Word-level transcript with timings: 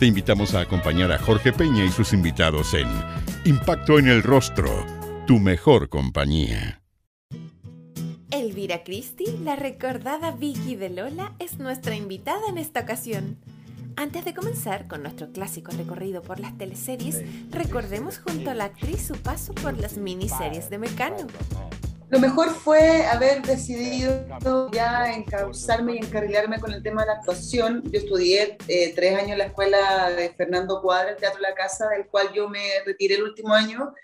Te 0.00 0.06
invitamos 0.06 0.54
a 0.54 0.60
acompañar 0.60 1.12
a 1.12 1.18
Jorge 1.18 1.52
Peña 1.52 1.84
y 1.84 1.90
sus 1.90 2.14
invitados 2.14 2.72
en 2.72 2.88
Impacto 3.44 3.98
en 3.98 4.08
el 4.08 4.22
Rostro, 4.22 4.86
tu 5.26 5.38
mejor 5.38 5.90
compañía. 5.90 6.80
Elvira 8.30 8.82
Christie, 8.82 9.38
la 9.44 9.56
recordada 9.56 10.30
Vicky 10.30 10.74
de 10.74 10.88
Lola, 10.88 11.34
es 11.38 11.58
nuestra 11.58 11.96
invitada 11.96 12.48
en 12.48 12.56
esta 12.56 12.80
ocasión. 12.80 13.36
Antes 13.94 14.24
de 14.24 14.32
comenzar 14.32 14.88
con 14.88 15.02
nuestro 15.02 15.32
clásico 15.32 15.70
recorrido 15.72 16.22
por 16.22 16.40
las 16.40 16.56
teleseries, 16.56 17.22
recordemos 17.50 18.20
junto 18.20 18.48
a 18.48 18.54
la 18.54 18.64
actriz 18.64 19.06
su 19.06 19.16
paso 19.16 19.52
por 19.52 19.76
las 19.76 19.98
miniseries 19.98 20.70
de 20.70 20.78
Mecano. 20.78 21.26
Lo 22.10 22.18
mejor 22.18 22.50
fue 22.50 23.06
haber 23.06 23.40
decidido 23.42 24.26
ya 24.72 25.12
encauzarme 25.12 25.94
y 25.94 25.98
encarrilarme 25.98 26.58
con 26.58 26.72
el 26.72 26.82
tema 26.82 27.02
de 27.02 27.06
la 27.06 27.12
actuación. 27.14 27.84
Yo 27.84 28.00
estudié 28.00 28.58
eh, 28.66 28.92
tres 28.96 29.16
años 29.16 29.30
en 29.30 29.38
la 29.38 29.44
escuela 29.44 30.10
de 30.10 30.30
Fernando 30.30 30.82
Cuadra, 30.82 31.10
el 31.10 31.16
Teatro 31.16 31.40
La 31.40 31.54
Casa, 31.54 31.88
del 31.90 32.08
cual 32.08 32.32
yo 32.32 32.48
me 32.48 32.60
retiré 32.84 33.14
el 33.14 33.22
último 33.22 33.54
año 33.54 33.94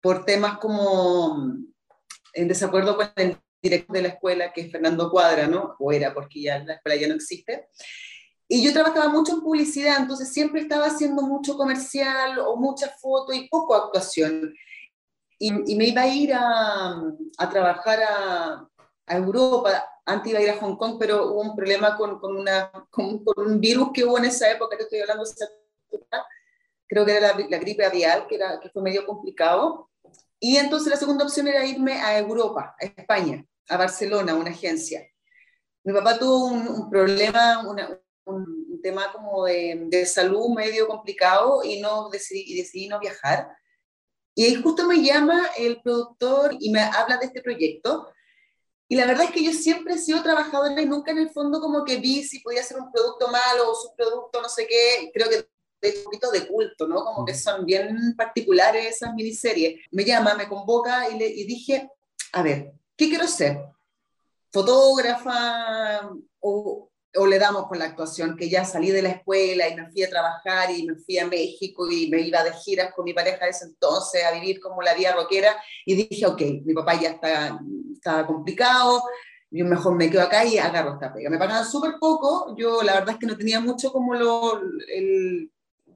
por 0.00 0.24
temas 0.24 0.58
como 0.58 1.54
en 2.32 2.48
desacuerdo 2.48 2.96
con 2.96 3.08
el 3.14 3.38
director 3.62 3.94
de 3.94 4.02
la 4.02 4.08
escuela, 4.08 4.52
que 4.52 4.62
es 4.62 4.72
Fernando 4.72 5.08
Cuadra, 5.08 5.46
¿no? 5.46 5.76
O 5.78 5.92
era, 5.92 6.12
porque 6.12 6.42
ya 6.42 6.58
la 6.58 6.74
escuela 6.74 7.00
ya 7.00 7.06
no 7.06 7.14
existe. 7.14 7.68
Y 8.48 8.64
yo 8.64 8.72
trabajaba 8.72 9.08
mucho 9.08 9.32
en 9.32 9.42
publicidad, 9.42 9.98
entonces 10.00 10.32
siempre 10.32 10.60
estaba 10.60 10.86
haciendo 10.86 11.22
mucho 11.22 11.56
comercial 11.56 12.36
o 12.40 12.56
mucha 12.56 12.88
foto 12.88 13.32
y 13.32 13.48
poco 13.48 13.76
actuación 13.76 14.52
y, 15.48 15.76
me 15.76 15.86
iba 15.86 16.02
a 16.02 16.08
ir 16.08 16.32
a, 16.32 17.02
a 17.38 17.50
trabajar 17.50 18.02
a, 18.02 18.68
a, 19.06 19.16
Europa, 19.16 19.84
antes 20.06 20.30
iba 20.30 20.40
a 20.40 20.42
ir 20.42 20.50
a 20.50 20.56
Hong 20.56 20.76
Kong, 20.76 20.96
pero 20.98 21.32
hubo 21.32 21.40
un 21.40 21.56
problema 21.56 21.96
con, 21.96 22.18
con, 22.18 22.36
una, 22.36 22.70
con, 22.90 23.22
un 23.36 23.60
virus 23.60 23.90
que 23.92 24.04
hubo 24.04 24.18
en 24.18 24.26
esa 24.26 24.50
época, 24.50 24.76
que 24.76 24.84
estoy 24.84 25.00
hablando 25.00 25.24
creo 26.86 27.04
que 27.04 27.16
era 27.16 27.32
la, 27.32 27.46
la, 27.48 27.58
gripe 27.58 27.84
avial, 27.84 28.26
que, 28.26 28.36
era, 28.36 28.60
que 28.60 28.70
fue 28.70 28.82
medio 28.82 29.06
complicado. 29.06 29.90
Y 30.38 30.56
entonces 30.56 30.90
la 30.90 30.96
segunda 30.96 31.24
opción 31.24 31.48
era 31.48 31.64
irme 31.64 31.94
a 31.94 32.18
Europa, 32.18 32.76
a 32.80 32.84
España, 32.84 33.44
a 33.68 33.76
Barcelona, 33.76 34.34
una 34.34 34.50
agencia. 34.50 35.06
Mi 35.82 35.92
papá 35.92 36.18
tuvo 36.18 36.46
un, 36.46 36.68
un 36.68 36.90
problema, 36.90 37.68
una, 37.68 38.00
un, 38.26 38.80
tema 38.82 39.10
como 39.12 39.46
de, 39.46 39.86
de, 39.86 40.04
salud 40.04 40.50
medio 40.54 40.86
complicado 40.86 41.62
y, 41.64 41.80
no 41.80 42.10
decidí, 42.10 42.44
y 42.46 42.58
decidí 42.58 42.86
no 42.86 43.00
viajar. 43.00 43.48
Y 44.34 44.44
ahí 44.44 44.54
justo 44.56 44.86
me 44.86 45.02
llama 45.02 45.48
el 45.56 45.80
productor 45.80 46.56
y 46.58 46.70
me 46.70 46.80
habla 46.80 47.18
de 47.18 47.26
este 47.26 47.40
proyecto. 47.40 48.08
Y 48.88 48.96
la 48.96 49.06
verdad 49.06 49.24
es 49.24 49.30
que 49.30 49.44
yo 49.44 49.52
siempre 49.52 49.94
he 49.94 49.98
sido 49.98 50.22
trabajadora 50.22 50.80
y 50.80 50.86
nunca 50.86 51.12
en 51.12 51.18
el 51.18 51.30
fondo 51.30 51.60
como 51.60 51.84
que 51.84 51.96
vi 51.96 52.22
si 52.24 52.40
podía 52.40 52.62
ser 52.62 52.78
un 52.78 52.92
producto 52.92 53.28
malo 53.28 53.70
o 53.70 53.74
su 53.74 53.94
producto 53.96 54.42
no 54.42 54.48
sé 54.48 54.66
qué. 54.66 55.10
Creo 55.12 55.28
que 55.28 55.48
es 55.80 55.98
un 55.98 56.04
poquito 56.04 56.30
de 56.30 56.46
culto, 56.46 56.86
¿no? 56.86 57.04
Como 57.04 57.24
que 57.24 57.34
son 57.34 57.64
bien 57.64 58.14
particulares 58.16 58.96
esas 58.96 59.14
miniseries. 59.14 59.80
Me 59.90 60.04
llama, 60.04 60.34
me 60.34 60.48
convoca 60.48 61.08
y, 61.10 61.18
le, 61.18 61.28
y 61.28 61.44
dije, 61.44 61.88
a 62.32 62.42
ver, 62.42 62.72
¿qué 62.96 63.08
quiero 63.08 63.26
ser? 63.26 63.58
¿Fotógrafa 64.52 66.10
o, 66.40 66.90
o 67.16 67.26
le 67.26 67.38
damos 67.38 67.66
con 67.68 67.78
la 67.78 67.86
actuación, 67.86 68.36
que 68.36 68.48
ya 68.48 68.64
salí 68.64 68.90
de 68.90 69.02
la 69.02 69.10
escuela 69.10 69.68
y 69.68 69.76
me 69.76 69.90
fui 69.90 70.02
a 70.02 70.10
trabajar 70.10 70.70
y 70.70 70.84
me 70.84 70.96
fui 70.96 71.18
a 71.18 71.26
México 71.26 71.90
y 71.90 72.08
me 72.08 72.20
iba 72.20 72.42
de 72.42 72.52
giras 72.52 72.92
con 72.94 73.04
mi 73.04 73.14
pareja 73.14 73.44
de 73.44 73.50
ese 73.50 73.66
entonces 73.66 74.24
a 74.24 74.32
vivir 74.32 74.60
como 74.60 74.82
la 74.82 74.94
vida 74.94 75.14
rockera 75.14 75.56
y 75.84 75.94
dije, 75.94 76.26
ok, 76.26 76.40
mi 76.64 76.74
papá 76.74 77.00
ya 77.00 77.10
está, 77.10 78.26
complicado, 78.26 79.02
yo 79.50 79.64
mejor 79.64 79.94
me 79.94 80.10
quedo 80.10 80.22
acá 80.22 80.44
y 80.44 80.58
agarro 80.58 80.94
esta 80.94 81.12
pega. 81.12 81.30
Me 81.30 81.38
pagaban 81.38 81.64
súper 81.64 81.94
poco, 82.00 82.54
yo 82.56 82.82
la 82.82 82.94
verdad 82.94 83.10
es 83.10 83.18
que 83.18 83.26
no 83.26 83.36
tenía 83.36 83.60
mucho 83.60 83.92
como 83.92 84.14
lo, 84.14 84.60
el, 84.88 85.50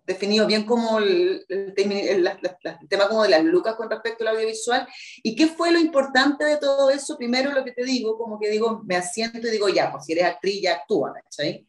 definido 0.08 0.46
bien 0.46 0.64
como 0.64 0.98
el, 0.98 1.44
tema 1.76 3.08
como 3.08 3.22
de 3.24 3.28
las 3.28 3.44
lucas 3.44 3.76
con 3.76 3.90
respecto 3.90 4.24
al 4.24 4.34
audiovisual. 4.34 4.88
¿Y 5.22 5.36
qué 5.36 5.48
fue 5.48 5.70
lo 5.70 5.78
importante 5.78 6.46
de 6.46 6.56
todo 6.56 6.88
eso? 6.88 7.18
Primero 7.18 7.52
lo 7.52 7.62
que 7.62 7.72
te 7.72 7.84
digo, 7.84 8.16
como 8.16 8.40
que 8.40 8.48
digo, 8.48 8.82
me 8.86 8.96
asiento 8.96 9.46
y 9.46 9.50
digo, 9.50 9.68
ya, 9.68 9.92
pues 9.92 10.06
si 10.06 10.12
eres 10.12 10.24
actriz, 10.24 10.62
ya 10.62 10.76
actúa, 10.76 11.12
¿cachai? 11.12 11.66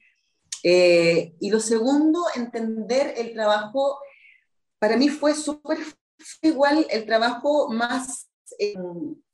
Eh, 0.63 1.33
y 1.41 1.51
lo 1.51 1.59
segundo, 1.59 2.23
entender 2.33 3.13
el 3.17 3.33
trabajo, 3.33 3.99
para 4.79 4.95
mí 4.95 5.09
fue 5.09 5.35
súper 5.35 5.77
igual 6.41 6.87
el 6.89 7.05
trabajo 7.05 7.69
más... 7.69 8.29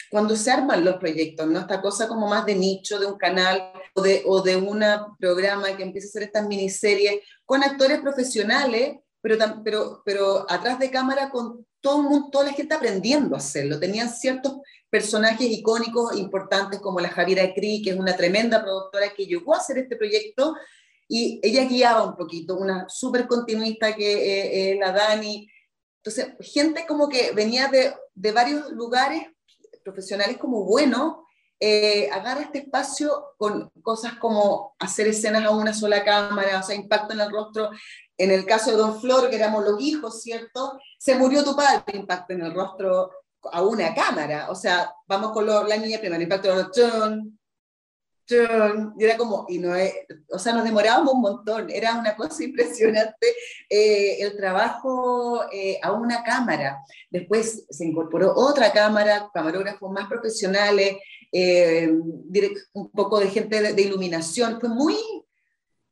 cuando 0.10 0.36
se 0.36 0.50
arman 0.50 0.84
los 0.84 0.98
proyectos, 0.98 1.46
¿no? 1.46 1.60
Esta 1.60 1.80
cosa 1.80 2.08
como 2.08 2.28
más 2.28 2.44
de 2.48 2.56
nicho, 2.56 2.98
de 2.98 3.06
un 3.06 3.20
canal 3.20 3.72
o 3.97 4.01
de, 4.01 4.23
o 4.25 4.41
de 4.41 4.57
un 4.57 4.83
programa 5.17 5.75
que 5.75 5.83
empieza 5.83 6.07
a 6.07 6.09
hacer 6.09 6.23
estas 6.23 6.47
miniseries 6.47 7.22
con 7.45 7.63
actores 7.63 8.01
profesionales, 8.01 8.97
pero, 9.22 9.38
pero, 9.63 10.01
pero 10.03 10.45
atrás 10.50 10.78
de 10.79 10.91
cámara 10.91 11.29
con 11.29 11.66
todo 11.79 12.01
el 12.01 12.09
mundo, 12.09 12.29
toda 12.29 12.45
la 12.45 12.53
gente 12.53 12.73
aprendiendo 12.73 13.35
a 13.35 13.38
hacerlo. 13.38 13.79
Tenían 13.79 14.09
ciertos 14.09 14.57
personajes 14.89 15.50
icónicos 15.50 16.17
importantes 16.17 16.79
como 16.81 17.00
la 17.00 17.09
Javiera 17.09 17.53
Cri, 17.53 17.81
que 17.81 17.91
es 17.91 17.95
una 17.95 18.17
tremenda 18.17 18.61
productora 18.61 19.13
que 19.13 19.25
llegó 19.25 19.53
a 19.53 19.59
hacer 19.59 19.78
este 19.78 19.95
proyecto 19.95 20.56
y 21.07 21.39
ella 21.41 21.63
guiaba 21.66 22.03
un 22.03 22.17
poquito, 22.17 22.57
una 22.57 22.89
súper 22.89 23.27
continuista 23.27 23.95
que 23.95 24.12
eh, 24.12 24.72
eh, 24.72 24.77
la 24.77 24.91
Dani. 24.91 25.50
Entonces, 26.03 26.33
gente 26.41 26.85
como 26.85 27.07
que 27.07 27.31
venía 27.31 27.69
de, 27.69 27.94
de 28.13 28.31
varios 28.33 28.72
lugares 28.72 29.23
profesionales 29.83 30.38
como 30.38 30.66
buenos 30.66 31.25
eh, 31.60 32.10
agarra 32.12 32.42
este 32.42 32.60
espacio 32.60 33.34
con 33.38 33.70
cosas 33.82 34.16
como 34.16 34.76
hacer 34.80 35.08
escenas 35.08 35.46
a 35.46 35.52
una 35.52 35.74
sola 35.74 36.04
cámara, 36.04 36.60
o 36.60 36.64
sea, 36.64 36.76
impacto 36.76 37.14
en 37.14 37.22
el 37.22 37.32
rostro. 37.32 37.70
En 38.18 38.32
el 38.32 38.46
caso 38.46 38.72
de 38.72 38.78
Don 38.78 39.00
Flor, 39.02 39.30
que 39.30 39.36
éramos 39.36 39.64
los 39.64 39.82
hijos, 39.82 40.22
¿cierto? 40.22 40.80
Se 40.98 41.16
murió 41.16 41.44
tu 41.44 41.56
padre, 41.56 41.84
impacto 41.94 42.34
en 42.34 42.42
el 42.44 42.54
rostro 42.54 43.12
a 43.52 43.62
una 43.62 43.94
cámara. 43.94 44.50
O 44.50 44.56
sea, 44.56 44.94
vamos 45.08 45.32
con 45.32 45.46
la 45.46 45.78
niña 45.78 46.00
primero, 46.00 46.22
impacto 46.22 46.50
en 46.50 46.58
el 46.58 46.66
rostro, 46.66 47.36
y 48.28 49.04
era 49.04 49.18
como, 49.18 49.46
y 49.50 49.60
no 49.60 49.76
es, 49.76 49.94
o 50.32 50.40
sea, 50.40 50.54
nos 50.54 50.64
demorábamos 50.64 51.14
un 51.14 51.22
montón, 51.22 51.70
era 51.70 51.96
una 51.96 52.16
cosa 52.16 52.44
impresionante 52.44 53.28
eh, 53.70 54.18
el 54.22 54.36
trabajo 54.36 55.44
eh, 55.52 55.80
a 55.82 55.92
una 55.92 56.24
cámara. 56.24 56.80
Después 57.10 57.66
se 57.70 57.86
incorporó 57.86 58.34
otra 58.36 58.72
cámara, 58.72 59.30
camarógrafos 59.34 59.92
más 59.92 60.08
profesionales, 60.08 60.98
eh, 61.38 61.90
un 62.73 62.91
poco 62.91 63.19
de 63.19 63.28
gente 63.28 63.73
de, 63.73 63.81
iluminación. 63.81 64.57
Fue 64.57 64.69
muy, 64.69 64.96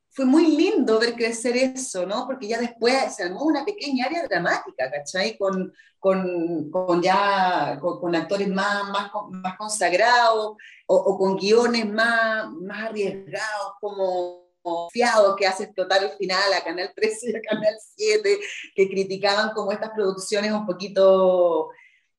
fue 0.10 0.24
muy 0.24 0.56
lindo 0.56 0.98
ver 1.00 1.16
crecer 1.16 1.58
eso, 1.58 2.06
¿no? 2.06 2.26
Porque 2.26 2.48
ya 2.48 2.60
después 2.60 3.14
se 3.14 3.24
armó 3.24 3.44
una 3.44 3.66
pequeña 3.66 4.06
área 4.06 4.24
dramática, 4.24 4.90
¿cachai? 4.90 5.38
Con, 5.38 5.74
con, 6.00 7.02
ya, 7.02 7.78
con, 7.82 8.16
actores 8.16 8.48
más, 8.48 8.90
más, 8.90 9.12
más 9.32 9.58
consagrados 9.58 10.56
o, 10.88 11.18
con 11.18 11.36
guiones 11.36 11.92
más, 11.92 12.50
más 12.50 12.90
arriesgados, 12.90 13.74
como 13.82 14.44
fiados 14.94 15.36
que 15.36 15.46
hace 15.46 15.68
total 15.68 16.06
el 16.06 16.12
final 16.12 16.54
a 16.54 16.64
Canal 16.64 16.94
13 16.96 17.32
y 17.32 17.36
a 17.36 17.42
Canal 17.42 17.76
7, 17.98 18.40
que 18.76 18.88
criticaban 18.88 19.52
como 19.54 19.74
estas 19.74 19.90
producciones 19.90 20.54
un 20.54 20.66
poquito 20.66 21.70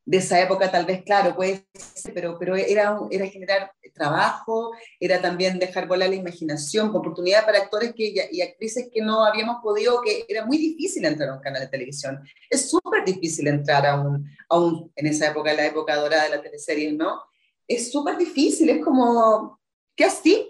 de 0.07 0.19
esa 0.19 0.41
época 0.41 0.71
tal 0.71 0.85
vez, 0.85 1.03
claro, 1.03 1.35
puede 1.35 1.67
pero, 2.13 2.37
pero 2.39 2.57
era, 2.57 2.99
era 3.11 3.27
generar 3.27 3.73
trabajo, 3.95 4.73
era 5.01 5.23
también 5.23 5.59
dejar 5.59 5.87
volar 5.87 6.11
la 6.11 6.17
imaginación, 6.17 6.95
oportunidad 6.95 7.47
para 7.47 7.59
actores 7.59 7.95
que, 7.95 8.29
y 8.31 8.43
actrices 8.43 8.89
que 8.93 9.01
no 9.01 9.25
habíamos 9.25 9.63
podido, 9.63 10.03
que 10.03 10.27
era 10.29 10.45
muy 10.45 10.59
difícil 10.59 11.05
entrar 11.05 11.31
a 11.31 11.35
un 11.35 11.41
canal 11.41 11.63
de 11.63 11.69
televisión. 11.69 12.21
Es 12.51 12.69
súper 12.69 13.05
difícil 13.05 13.47
entrar 13.47 13.87
a 13.87 14.01
un, 14.01 14.29
a 14.49 14.59
un, 14.59 14.93
en 14.97 15.07
esa 15.07 15.29
época, 15.29 15.55
la 15.55 15.67
época 15.67 15.97
dorada 15.97 16.25
de 16.25 16.31
la 16.31 16.43
teleserie, 16.43 16.93
¿no? 16.93 17.23
Es 17.67 17.91
súper 17.91 18.19
difícil, 18.19 18.69
es 18.69 18.85
como, 18.85 19.59
¿qué 19.97 20.05
así? 20.05 20.49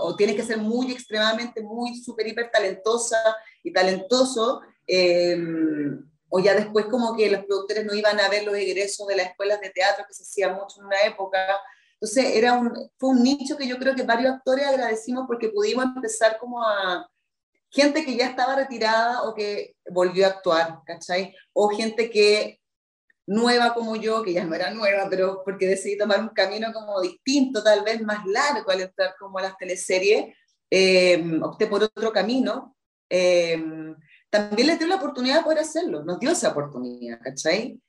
o 0.00 0.16
tienes 0.16 0.36
que 0.36 0.42
ser 0.42 0.58
muy 0.58 0.92
extremadamente, 0.92 1.62
muy 1.62 1.96
súper 1.96 2.26
hiper 2.26 2.50
talentosa 2.50 3.18
y 3.62 3.72
talentoso. 3.72 4.60
Eh, 4.86 5.38
o 6.30 6.40
ya 6.40 6.54
después 6.54 6.86
como 6.86 7.16
que 7.16 7.30
los 7.30 7.44
productores 7.44 7.84
no 7.84 7.94
iban 7.94 8.18
a 8.20 8.28
ver 8.28 8.44
los 8.44 8.54
egresos 8.54 9.06
de 9.06 9.16
las 9.16 9.26
escuelas 9.26 9.60
de 9.60 9.70
teatro 9.70 10.04
que 10.06 10.14
se 10.14 10.22
hacía 10.22 10.52
mucho 10.52 10.80
en 10.80 10.86
una 10.86 11.00
época. 11.02 11.38
Entonces 11.94 12.36
era 12.36 12.54
un, 12.54 12.72
fue 12.96 13.10
un 13.10 13.22
nicho 13.22 13.56
que 13.56 13.66
yo 13.68 13.78
creo 13.78 13.94
que 13.94 14.04
varios 14.04 14.32
actores 14.32 14.66
agradecimos 14.66 15.24
porque 15.26 15.50
pudimos 15.50 15.84
empezar 15.84 16.38
como 16.38 16.62
a, 16.62 17.06
gente 17.70 18.04
que 18.04 18.16
ya 18.16 18.26
estaba 18.26 18.56
retirada 18.56 19.22
o 19.22 19.34
que 19.34 19.76
volvió 19.90 20.26
a 20.26 20.30
actuar, 20.30 20.80
¿cachai? 20.84 21.34
O 21.52 21.68
gente 21.68 22.10
que 22.10 22.60
nueva 23.26 23.74
como 23.74 23.94
yo, 23.96 24.22
que 24.22 24.32
ya 24.32 24.44
no 24.44 24.54
era 24.54 24.70
nueva, 24.70 25.06
pero 25.08 25.42
porque 25.44 25.66
decidí 25.66 25.96
tomar 25.96 26.20
un 26.20 26.30
camino 26.30 26.72
como 26.72 27.00
distinto, 27.00 27.62
tal 27.62 27.84
vez 27.84 28.02
más 28.02 28.26
largo 28.26 28.70
al 28.70 28.80
entrar 28.80 29.14
como 29.18 29.38
a 29.38 29.42
las 29.42 29.56
teleseries, 29.56 30.34
eh, 30.68 31.40
opté 31.42 31.66
por 31.68 31.84
otro 31.84 32.12
camino. 32.12 32.76
Eh, 33.08 33.62
también 34.30 34.68
les 34.68 34.78
dio 34.78 34.88
la 34.88 34.96
oportunidad 34.96 35.38
de 35.38 35.44
poder 35.44 35.58
hacerlo, 35.58 36.04
nos 36.04 36.18
dio 36.18 36.30
esa 36.30 36.50
oportunidad, 36.50 37.20
¿cachai? 37.20 37.80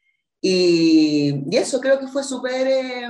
Y, 0.41 1.43
y 1.49 1.57
eso 1.57 1.79
creo 1.79 1.99
que 1.99 2.07
fue 2.07 2.23
súper 2.23 2.67
eh, 2.67 3.07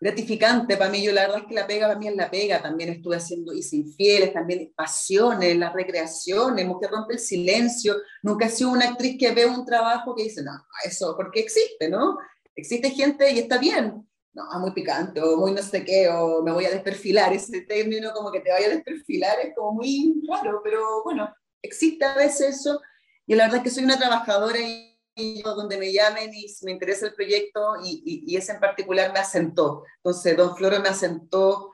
gratificante 0.00 0.76
para 0.76 0.90
mí. 0.90 1.02
Yo 1.02 1.12
la 1.12 1.22
verdad 1.22 1.38
es 1.38 1.46
que 1.46 1.54
la 1.54 1.66
pega 1.66 1.86
para 1.86 1.98
mí 1.98 2.08
es 2.08 2.16
la 2.16 2.30
pega. 2.30 2.62
También 2.62 2.90
estuve 2.90 3.16
haciendo 3.16 3.52
Hice 3.52 3.76
Infieles, 3.76 4.32
también 4.32 4.72
Pasiones, 4.74 5.56
las 5.56 5.72
recreaciones, 5.72 6.66
Mujer 6.66 6.90
rompe 6.90 7.14
el 7.14 7.20
silencio. 7.20 7.96
Nunca 8.22 8.46
he 8.46 8.50
sido 8.50 8.70
una 8.70 8.90
actriz 8.90 9.16
que 9.18 9.32
ve 9.32 9.46
un 9.46 9.64
trabajo 9.64 10.14
que 10.14 10.24
dice, 10.24 10.42
no, 10.42 10.52
eso, 10.84 11.14
porque 11.16 11.40
existe, 11.40 11.88
¿no? 11.88 12.18
Existe 12.54 12.90
gente 12.90 13.30
y 13.32 13.38
está 13.38 13.58
bien. 13.58 14.02
No, 14.32 14.44
muy 14.60 14.72
picante, 14.72 15.22
o 15.22 15.38
muy 15.38 15.52
no 15.52 15.62
sé 15.62 15.82
qué, 15.82 16.10
o 16.10 16.42
me 16.42 16.52
voy 16.52 16.66
a 16.66 16.70
desperfilar. 16.70 17.32
Ese 17.32 17.62
término 17.62 18.12
como 18.12 18.30
que 18.30 18.40
te 18.40 18.50
vaya 18.50 18.66
a 18.66 18.70
desperfilar 18.70 19.38
es 19.40 19.54
como 19.56 19.72
muy 19.72 20.20
raro, 20.28 20.60
pero 20.62 21.02
bueno, 21.04 21.32
existe 21.66 22.04
a 22.04 22.14
veces 22.14 22.60
eso. 22.60 22.80
Y 23.26 23.34
la 23.34 23.44
verdad 23.44 23.58
es 23.58 23.64
que 23.64 23.70
soy 23.70 23.84
una 23.84 23.98
trabajadora 23.98 24.58
y 24.60 25.42
donde 25.42 25.78
me 25.78 25.92
llamen 25.92 26.32
y 26.32 26.46
me 26.62 26.72
interesa 26.72 27.06
el 27.06 27.14
proyecto 27.14 27.76
y, 27.82 28.22
y, 28.26 28.36
ese 28.36 28.52
en 28.52 28.60
particular 28.60 29.12
me 29.12 29.18
asentó. 29.18 29.84
Entonces, 29.96 30.36
Don 30.36 30.54
Floro 30.56 30.78
me 30.80 30.90
asentó 30.90 31.72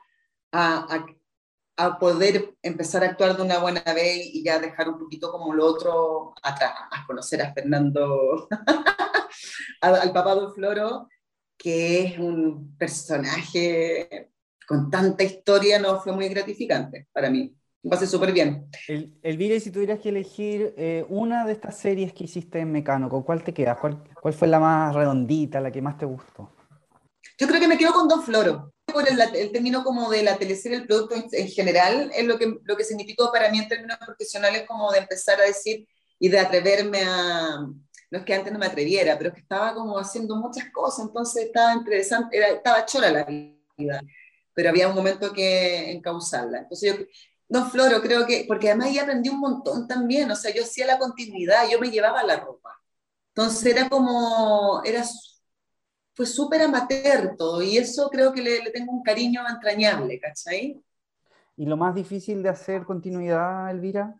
a, 0.51 0.95
a, 0.95 1.05
a, 1.85 1.99
poder 1.99 2.55
empezar 2.61 3.03
a 3.03 3.07
actuar 3.07 3.35
de 3.35 3.43
una 3.43 3.59
buena 3.59 3.83
vez 3.93 4.27
y 4.33 4.43
ya 4.43 4.59
dejar 4.59 4.87
un 4.89 4.97
poquito 4.97 5.31
como 5.31 5.53
lo 5.53 5.65
otro 5.65 6.33
atrás, 6.41 6.73
a 6.91 7.05
conocer 7.05 7.41
a 7.41 7.53
Fernando, 7.53 8.47
al 9.81 10.13
papá 10.13 10.35
Don 10.35 10.53
Floro, 10.53 11.09
que 11.57 12.05
es 12.05 12.19
un 12.19 12.77
personaje 12.77 14.31
con 14.65 14.89
tanta 14.89 15.23
historia, 15.23 15.79
no 15.79 15.99
fue 16.01 16.13
muy 16.13 16.29
gratificante 16.29 17.09
para 17.11 17.29
mí 17.29 17.53
pasé 17.89 18.07
súper 18.07 18.31
bien. 18.31 18.69
El, 18.87 19.13
Elvira, 19.21 19.59
si 19.59 19.71
tuvieras 19.71 19.99
que 19.99 20.09
elegir 20.09 20.73
eh, 20.77 21.05
una 21.09 21.45
de 21.45 21.53
estas 21.53 21.77
series 21.77 22.13
que 22.13 22.23
hiciste 22.23 22.59
en 22.59 22.71
Mecano, 22.71 23.09
¿con 23.09 23.23
cuál 23.23 23.43
te 23.43 23.53
quedas? 23.53 23.77
¿Cuál, 23.79 24.03
¿Cuál, 24.21 24.33
fue 24.33 24.47
la 24.47 24.59
más 24.59 24.95
redondita, 24.95 25.59
la 25.59 25.71
que 25.71 25.81
más 25.81 25.97
te 25.97 26.05
gustó? 26.05 26.51
Yo 27.37 27.47
creo 27.47 27.59
que 27.59 27.67
me 27.67 27.77
quedo 27.77 27.93
con 27.93 28.07
Don 28.07 28.23
Floro. 28.23 28.73
Por 28.85 29.07
el, 29.09 29.19
el 29.19 29.51
término 29.51 29.83
como 29.83 30.09
de 30.09 30.23
la 30.23 30.37
teleserie, 30.37 30.77
el 30.77 30.87
producto 30.87 31.15
en, 31.31 31.47
general, 31.47 32.11
es 32.13 32.25
lo 32.25 32.37
que, 32.37 32.57
lo 32.63 32.75
que 32.77 32.83
significó 32.83 33.31
para 33.31 33.49
mí 33.49 33.59
en 33.59 33.67
términos 33.67 33.97
profesionales 33.97 34.65
como 34.67 34.91
de 34.91 34.99
empezar 34.99 35.39
a 35.39 35.45
decir 35.45 35.87
y 36.19 36.29
de 36.29 36.39
atreverme 36.39 37.01
a... 37.03 37.57
No 38.11 38.19
es 38.19 38.25
que 38.25 38.33
antes 38.33 38.53
no 38.53 38.59
me 38.59 38.67
atreviera, 38.67 39.17
pero 39.17 39.29
es 39.29 39.35
que 39.35 39.41
estaba 39.41 39.73
como 39.73 39.97
haciendo 39.97 40.35
muchas 40.35 40.69
cosas, 40.71 41.07
entonces 41.07 41.45
estaba 41.45 41.73
interesante, 41.73 42.37
era, 42.37 42.49
estaba 42.49 42.85
chora 42.85 43.09
la 43.09 43.23
vida, 43.23 44.01
pero 44.53 44.69
había 44.69 44.87
un 44.87 44.93
momento 44.93 45.33
que 45.33 45.91
encauzarla. 45.91 46.59
Entonces 46.59 46.93
yo 46.93 47.05
Don 47.53 47.69
Floro, 47.69 48.01
creo 48.01 48.25
que, 48.25 48.45
porque 48.47 48.69
además 48.69 48.87
ella 48.87 49.03
aprendí 49.03 49.29
un 49.29 49.39
montón 49.39 49.87
también, 49.87 50.31
o 50.31 50.35
sea, 50.35 50.51
yo 50.51 50.63
hacía 50.63 50.87
la 50.87 50.97
continuidad, 50.97 51.69
yo 51.71 51.79
me 51.79 51.91
llevaba 51.91 52.23
la 52.23 52.37
ropa. 52.37 52.81
Entonces 53.27 53.75
era 53.75 53.87
como, 53.87 54.81
era, 54.83 55.03
fue 56.15 56.25
súper 56.25 56.63
amateur 56.63 57.35
todo, 57.37 57.61
y 57.61 57.77
eso 57.77 58.09
creo 58.09 58.33
que 58.33 58.41
le, 58.41 58.71
tengo 58.71 58.91
un 58.91 59.03
cariño 59.03 59.47
entrañable, 59.47 60.19
¿cachai? 60.19 60.81
¿Y 61.55 61.65
lo 61.67 61.77
más 61.77 61.93
difícil 61.93 62.41
de 62.41 62.49
hacer 62.49 62.85
continuidad, 62.85 63.69
Elvira? 63.69 64.15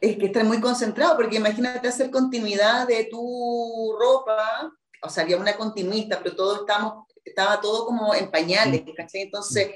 Es 0.00 0.16
que 0.16 0.24
estar 0.24 0.44
muy 0.44 0.58
concentrado, 0.58 1.14
porque 1.14 1.36
imagínate 1.36 1.86
hacer 1.86 2.10
continuidad 2.10 2.88
de 2.88 3.04
tu 3.10 3.94
ropa, 4.00 4.72
o 5.02 5.10
sea, 5.10 5.24
había 5.24 5.36
una 5.36 5.58
continuista, 5.58 6.20
pero 6.22 6.34
todo 6.34 6.60
estamos, 6.60 7.04
estaba 7.22 7.60
todo 7.60 7.84
como 7.84 8.14
en 8.14 8.30
pañales, 8.30 8.82
¿cachai? 8.96 9.20
Entonces 9.20 9.72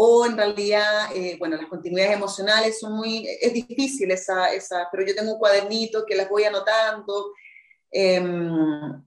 o 0.00 0.24
en 0.24 0.36
realidad, 0.36 1.10
eh, 1.12 1.34
bueno, 1.40 1.56
las 1.56 1.66
continuidades 1.66 2.14
emocionales 2.14 2.78
son 2.78 2.92
muy, 2.92 3.26
es 3.40 3.52
difícil 3.52 4.08
esa, 4.12 4.52
esa, 4.52 4.88
pero 4.92 5.04
yo 5.04 5.12
tengo 5.12 5.32
un 5.32 5.40
cuadernito 5.40 6.06
que 6.06 6.14
las 6.14 6.30
voy 6.30 6.44
anotando. 6.44 7.32
Em, 7.90 9.02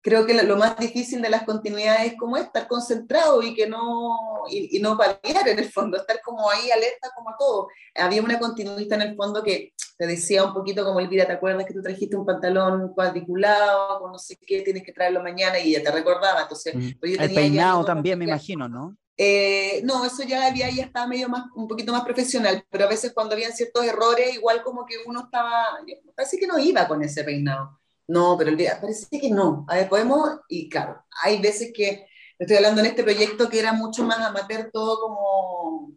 creo 0.00 0.24
que 0.24 0.42
lo 0.42 0.56
más 0.56 0.78
difícil 0.78 1.20
de 1.20 1.28
las 1.28 1.42
continuidades 1.42 2.12
es 2.12 2.18
como 2.18 2.38
estar 2.38 2.66
concentrado 2.66 3.42
y 3.42 3.52
que 3.52 3.68
no, 3.68 4.16
y, 4.48 4.78
no 4.80 4.96
variar 4.96 5.46
en 5.46 5.58
el 5.58 5.70
fondo, 5.70 5.98
estar 5.98 6.22
como 6.22 6.48
ahí 6.48 6.70
alerta 6.70 7.10
como 7.14 7.28
a 7.28 7.36
todo. 7.38 7.68
Había 7.94 8.22
una 8.22 8.38
continuista 8.38 8.94
en 8.94 9.02
el 9.02 9.16
fondo 9.16 9.42
que 9.42 9.74
te 9.98 10.06
decía 10.06 10.44
un 10.44 10.54
poquito 10.54 10.82
como 10.82 10.98
Elvira, 10.98 11.26
¿te 11.26 11.34
acuerdas 11.34 11.66
que 11.66 11.74
tú 11.74 11.82
trajiste 11.82 12.16
un 12.16 12.24
pantalón 12.24 12.94
cuadriculado, 12.94 14.00
con 14.00 14.12
no 14.12 14.18
sé 14.18 14.38
qué, 14.46 14.62
tienes 14.62 14.82
que 14.82 14.94
traerlo 14.94 15.22
mañana? 15.22 15.58
Y 15.58 15.74
ella 15.74 15.84
te 15.84 15.90
recordaba, 15.90 16.40
entonces... 16.40 16.74
Pues 16.98 17.18
el 17.20 17.34
peinado 17.34 17.84
también, 17.84 18.18
me 18.18 18.24
imagino, 18.24 18.66
¿no? 18.66 18.96
Eh, 19.20 19.82
no, 19.82 20.04
eso 20.04 20.22
ya 20.22 20.46
había, 20.46 20.70
ya 20.70 20.84
estaba 20.84 21.08
medio 21.08 21.28
más, 21.28 21.46
un 21.56 21.66
poquito 21.66 21.90
más 21.90 22.04
profesional, 22.04 22.64
pero 22.70 22.84
a 22.84 22.88
veces 22.88 23.12
cuando 23.12 23.34
habían 23.34 23.52
ciertos 23.52 23.84
errores, 23.84 24.32
igual 24.34 24.62
como 24.62 24.86
que 24.86 24.94
uno 25.06 25.24
estaba, 25.24 25.80
parece 26.14 26.38
que 26.38 26.46
no 26.46 26.56
iba 26.56 26.86
con 26.86 27.02
ese 27.02 27.24
peinado. 27.24 27.80
No, 28.06 28.36
pero 28.38 28.56
parece 28.80 29.20
que 29.20 29.30
no. 29.30 29.66
A 29.68 29.74
ver, 29.76 29.88
podemos, 29.88 30.38
y 30.48 30.68
claro, 30.68 31.04
hay 31.22 31.40
veces 31.40 31.72
que, 31.74 32.06
estoy 32.38 32.56
hablando 32.56 32.80
en 32.80 32.86
este 32.86 33.02
proyecto 33.02 33.48
que 33.50 33.58
era 33.58 33.72
mucho 33.72 34.04
más 34.04 34.20
amateur, 34.20 34.70
todo 34.72 35.00
como, 35.00 35.92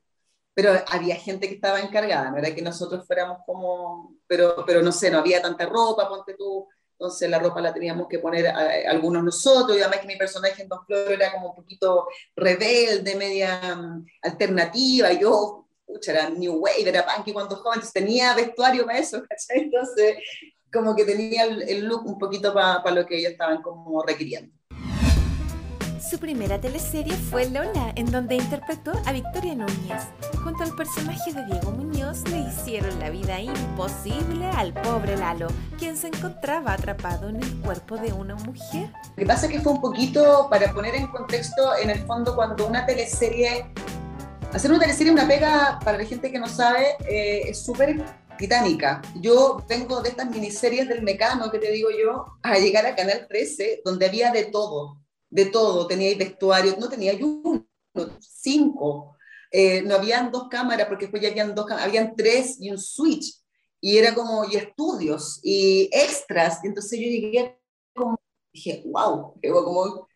pero 0.54 0.74
había 0.88 1.16
gente 1.16 1.48
que 1.48 1.56
estaba 1.56 1.80
encargada, 1.80 2.32
no 2.32 2.38
era 2.38 2.56
que 2.56 2.62
nosotros 2.64 3.06
fuéramos 3.06 3.40
como, 3.46 4.16
pero, 4.28 4.64
pero 4.66 4.82
no 4.82 4.92
sé, 4.92 5.12
no 5.12 5.20
había 5.20 5.42
tanta 5.42 5.68
ropa, 5.68 6.10
ponte 6.10 6.34
tú, 6.36 6.68
entonces 7.02 7.28
la 7.32 7.40
ropa 7.40 7.60
la 7.62 7.74
teníamos 7.74 8.08
que 8.08 8.20
poner 8.20 8.46
algunos 8.46 9.24
nosotros, 9.24 9.76
y 9.76 9.82
además 9.82 10.02
que 10.02 10.08
mi 10.08 10.18
personaje 10.18 10.62
en 10.62 10.70
Don 10.70 10.86
Floro 10.86 11.10
era 11.10 11.32
como 11.32 11.50
un 11.50 11.56
poquito 11.56 12.08
rebelde, 12.36 13.16
media 13.16 13.76
mm, 13.76 14.06
alternativa, 14.22 15.12
yo, 15.12 15.68
era 16.06 16.30
New 16.30 16.58
Wave, 16.58 16.88
era 16.88 17.04
punky 17.04 17.34
cuando 17.34 17.56
joven, 17.56 17.82
tenía 17.92 18.36
vestuario 18.36 18.86
para 18.86 19.00
eso. 19.00 19.24
Entonces, 19.50 20.18
como 20.72 20.96
que 20.96 21.04
tenía 21.04 21.46
el, 21.46 21.86
look 21.86 22.06
un 22.06 22.20
poquito 22.20 22.54
para 22.54 22.92
lo 22.92 23.04
que 23.08 23.18
ellos 23.18 23.32
estaban 23.32 23.64
como 23.64 24.04
requiriendo. 24.04 24.56
Su 26.10 26.18
primera 26.18 26.60
teleserie 26.60 27.14
fue 27.14 27.48
Lola, 27.48 27.94
en 27.96 28.10
donde 28.10 28.36
interpretó 28.36 28.92
a 29.06 29.12
Victoria 29.12 29.54
Núñez. 29.54 30.02
Junto 30.44 30.64
al 30.64 30.76
personaje 30.76 31.32
de 31.32 31.46
Diego 31.46 31.72
Muñoz 31.72 32.28
le 32.30 32.40
hicieron 32.40 32.98
la 33.00 33.12
vida 33.12 33.40
imposible 33.40 34.48
al 34.48 34.74
pobre 34.74 35.16
Lalo, 35.16 35.48
quien 35.78 35.96
se 35.96 36.08
encontraba 36.08 36.74
atrapado 36.74 37.30
en 37.30 37.36
el 37.36 37.56
cuerpo 37.62 37.98
de 37.98 38.14
una 38.14 38.34
mujer. 38.36 38.90
Lo 39.10 39.16
que 39.16 39.26
pasa 39.28 39.46
es 39.46 39.52
que 39.52 39.60
fue 39.62 39.74
un 39.74 39.82
poquito, 39.82 40.48
para 40.50 40.74
poner 40.74 40.96
en 40.96 41.06
contexto, 41.08 41.78
en 41.78 41.92
el 41.92 42.00
fondo 42.00 42.36
cuando 42.36 42.66
una 42.66 42.84
teleserie, 42.84 43.72
hacer 44.52 44.72
una 44.72 44.80
teleserie, 44.80 45.14
una 45.14 45.28
pega, 45.28 45.80
para 45.86 46.00
la 46.00 46.06
gente 46.06 46.32
que 46.32 46.40
no 46.40 46.48
sabe, 46.48 46.96
eh, 47.08 47.44
es 47.46 47.64
súper 47.64 48.04
titánica. 48.40 49.04
Yo 49.22 49.64
vengo 49.70 50.02
de 50.02 50.10
estas 50.10 50.32
miniseries 50.32 50.90
del 50.90 51.04
Mecano, 51.04 51.52
que 51.52 51.60
te 51.60 51.72
digo 51.72 51.90
yo, 51.92 52.26
a 52.42 52.58
llegar 52.58 52.88
a 52.88 52.96
Canal 52.96 53.28
13, 53.30 53.82
donde 53.86 54.08
había 54.08 54.32
de 54.32 54.46
todo 54.46 55.01
de 55.32 55.46
todo, 55.46 55.88
tenía 55.88 56.16
vestuario, 56.16 56.76
no 56.78 56.90
tenía 56.90 57.14
uno, 57.20 57.68
cinco. 58.20 59.18
Eh, 59.50 59.82
no 59.82 59.96
habían 59.96 60.32
dos 60.32 60.48
cámaras, 60.50 60.88
porque 60.88 61.06
después 61.06 61.24
ya 61.24 61.30
habían 61.30 61.56
dos 61.56 61.70
habían 61.72 62.16
tres 62.16 62.58
y 62.60 62.70
un 62.70 62.78
switch, 62.78 63.42
y 63.82 63.98
era 63.98 64.14
como, 64.14 64.46
y 64.46 64.56
estudios, 64.56 65.40
y 65.44 65.90
extras, 65.92 66.60
entonces 66.64 67.00
yo 67.00 67.06
llegué 67.06 67.60
como, 67.94 68.20
dije, 68.54 68.84
wow, 68.86 69.34
como 69.42 70.08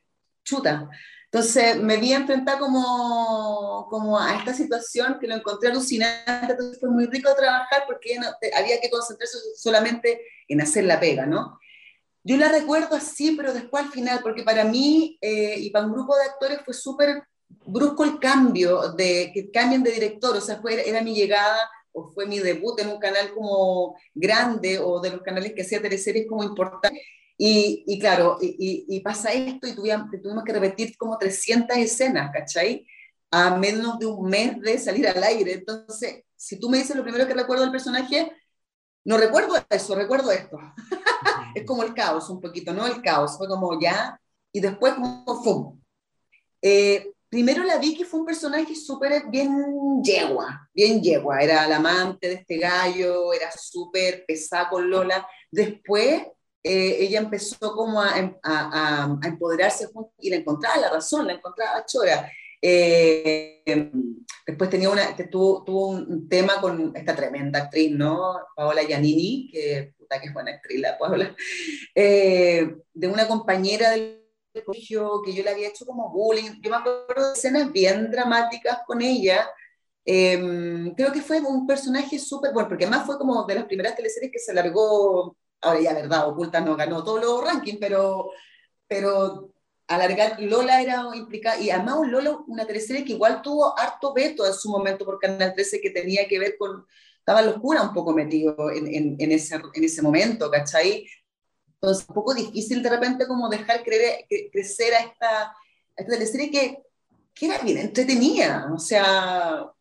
chuta. 0.43 0.89
Entonces 1.25 1.77
me 1.81 1.97
vi 1.97 2.13
enfrentar 2.13 2.59
como, 2.59 3.87
como 3.89 4.17
a 4.17 4.37
esta 4.37 4.53
situación 4.53 5.17
que 5.19 5.27
lo 5.27 5.35
encontré 5.35 5.69
alucinante, 5.69 6.53
entonces 6.53 6.79
fue 6.79 6.89
muy 6.89 7.07
rico 7.07 7.29
trabajar 7.35 7.83
porque 7.87 8.17
había 8.55 8.79
que 8.79 8.89
concentrarse 8.89 9.37
solamente 9.57 10.21
en 10.47 10.61
hacer 10.61 10.85
la 10.85 10.97
pega, 10.97 11.25
¿no? 11.25 11.59
Yo 12.27 12.37
la 12.37 12.49
recuerdo 12.49 12.95
así, 12.95 13.35
pero 13.37 13.53
después 13.53 13.85
al 13.85 13.91
final, 13.91 14.19
porque 14.23 14.41
para 14.41 14.63
mí 14.65 15.15
eh, 15.21 15.57
y 15.59 15.69
para 15.69 15.85
un 15.85 15.93
grupo 15.93 16.15
de 16.17 16.23
actores 16.23 16.59
fue 16.65 16.73
súper 16.73 17.21
brusco 17.67 18.03
el 18.03 18.19
cambio, 18.19 18.93
de 18.93 19.29
que 19.31 19.51
cambien 19.51 19.83
de 19.83 19.91
director, 19.91 20.35
o 20.35 20.41
sea, 20.41 20.59
fue, 20.59 20.89
era 20.89 21.01
mi 21.03 21.13
llegada 21.13 21.69
o 21.91 22.11
fue 22.11 22.25
mi 22.25 22.39
debut 22.39 22.79
en 22.79 22.89
un 22.89 22.97
canal 22.97 23.31
como 23.31 23.95
grande 24.15 24.79
o 24.79 24.99
de 24.99 25.11
los 25.11 25.21
canales 25.21 25.53
que 25.53 25.61
hacía 25.61 25.79
teleseries 25.79 26.25
como 26.27 26.43
importante. 26.43 26.99
Y, 27.37 27.83
y 27.85 27.99
claro, 27.99 28.39
y, 28.41 28.85
y, 28.89 28.99
pasa 29.01 29.31
esto 29.31 29.67
y 29.67 29.75
tuvimos, 29.75 30.09
tuvimos 30.23 30.43
que 30.43 30.53
repetir 30.53 30.97
como 30.97 31.19
300 31.19 31.77
escenas, 31.77 32.31
¿cachai? 32.33 32.87
A 33.29 33.55
menos 33.55 33.99
de 33.99 34.07
un 34.07 34.27
mes 34.27 34.59
de 34.61 34.79
salir 34.79 35.07
al 35.07 35.23
aire. 35.23 35.53
Entonces, 35.53 36.23
si 36.35 36.59
tú 36.59 36.71
me 36.71 36.79
dices 36.79 36.95
lo 36.95 37.03
primero 37.03 37.27
que 37.27 37.33
recuerdo 37.35 37.63
del 37.63 37.71
personaje, 37.71 38.31
no 39.03 39.17
recuerdo 39.17 39.53
eso, 39.69 39.93
recuerdo 39.93 40.31
esto. 40.31 40.57
es 41.55 41.65
como 41.65 41.83
el 41.83 41.93
caos 41.93 42.29
un 42.29 42.41
poquito, 42.41 42.73
¿no? 42.73 42.85
El 42.85 43.01
caos, 43.01 43.37
fue 43.37 43.47
como 43.47 43.79
ya, 43.79 44.19
y 44.51 44.59
después 44.59 44.93
como 44.93 45.43
¡fum! 45.43 45.81
Eh, 46.61 47.13
primero 47.29 47.63
la 47.63 47.77
vi 47.77 47.95
que 47.95 48.05
fue 48.05 48.19
un 48.19 48.25
personaje 48.25 48.75
súper 48.75 49.27
bien 49.29 50.01
yegua, 50.03 50.69
bien 50.73 51.01
yegua. 51.01 51.39
Era 51.41 51.67
la 51.67 51.77
amante 51.77 52.27
de 52.27 52.33
este 52.35 52.57
gallo, 52.57 53.33
era 53.33 53.51
súper 53.51 54.25
pesada 54.25 54.69
con 54.69 54.89
Lola. 54.89 55.27
Después 55.51 56.23
eh, 56.63 56.97
ella 56.99 57.19
empezó 57.19 57.73
como 57.73 58.01
a, 58.01 58.09
a, 58.43 59.19
a, 59.21 59.27
empoderarse 59.27 59.87
y 60.19 60.29
le 60.29 60.37
encontraba 60.37 60.77
la 60.77 60.89
razón, 60.89 61.27
la 61.27 61.33
encontraba 61.33 61.85
chora. 61.85 62.31
Eh, 62.67 63.91
después 64.47 64.69
tenía 64.71 64.89
una, 64.89 65.15
tuvo, 65.29 65.63
tuvo, 65.63 65.89
un 65.89 66.27
tema 66.27 66.59
con 66.59 66.95
esta 66.95 67.15
tremenda 67.15 67.59
actriz, 67.59 67.91
¿no? 67.91 68.37
Paola 68.55 68.83
Giannini, 68.83 69.49
que 69.51 69.93
puta 69.95 70.19
que 70.19 70.29
es 70.29 70.33
buena 70.33 70.51
actriz 70.51 70.81
la 70.81 70.97
Paola, 70.97 71.35
eh, 71.93 72.75
de 72.91 73.07
una 73.07 73.27
compañera 73.27 73.91
del 73.91 74.23
colegio 74.65 75.21
que 75.23 75.33
yo 75.33 75.43
le 75.43 75.51
había 75.51 75.67
hecho 75.67 75.85
como 75.85 76.09
bullying. 76.11 76.59
Yo 76.61 76.71
me 76.71 76.77
acuerdo 76.77 77.27
de 77.27 77.33
escenas 77.33 77.71
bien 77.71 78.09
dramáticas 78.09 78.79
con 78.87 79.01
ella. 79.01 79.47
creo 80.03 81.11
que 81.13 81.21
fue 81.21 81.41
un 81.41 81.67
personaje 81.67 82.17
súper 82.17 82.51
bueno, 82.51 82.69
porque 82.69 82.85
además 82.85 83.05
fue 83.05 83.19
como 83.19 83.45
de 83.45 83.55
las 83.55 83.65
primeras 83.65 83.95
teleseries 83.95 84.31
que 84.31 84.39
se 84.39 84.53
largó 84.53 85.37
ahora 85.61 85.81
ya 85.81 85.93
verdad, 85.93 86.29
Oculta 86.29 86.61
no 86.61 86.75
ganó 86.75 87.03
todos 87.03 87.21
los 87.21 87.43
rankings, 87.43 87.77
pero, 87.79 88.31
pero 88.87 89.54
alargar, 89.87 90.39
Lola 90.39 90.81
era 90.81 91.05
implicada, 91.13 91.59
y 91.59 91.69
además 91.69 92.07
Lola, 92.07 92.37
una 92.47 92.65
teleserie 92.65 93.05
que 93.05 93.13
igual 93.13 93.41
tuvo 93.41 93.77
harto 93.77 94.13
veto 94.13 94.45
en 94.45 94.53
su 94.53 94.69
momento 94.69 95.05
por 95.05 95.19
Canal 95.19 95.53
13 95.53 95.81
que 95.81 95.91
tenía 95.91 96.27
que 96.27 96.39
ver 96.39 96.57
con, 96.57 96.85
estaba 97.19 97.41
locura 97.41 97.81
un 97.81 97.93
poco 97.93 98.13
metido 98.13 98.71
en, 98.71 98.87
en, 98.87 99.15
en, 99.19 99.31
ese, 99.31 99.55
en 99.73 99.83
ese 99.83 100.01
momento, 100.01 100.49
¿cachai? 100.49 101.07
Entonces, 101.75 102.05
un 102.07 102.15
poco 102.15 102.33
difícil 102.33 102.81
de 102.81 102.89
repente 102.89 103.27
como 103.27 103.49
dejar 103.49 103.83
crecer 103.83 104.93
a 104.93 104.99
esta, 104.99 105.41
a 105.47 105.55
esta 105.97 106.11
teleserie 106.11 106.49
que, 106.49 106.83
que 107.33 107.45
era 107.45 107.59
bien 107.59 107.77
entretenida, 107.77 108.71
o 108.73 108.79
sea, 108.79 109.71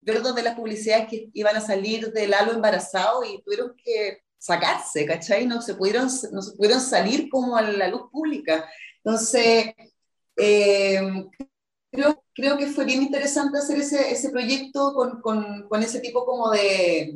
yo 0.00 0.32
de 0.32 0.42
las 0.42 0.54
publicidades 0.54 1.08
que 1.08 1.30
iban 1.34 1.56
a 1.56 1.60
salir 1.60 2.12
del 2.12 2.32
halo 2.32 2.52
embarazado 2.52 3.24
y 3.24 3.42
tuvieron 3.42 3.74
que 3.76 4.22
sacarse, 4.38 5.04
¿cachai? 5.04 5.46
No 5.46 5.60
se 5.60 5.74
pudieron, 5.74 6.08
no 6.32 6.42
se 6.42 6.56
pudieron 6.56 6.80
salir 6.80 7.28
como 7.28 7.56
a 7.56 7.62
la 7.62 7.88
luz 7.88 8.02
pública. 8.10 8.68
Entonces, 9.08 9.72
eh, 10.36 11.00
creo, 11.90 12.22
creo, 12.34 12.58
que 12.58 12.66
fue 12.66 12.84
bien 12.84 13.00
interesante 13.00 13.56
hacer 13.56 13.78
ese, 13.78 14.12
ese 14.12 14.28
proyecto 14.28 14.92
con, 14.92 15.22
con, 15.22 15.66
con, 15.66 15.82
ese 15.82 16.00
tipo 16.00 16.26
como 16.26 16.50
de... 16.50 17.14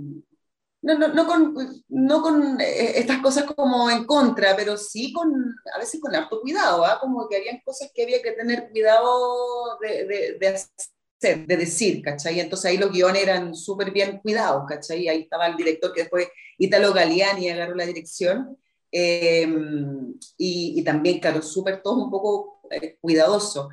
No, 0.80 0.98
no, 0.98 1.08
no, 1.08 1.26
con, 1.26 1.54
no 1.88 2.22
con 2.22 2.58
eh, 2.62 2.98
estas 2.98 3.20
cosas 3.20 3.44
como 3.44 3.90
en 3.90 4.06
contra, 4.06 4.56
pero 4.56 4.78
sí 4.78 5.12
con, 5.12 5.30
a 5.74 5.78
veces 5.78 6.00
con 6.00 6.14
harto 6.14 6.40
cuidado, 6.40 6.82
¿ah? 6.82 6.98
como 6.98 7.28
que 7.28 7.36
habían 7.36 7.60
cosas 7.62 7.90
que 7.94 8.04
había 8.04 8.22
que 8.22 8.32
tener 8.32 8.70
cuidado 8.70 9.78
de, 9.80 10.38
de, 10.40 10.48
hacer 10.48 11.46
de 11.46 11.56
decir, 11.58 12.00
¿cachai? 12.02 12.40
Entonces 12.40 12.70
ahí 12.70 12.78
los 12.78 12.90
guiones 12.90 13.22
eran 13.22 13.54
súper 13.54 13.90
bien 13.90 14.18
cuidados, 14.20 14.64
¿cachai? 14.66 15.08
Ahí 15.08 15.20
estaba 15.24 15.46
el 15.46 15.56
director 15.56 15.92
que 15.92 16.00
después, 16.00 16.26
Italo 16.56 16.94
Galeani, 16.94 17.50
agarró 17.50 17.74
la 17.74 17.84
dirección. 17.84 18.56
Eh, 18.92 19.46
y, 20.36 20.80
y, 20.80 20.84
también, 20.84 21.18
claro, 21.18 21.42
súper 21.42 21.82
todo 21.82 22.04
un 22.04 22.10
poco 22.10 22.60
eh, 22.70 22.98
cuidadoso. 23.00 23.70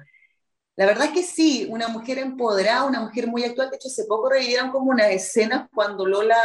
La 0.76 0.86
verdad 0.86 1.08
es 1.08 1.12
que 1.12 1.24
sí, 1.24 1.68
una 1.70 1.90
mujer 1.90 2.20
empoderada, 2.20 2.86
una 2.86 3.02
mujer 3.02 3.28
muy 3.28 3.44
actual. 3.44 3.70
De 3.70 3.76
hecho, 3.76 3.90
hace 3.90 4.06
poco 4.06 4.30
revivieron 4.30 4.72
como 4.72 4.92
unas 4.92 5.10
escenas 5.12 5.68
cuando 5.76 6.06
Lola, 6.06 6.38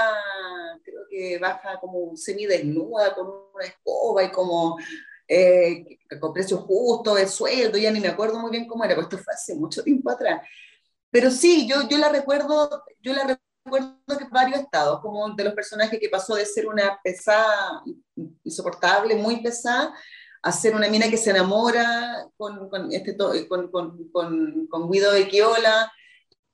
creo 0.83 1.03
que 1.09 1.39
baja 1.39 1.79
como 1.81 2.17
semidesnuda 2.17 3.15
con 3.15 3.29
una 3.55 3.65
escoba 3.65 4.25
y 4.25 4.33
como 4.33 4.77
eh, 5.29 5.99
con 6.21 6.33
precios 6.33 6.61
justos 6.63 7.17
de 7.17 7.29
sueldo, 7.29 7.79
ya 7.79 7.91
ni 7.91 8.01
me 8.01 8.09
acuerdo 8.09 8.39
muy 8.41 8.51
bien 8.51 8.67
cómo 8.67 8.85
era, 8.85 8.95
pues 8.95 9.07
esto 9.07 9.19
fue 9.19 9.35
hace 9.35 9.55
mucho 9.55 9.83
tiempo 9.83 10.11
atrás. 10.11 10.47
Pero 11.11 11.31
sí, 11.31 11.69
yo, 11.69 11.89
yo 11.89 11.99
la 11.99 12.09
recuerdo, 12.09 12.83
yo 13.01 13.13
la 13.13 13.39
recuerdo 13.65 14.19
que 14.19 14.27
varios 14.31 14.61
estados, 14.61 15.01
como 15.01 15.31
de 15.35 15.45
los 15.45 15.55
personajes 15.55 16.01
que 16.01 16.09
pasó 16.09 16.35
de 16.35 16.45
ser 16.45 16.67
una 16.67 17.01
pesada, 17.03 17.83
insoportable, 18.45 19.17
muy 19.17 19.43
pesada, 19.43 19.95
a 20.43 20.53
ser 20.53 20.75
una 20.75 20.89
mina 20.89 21.09
que 21.09 21.17
se 21.17 21.31
enamora 21.31 22.29
con, 22.37 22.69
con, 22.69 22.93
este, 22.93 23.17
con, 23.49 23.71
con, 23.71 24.09
con, 24.69 24.91
Guido 24.91 25.13
de 25.13 25.27
Quiola, 25.29 25.91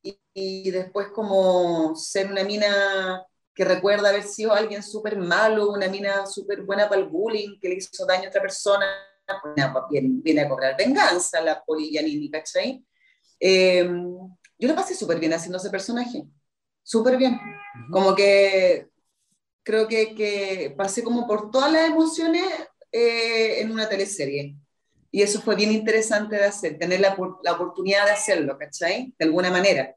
y, 0.02 0.18
y, 0.32 0.70
después 0.70 1.08
como 1.08 1.94
ser 1.96 2.30
una 2.30 2.44
mina 2.44 3.26
que 3.54 3.64
recuerda 3.64 4.08
haber 4.08 4.22
sido 4.22 4.54
alguien 4.54 4.82
súper 4.82 5.18
malo, 5.18 5.70
una 5.70 5.88
mina 5.88 6.24
súper 6.26 6.62
buena 6.62 6.88
para 6.88 7.00
el 7.00 7.08
bullying, 7.08 7.58
que 7.60 7.68
le 7.68 7.74
hizo 7.74 8.06
daño 8.06 8.26
a 8.26 8.28
otra 8.28 8.40
persona, 8.40 8.86
pues, 9.42 9.84
viene, 9.90 10.08
viene, 10.22 10.40
a 10.42 10.48
cobrar 10.48 10.76
venganza 10.76 11.40
la 11.40 11.62
Poli 11.62 11.90
Giannini, 11.90 12.30
¿cachai? 12.30 12.84
Eh, 13.38 13.88
yo 14.58 14.68
lo 14.68 14.74
pasé 14.74 14.94
súper 14.94 15.18
bien 15.18 15.32
haciendo 15.32 15.58
ese 15.58 15.70
personaje, 15.70 16.24
súper 16.82 17.16
bien. 17.16 17.40
Como 17.90 18.14
que 18.14 18.89
creo 19.62 19.88
que, 19.88 20.14
que, 20.14 20.74
pasé 20.76 21.02
como 21.02 21.26
por 21.26 21.50
todas 21.50 21.72
las 21.72 21.88
emociones 21.88 22.44
eh, 22.92 23.60
en 23.60 23.70
una 23.70 23.88
teleserie. 23.88 24.56
Y 25.12 25.22
eso 25.22 25.40
fue 25.40 25.56
bien 25.56 25.72
interesante 25.72 26.36
de 26.36 26.44
hacer, 26.44 26.78
tener 26.78 27.00
la, 27.00 27.16
la 27.42 27.52
oportunidad 27.52 28.04
de 28.06 28.12
hacerlo, 28.12 28.56
¿cachai? 28.58 29.12
De 29.18 29.24
alguna 29.24 29.50
manera. 29.50 29.94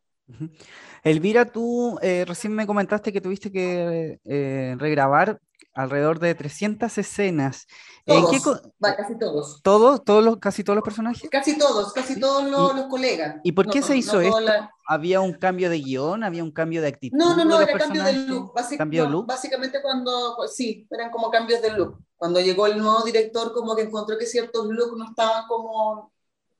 Elvira, 1.03 1.45
tú 1.45 1.99
eh, 2.01 2.23
recién 2.25 2.53
me 2.53 2.65
comentaste 2.65 3.11
que 3.11 3.21
tuviste 3.21 3.51
que 3.51 4.19
eh, 4.23 4.75
regrabar 4.79 5.39
alrededor 5.73 6.19
de 6.19 6.35
300 6.35 6.97
escenas. 6.97 7.67
Todos, 8.05 8.31
casi 8.79 9.17
todos. 9.17 9.61
¿Todos? 9.63 10.03
¿Todos 10.03 10.23
los, 10.23 10.37
¿Casi 10.37 10.63
todos 10.63 10.75
los 10.75 10.83
personajes? 10.83 11.29
Casi 11.29 11.57
todos, 11.57 11.93
casi 11.93 12.19
todos 12.19 12.43
los, 12.49 12.87
colegas. 12.87 13.37
¿Y 13.43 13.53
por 13.53 13.69
qué 13.69 13.81
se 13.81 13.97
hizo 13.97 14.21
esto? 14.21 14.37
¿Había 14.85 15.21
un 15.21 15.33
cambio 15.33 15.69
de 15.69 15.79
guion? 15.79 16.23
¿Había 16.23 16.43
un 16.43 16.51
cambio 16.51 16.81
de 16.81 16.89
actitud? 16.89 17.17
No, 17.17 17.35
no, 17.35 17.45
no, 17.45 17.61
era 17.61 17.77
cambio 17.77 18.03
de 18.03 18.13
look. 18.13 18.53
¿Cambio 18.77 19.05
de 19.05 19.09
look? 19.09 19.25
Básicamente 19.25 19.81
cuando, 19.81 20.33
pues, 20.35 20.55
sí, 20.55 20.87
eran 20.91 21.09
como 21.09 21.31
cambios 21.31 21.61
de 21.61 21.71
look. 21.71 21.97
Cuando 22.17 22.39
llegó 22.39 22.67
el 22.67 22.77
nuevo 22.77 23.03
director, 23.03 23.53
como 23.53 23.75
que 23.75 23.83
encontró 23.83 24.17
que 24.17 24.25
ciertos 24.25 24.67
looks 24.67 24.97
no 24.97 25.05
estaban 25.05 25.47
como 25.47 26.11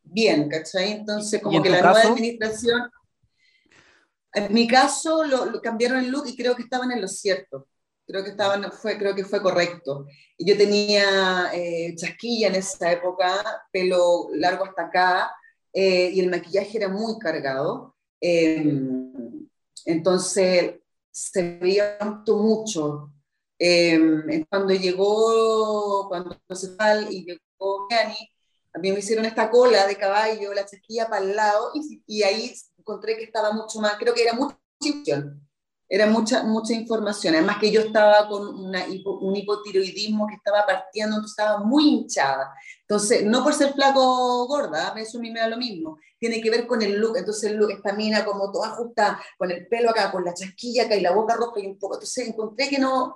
bien, 0.02 0.50
¿cachai? 0.50 0.92
Entonces, 0.94 1.42
como 1.42 1.62
que 1.62 1.70
la 1.70 1.82
nueva 1.82 2.02
administración... 2.02 2.90
En 4.36 4.52
mi 4.52 4.68
caso, 4.68 5.24
lo, 5.26 5.62
cambiaron 5.62 6.00
el 6.00 6.10
look 6.10 6.26
y 6.26 6.36
creo 6.36 6.56
que 6.56 6.64
estaban 6.64 6.92
en 6.92 7.00
lo 7.00 7.08
cierto 7.08 7.68
creo 8.06 8.24
que, 8.24 8.32
estaban, 8.32 8.72
fue, 8.72 8.98
creo 8.98 9.16
que 9.16 9.26
fue 9.26 9.42
correcto. 9.42 10.08
Yo 10.38 10.58
tenía 10.58 11.52
eh, 11.54 11.96
chasquilla 11.96 12.48
en 12.48 12.56
esa 12.56 12.92
época, 12.92 13.44
pelo 13.72 14.30
largo 14.34 14.66
hasta 14.66 14.84
acá, 14.88 15.32
eh, 15.74 16.12
y 16.14 16.20
el 16.20 16.30
maquillaje 16.30 16.78
era 16.78 16.88
muy 16.90 17.18
cargado. 17.20 17.96
Em, 18.22 19.48
entonces 19.86 20.76
se 21.12 21.58
veía 21.60 21.98
mucho. 22.28 23.12
Eh, 23.60 24.46
cuando 24.50 24.74
llegó, 24.74 26.08
cuando 26.10 26.38
se 26.54 26.70
fue 26.76 27.08
y 27.12 27.26
llegó 27.26 27.88
Gianni, 27.90 28.30
a 28.74 28.80
mí 28.80 28.92
me 28.92 29.00
hicieron 29.00 29.26
esta 29.26 29.50
cola 29.50 29.88
de 29.88 29.96
caballo, 29.96 30.54
la 30.54 30.66
chasquilla 30.66 31.08
para 31.08 31.24
el 31.24 31.36
lado, 31.36 31.72
y, 31.76 32.04
y 32.08 32.24
ahí 32.24 32.54
encontré 32.78 33.16
que 33.18 33.24
estaba 33.24 33.52
mucho 33.52 33.80
más, 33.80 33.96
creo 33.98 34.14
que 34.14 34.24
era 34.24 34.34
mucha 34.34 34.58
era 35.90 36.08
mucha, 36.08 36.44
mucha 36.44 36.74
información. 36.74 37.36
Además 37.36 37.58
que 37.60 37.72
yo 37.72 37.82
estaba 37.82 38.28
con 38.28 38.48
una 38.48 38.86
un 38.86 39.36
hipotiroidismo 39.36 40.28
que 40.28 40.36
estaba 40.36 40.66
partiendo, 40.66 41.16
entonces 41.18 41.38
estaba 41.38 41.64
muy 41.64 41.88
hinchada. 41.88 42.54
Entonces, 42.82 43.24
no 43.26 43.44
por 43.44 43.54
ser 43.54 43.74
flaco 43.74 44.48
gorda, 44.48 44.94
eso 44.98 45.18
a 45.18 45.22
mí 45.22 45.32
me 45.32 45.40
da 45.40 45.48
lo 45.48 45.58
mismo. 45.58 45.98
Tiene 46.20 46.42
que 46.42 46.50
ver 46.50 46.68
con 46.68 46.82
el 46.82 46.98
look. 47.00 47.18
Entonces, 47.18 47.52
el 47.52 47.58
look, 47.58 47.72
esta 47.72 47.94
mina 47.94 48.26
como 48.26 48.52
toda 48.52 48.70
ajustada, 48.70 49.22
con 49.38 49.52
el 49.52 49.68
pelo 49.68 49.90
acá, 49.90 50.12
con 50.12 50.24
la 50.24 50.34
chasquilla 50.34 50.86
acá 50.86 50.96
y 50.96 51.02
la 51.02 51.12
boca 51.12 51.36
roja 51.36 51.60
y 51.60 51.68
un 51.68 51.78
poco. 51.78 51.96
Entonces, 51.96 52.28
encontré 52.28 52.70
que 52.70 52.80
no, 52.80 53.16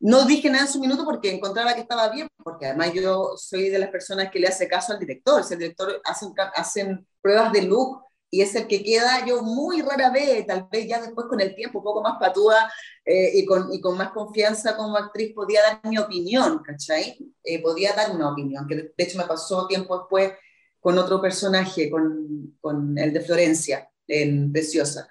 no 0.00 0.24
dije 0.24 0.48
nada 0.48 0.64
en 0.64 0.72
su 0.72 0.80
minuto 0.80 1.04
porque 1.04 1.34
encontraba 1.34 1.74
que 1.74 1.82
estaba 1.82 2.08
bien, 2.08 2.28
porque 2.42 2.66
además 2.66 2.92
yo 2.94 3.34
soy 3.36 3.68
de 3.68 3.78
las 3.78 3.90
personas 3.90 4.30
que 4.30 4.38
le 4.38 4.48
hace 4.48 4.68
caso 4.68 4.92
al 4.92 4.98
director. 4.98 5.44
Si 5.44 5.54
el 5.54 5.60
director 5.60 6.00
hacen, 6.04 6.32
hacen 6.54 7.06
pruebas 7.20 7.52
de 7.52 7.62
look 7.62 8.09
y 8.30 8.42
es 8.42 8.54
el 8.54 8.66
que 8.68 8.82
queda 8.82 9.26
yo 9.26 9.42
muy 9.42 9.82
rara 9.82 10.10
vez, 10.10 10.46
tal 10.46 10.68
vez 10.70 10.86
ya 10.86 11.00
después 11.00 11.26
con 11.26 11.40
el 11.40 11.54
tiempo, 11.54 11.78
un 11.78 11.84
poco 11.84 12.02
más 12.02 12.18
patúa 12.18 12.70
eh, 13.04 13.32
y, 13.34 13.44
con, 13.44 13.72
y, 13.72 13.80
con, 13.80 13.96
más 13.98 14.12
confianza 14.12 14.76
como 14.76 14.96
actriz, 14.96 15.34
podía 15.34 15.62
dar 15.62 15.80
mi 15.84 15.98
opinión, 15.98 16.62
¿cachai? 16.62 17.18
Eh, 17.42 17.60
podía 17.60 17.92
dar 17.92 18.12
una 18.12 18.30
opinión, 18.30 18.66
que 18.68 18.76
de 18.76 18.92
hecho 18.98 19.18
me 19.18 19.24
pasó 19.24 19.66
tiempo 19.66 19.98
después 19.98 20.32
con 20.78 20.96
otro 20.96 21.20
personaje, 21.20 21.90
con, 21.90 22.56
con 22.60 22.96
el 22.96 23.12
de 23.12 23.20
Florencia, 23.20 23.90
en 24.06 24.52
Preciosa. 24.52 25.08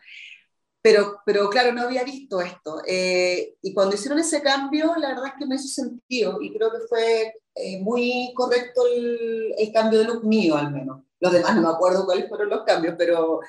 Pero, 0.82 1.20
pero 1.26 1.50
claro, 1.50 1.74
no 1.74 1.82
había 1.82 2.06
visto 2.06 2.40
esto. 2.40 2.82
Eh, 2.88 3.56
y 3.62 3.74
cuando 3.74 3.96
hicieron 3.96 4.20
ese 4.20 4.42
cambio, 4.42 4.96
la 4.98 5.10
verdad 5.10 5.28
es 5.28 5.34
que 5.38 5.46
me 5.46 5.56
hizo 5.56 5.68
sentido 5.68 6.42
y 6.42 6.54
creo 6.54 6.72
que 6.72 6.88
fue 6.88 7.34
muy 7.82 8.32
correcto 8.34 8.84
el, 8.88 9.54
el 9.58 9.74
cambio 9.74 10.00
de 10.00 10.06
look 10.06 10.24
mío, 10.24 10.56
al 10.56 10.72
menos. 10.72 11.02
Los 11.20 11.34
demás 11.34 11.56
no 11.56 11.62
me 11.62 11.70
acuerdo 11.70 12.06
cuáles 12.06 12.30
fueron 12.30 12.50
los 12.50 12.64
cambios, 12.64 12.96
pero, 12.98 13.42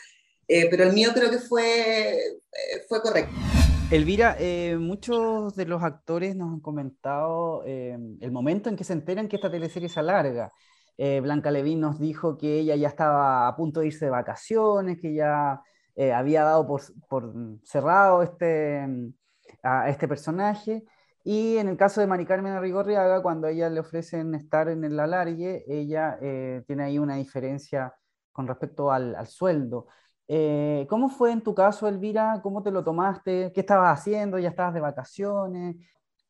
eh, 0.49 0.69
pero 0.71 0.85
el 0.85 0.93
mío 0.93 1.11
creo 1.15 1.31
que 1.31 1.39
fue, 1.39 2.19
eh, 2.19 2.85
fue 2.89 3.01
correcto. 3.01 3.35
Elvira, 3.91 4.37
eh, 4.39 4.77
muchos 4.79 5.55
de 5.55 5.67
los 5.67 5.83
actores 5.83 6.37
nos 6.37 6.53
han 6.53 6.61
comentado 6.61 7.65
el 7.65 8.31
momento 8.31 8.69
en 8.69 8.77
que 8.77 8.85
se 8.85 8.93
enteran 8.93 9.29
que 9.29 9.37
esta 9.37 9.51
teleserie 9.51 9.89
se 9.89 10.01
alarga. 10.01 10.53
Blanca 11.23 11.51
Levín 11.51 11.81
nos 11.81 11.99
dijo 11.99 12.37
que 12.37 12.61
ella 12.61 12.77
ya 12.77 12.87
estaba 12.87 13.49
a 13.49 13.57
punto 13.57 13.81
de 13.81 13.87
irse 13.87 14.05
de 14.05 14.11
vacaciones, 14.11 14.99
que 15.01 15.15
ya 15.15 15.61
había 16.15 16.45
dado 16.45 16.67
por, 16.69 16.83
por 17.09 17.33
cerrado 17.65 18.23
este, 18.23 18.87
a 19.65 19.89
este 19.89 20.07
personaje. 20.07 20.85
Y 21.23 21.59
en 21.59 21.69
el 21.69 21.77
caso 21.77 22.01
de 22.01 22.07
Mari 22.07 22.25
Carmen 22.25 22.53
Arrigorriaga, 22.53 23.23
cuando 23.23 23.47
a 23.47 23.51
ella 23.51 23.69
le 23.69 23.81
ofrecen 23.81 24.35
estar 24.35 24.69
en 24.69 24.85
el 24.85 24.99
alargue, 24.99 25.65
ella 25.69 26.19
eh, 26.23 26.63
tiene 26.67 26.85
ahí 26.85 26.99
una 26.99 27.17
diferencia 27.17 27.95
con 28.33 28.47
respecto 28.47 28.91
al, 28.91 29.15
al 29.15 29.27
sueldo. 29.27 29.87
Eh, 30.33 30.87
¿Cómo 30.89 31.11
fue 31.11 31.33
en 31.33 31.43
tu 31.43 31.55
caso, 31.57 31.89
Elvira? 31.89 32.41
¿Cómo 32.41 32.63
te 32.63 32.71
lo 32.71 32.85
tomaste? 32.85 33.51
¿Qué 33.53 33.61
estabas 33.61 33.99
haciendo? 33.99 34.39
¿Ya 34.39 34.51
estabas 34.51 34.75
de 34.75 34.81
vacaciones? 34.81 35.75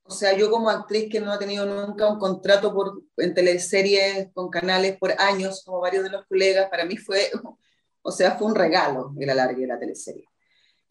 O 0.05 0.11
sea, 0.11 0.35
yo 0.35 0.51
como 0.51 0.71
actriz 0.71 1.11
que 1.11 1.21
no 1.21 1.31
ha 1.31 1.39
tenido 1.39 1.67
nunca 1.67 2.11
un 2.11 2.19
contrato 2.19 2.73
por, 2.73 3.03
en 3.19 3.35
teleseries 3.35 4.29
con 4.33 4.49
canales 4.49 4.97
por 4.99 5.13
años, 5.21 5.63
como 5.65 5.81
varios 5.81 6.03
de 6.03 6.11
los 6.11 6.25
colegas, 6.27 6.71
para 6.71 6.87
mí 6.87 6.97
fue, 6.97 7.31
o 8.03 8.11
sea, 8.11 8.39
fue 8.39 8.47
un 8.47 8.55
regalo 8.55 9.13
el 9.19 9.29
alargue 9.29 9.61
de 9.61 9.67
la 9.67 9.79
teleserie. 9.79 10.30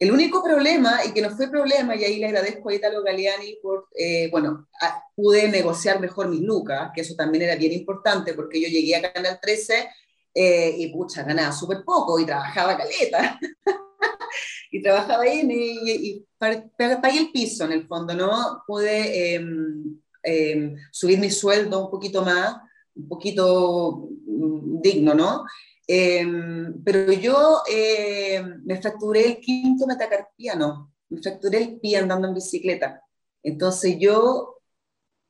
El 0.00 0.12
único 0.12 0.42
problema, 0.42 1.04
y 1.04 1.12
que 1.12 1.20
no 1.20 1.28
fue 1.28 1.50
problema, 1.50 1.94
y 1.94 2.04
ahí 2.04 2.16
le 2.16 2.28
agradezco 2.28 2.70
a 2.70 2.74
Italo 2.74 3.02
Galeani 3.02 3.58
por, 3.62 3.88
eh, 3.94 4.30
bueno, 4.30 4.66
pude 5.14 5.46
negociar 5.48 6.00
mejor 6.00 6.28
mis 6.28 6.40
lucas, 6.40 6.90
que 6.94 7.02
eso 7.02 7.14
también 7.14 7.44
era 7.44 7.54
bien 7.54 7.72
importante, 7.74 8.32
porque 8.32 8.62
yo 8.62 8.68
llegué 8.68 8.96
a 8.96 9.12
Canal 9.12 9.38
13 9.42 9.90
eh, 10.34 10.74
y 10.78 10.86
pucha, 10.90 11.22
ganaba 11.22 11.52
súper 11.52 11.84
poco 11.84 12.18
y 12.18 12.24
trabajaba 12.24 12.78
caleta. 12.78 13.38
y 14.72 14.82
trabajaba 14.82 15.24
ahí 15.24 15.46
y, 15.46 15.90
y, 15.90 16.26
pagué 16.38 17.18
el 17.18 17.30
piso 17.30 17.66
en 17.66 17.72
el 17.72 17.86
fondo, 17.86 18.14
¿no? 18.14 18.62
Pude 18.66 19.34
em, 19.34 20.76
subir 20.90 21.18
mi 21.18 21.30
sueldo 21.30 21.84
un 21.84 21.90
poquito 21.90 22.24
más, 22.24 22.56
un 22.94 23.06
poquito 23.06 24.08
mm, 24.26 24.80
digno, 24.80 25.12
¿no? 25.12 25.44
Em, 25.92 26.84
pero 26.84 27.10
yo 27.10 27.62
em, 27.66 28.62
me 28.64 28.80
fracturé 28.80 29.26
el 29.26 29.40
quinto 29.40 29.88
metacarpiano, 29.88 30.94
me 31.08 31.20
fracturé 31.20 31.58
el 31.58 31.80
pie 31.80 31.96
andando 31.96 32.28
en 32.28 32.34
bicicleta. 32.34 33.02
Entonces 33.42 33.96
yo 33.98 34.60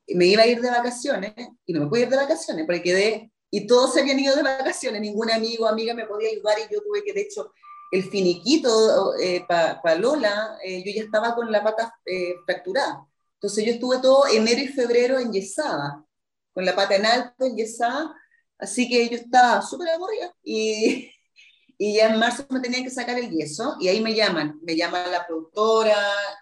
me 0.09 0.27
iba 0.27 0.43
a 0.43 0.45
ir 0.45 0.61
de 0.61 0.69
vacaciones 0.69 1.33
y 1.65 1.73
no 1.73 1.81
me 1.81 1.87
pude 1.87 2.01
ir 2.01 2.09
de 2.09 2.17
vacaciones 2.17 2.65
porque 2.67 2.83
quedé, 2.83 3.31
y 3.49 3.65
todos 3.65 3.91
se 3.93 4.01
habían 4.01 4.19
ido 4.19 4.35
de 4.35 4.43
vacaciones, 4.43 5.01
ningún 5.01 5.31
amigo 5.31 5.65
o 5.65 5.67
amiga 5.67 5.95
me 5.95 6.05
podía 6.05 6.29
ayudar 6.29 6.57
y 6.59 6.71
yo 6.71 6.79
tuve 6.83 7.03
que, 7.03 7.13
de 7.13 7.21
hecho, 7.21 7.51
el 7.91 8.03
finiquito 8.03 9.17
eh, 9.17 9.43
para 9.47 9.95
Lola, 9.95 10.59
eh, 10.63 10.83
yo 10.85 10.91
ya 10.93 11.01
estaba 11.01 11.33
con 11.33 11.51
la 11.51 11.63
pata 11.63 11.95
eh, 12.05 12.35
fracturada. 12.45 13.07
Entonces 13.33 13.65
yo 13.65 13.71
estuve 13.71 13.97
todo 13.97 14.27
enero 14.27 14.61
y 14.61 14.67
febrero 14.67 15.17
enyesada, 15.17 16.05
con 16.53 16.65
la 16.65 16.75
pata 16.75 16.97
en 16.97 17.07
alto, 17.07 17.45
enyesada, 17.45 18.15
Así 18.61 18.87
que 18.87 19.09
yo 19.09 19.17
estaba 19.17 19.61
súper 19.61 19.89
aburrida 19.89 20.33
y, 20.43 21.11
y 21.77 21.95
ya 21.95 22.09
en 22.13 22.19
marzo 22.19 22.45
me 22.49 22.59
tenían 22.59 22.83
que 22.83 22.91
sacar 22.91 23.17
el 23.17 23.31
yeso 23.31 23.75
y 23.79 23.87
ahí 23.87 24.01
me 24.01 24.13
llaman, 24.13 24.59
me 24.63 24.75
llama 24.75 25.05
la 25.07 25.25
productora 25.25 25.97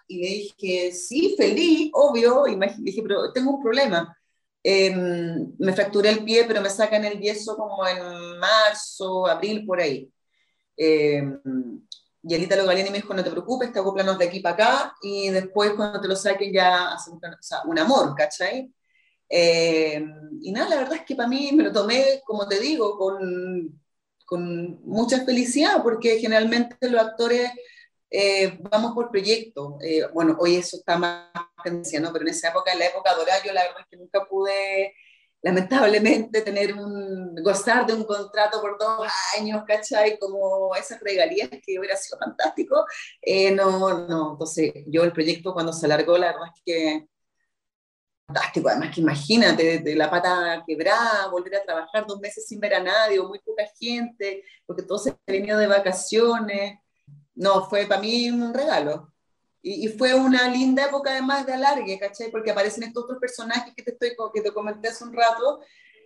y 0.06 0.22
le 0.22 0.28
dije, 0.28 0.92
sí, 0.92 1.34
feliz, 1.36 1.90
obvio, 1.94 2.46
y 2.46 2.56
me 2.56 2.74
dije, 2.78 3.02
pero 3.02 3.32
tengo 3.32 3.52
un 3.52 3.62
problema. 3.62 4.16
Em, 4.62 5.54
me 5.58 5.72
fracturé 5.72 6.10
el 6.10 6.24
pie, 6.24 6.44
pero 6.44 6.60
me 6.60 6.68
sacan 6.68 7.04
el 7.04 7.18
yeso 7.18 7.56
como 7.56 7.86
en 7.86 8.38
marzo, 8.38 9.26
abril, 9.26 9.64
por 9.64 9.80
ahí. 9.80 10.12
Eh, 10.76 11.22
y 12.22 12.34
Elita 12.34 12.56
Logalini 12.56 12.90
me 12.90 12.98
dijo, 12.98 13.14
no 13.14 13.24
te 13.24 13.30
preocupes, 13.30 13.72
te 13.72 13.78
hago 13.78 13.94
planos 13.94 14.18
de 14.18 14.26
aquí 14.26 14.40
para 14.40 14.54
acá, 14.54 14.94
y 15.02 15.30
después 15.30 15.72
cuando 15.74 16.00
te 16.00 16.08
lo 16.08 16.16
saquen 16.16 16.52
ya 16.52 16.92
hacen 16.92 17.14
o 17.14 17.42
sea, 17.42 17.62
un 17.64 17.78
amor, 17.78 18.14
¿cachai? 18.14 18.70
Eh, 19.32 20.04
y 20.42 20.50
nada, 20.50 20.68
la 20.70 20.76
verdad 20.76 20.94
es 20.96 21.04
que 21.04 21.14
para 21.14 21.28
mí 21.28 21.52
me 21.52 21.62
lo 21.62 21.72
tomé, 21.72 22.20
como 22.26 22.48
te 22.48 22.58
digo, 22.58 22.98
con, 22.98 23.80
con 24.26 24.80
mucha 24.84 25.24
felicidad, 25.24 25.82
porque 25.82 26.18
generalmente 26.18 26.76
los 26.90 27.00
actores 27.00 27.50
eh, 28.10 28.58
vamos 28.70 28.92
por 28.92 29.10
proyecto. 29.10 29.78
Eh, 29.82 30.02
bueno, 30.12 30.36
hoy 30.40 30.56
eso 30.56 30.78
está 30.78 30.98
más 30.98 31.30
tendencia, 31.62 32.00
¿no? 32.00 32.12
Pero 32.12 32.24
en 32.24 32.30
esa 32.32 32.48
época, 32.48 32.72
en 32.72 32.80
la 32.80 32.86
época 32.86 33.14
dorada, 33.14 33.42
yo 33.44 33.52
la 33.52 33.62
verdad 33.62 33.80
es 33.82 33.86
que 33.88 33.96
nunca 33.96 34.26
pude, 34.28 34.94
lamentablemente, 35.42 36.42
tener 36.42 36.74
un, 36.74 37.36
gozar 37.36 37.86
de 37.86 37.94
un 37.94 38.04
contrato 38.04 38.60
por 38.60 38.78
dos 38.78 39.06
años, 39.38 39.62
¿cachai? 39.64 40.18
Como 40.18 40.74
esas 40.74 41.00
regalías 41.00 41.50
que 41.50 41.78
hubiera 41.78 41.96
sido 41.96 42.18
fantástico. 42.18 42.84
no, 43.54 44.08
no, 44.08 44.32
entonces 44.32 44.72
yo 44.86 45.04
el 45.04 45.12
proyecto 45.12 45.52
cuando 45.54 45.72
se 45.72 45.86
alargó, 45.86 46.18
la 46.18 46.32
verdad 46.32 46.48
es 46.56 46.62
que 46.64 47.08
fantástico. 48.32 48.68
Además, 48.68 48.94
que 48.94 49.00
imagínate, 49.00 49.78
de, 49.80 49.94
la 49.94 50.10
pata 50.10 50.62
quebrada, 50.66 51.28
volver 51.28 51.56
a 51.56 51.62
trabajar 51.62 52.06
dos 52.06 52.20
meses 52.20 52.46
sin 52.46 52.60
ver 52.60 52.74
a 52.74 52.82
nadie 52.82 53.18
o 53.18 53.28
muy 53.28 53.40
poca 53.40 53.64
gente, 53.78 54.44
porque 54.66 54.82
todos 54.82 55.04
se 55.04 55.16
venido 55.26 55.58
de 55.58 55.66
vacaciones. 55.66 56.78
No, 57.34 57.68
fue 57.68 57.86
para 57.86 58.00
mí 58.00 58.30
un 58.30 58.54
regalo. 58.54 59.12
Y, 59.62 59.88
fue 59.88 60.14
una 60.14 60.48
linda 60.48 60.86
época 60.86 61.10
además 61.10 61.46
de 61.46 61.52
alargue, 61.52 61.98
¿cachai? 61.98 62.30
Porque 62.30 62.50
aparecen 62.50 62.84
estos 62.84 63.04
otros 63.04 63.18
personajes 63.18 63.74
que 63.74 63.82
te, 63.82 63.92
estoy, 63.92 64.10
que 64.32 64.40
te 64.40 64.52
comenté 64.52 64.88
hace 64.88 65.04
un 65.04 65.12
rato, 65.12 65.60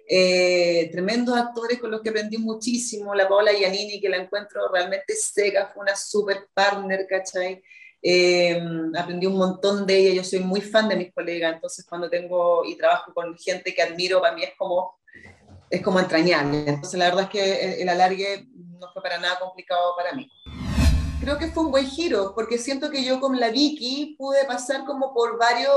eh, 0.09 0.89
tremendos 0.91 1.37
actores 1.37 1.79
con 1.79 1.91
los 1.91 2.03
que 2.03 2.11
aprendí 2.11 2.37
muchísimo. 2.39 3.15
La 3.15 3.29
Paola 3.29 3.53
Giannini, 3.53 4.01
que 4.01 4.09
la 4.09 4.17
encuentro 4.17 4.69
realmente 4.73 5.15
seca, 5.15 5.71
fue 5.73 5.83
una 5.83 5.95
super 5.95 6.49
partner, 6.53 7.07
¿cachai? 7.09 7.63
Eh, 8.07 8.63
aprendí 8.99 9.27
un 9.27 9.39
montón 9.39 9.87
de 9.87 9.97
ella, 9.97 10.17
yo 10.17 10.25
soy 10.25 10.41
muy 10.41 10.61
fan 10.61 10.91
de 10.91 10.97
mis 10.97 11.15
colegas, 11.15 11.55
entonces 11.55 11.87
cuando 11.89 12.11
tengo 12.11 12.63
y 12.67 12.77
trabajo 12.77 13.15
con 13.15 13.35
gente 13.39 13.75
que 13.75 13.81
admiro, 13.81 14.21
para 14.21 14.35
mí 14.35 14.43
es 14.43 14.53
como, 14.59 14.99
es 15.71 15.81
como 15.81 15.99
entrañable. 15.99 16.65
Entonces 16.67 16.99
la 16.99 17.07
verdad 17.07 17.23
es 17.23 17.31
que 17.31 17.83
el 17.83 17.89
alargue 17.89 18.47
no 18.53 18.93
fue 18.93 19.03
para 19.03 19.19
nada 19.19 19.39
complicado 19.39 19.95
para 19.97 20.13
mí. 20.13 20.31
Creo 21.19 21.39
que 21.39 21.49
fue 21.49 21.65
un 21.65 21.71
buen 21.71 21.87
giro, 21.87 22.35
porque 22.35 22.59
siento 22.59 22.91
que 22.91 23.03
yo 23.03 23.19
con 23.21 23.41
la 23.41 23.49
Vicky 23.49 24.17
pude 24.19 24.45
pasar 24.45 24.85
como 24.85 25.15
por 25.15 25.39
varios 25.39 25.73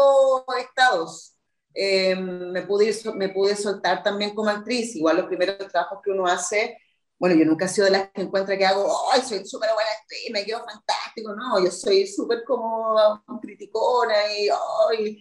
estados. 0.60 1.38
Eh, 1.74 2.14
me, 2.14 2.64
pude, 2.64 2.94
me 3.16 3.30
pude 3.30 3.56
soltar 3.56 4.04
también 4.04 4.36
como 4.36 4.50
actriz, 4.50 4.98
igual 4.98 5.16
los 5.16 5.28
primeros 5.28 5.58
trabajos 5.70 6.00
que 6.04 6.12
uno 6.12 6.28
hace 6.28 6.78
bueno, 7.20 7.36
yo 7.36 7.46
nunca 7.46 7.66
he 7.66 7.70
sido 7.70 7.86
de 7.86 7.92
las 7.92 8.12
que 8.12 8.22
encuentra 8.22 8.58
que 8.58 8.66
hago, 8.66 8.88
¡ay, 9.12 9.22
soy 9.22 9.46
súper 9.46 9.70
buena 9.74 9.90
actriz, 10.00 10.30
me 10.32 10.46
quedo 10.46 10.60
fantástico! 10.60 11.36
No, 11.36 11.64
yo 11.64 11.72
soy 11.72 12.08
súper 12.08 12.44
como 12.46 13.24
criticona 13.42 14.16
y 14.38 14.50
¡ay! 14.50 15.20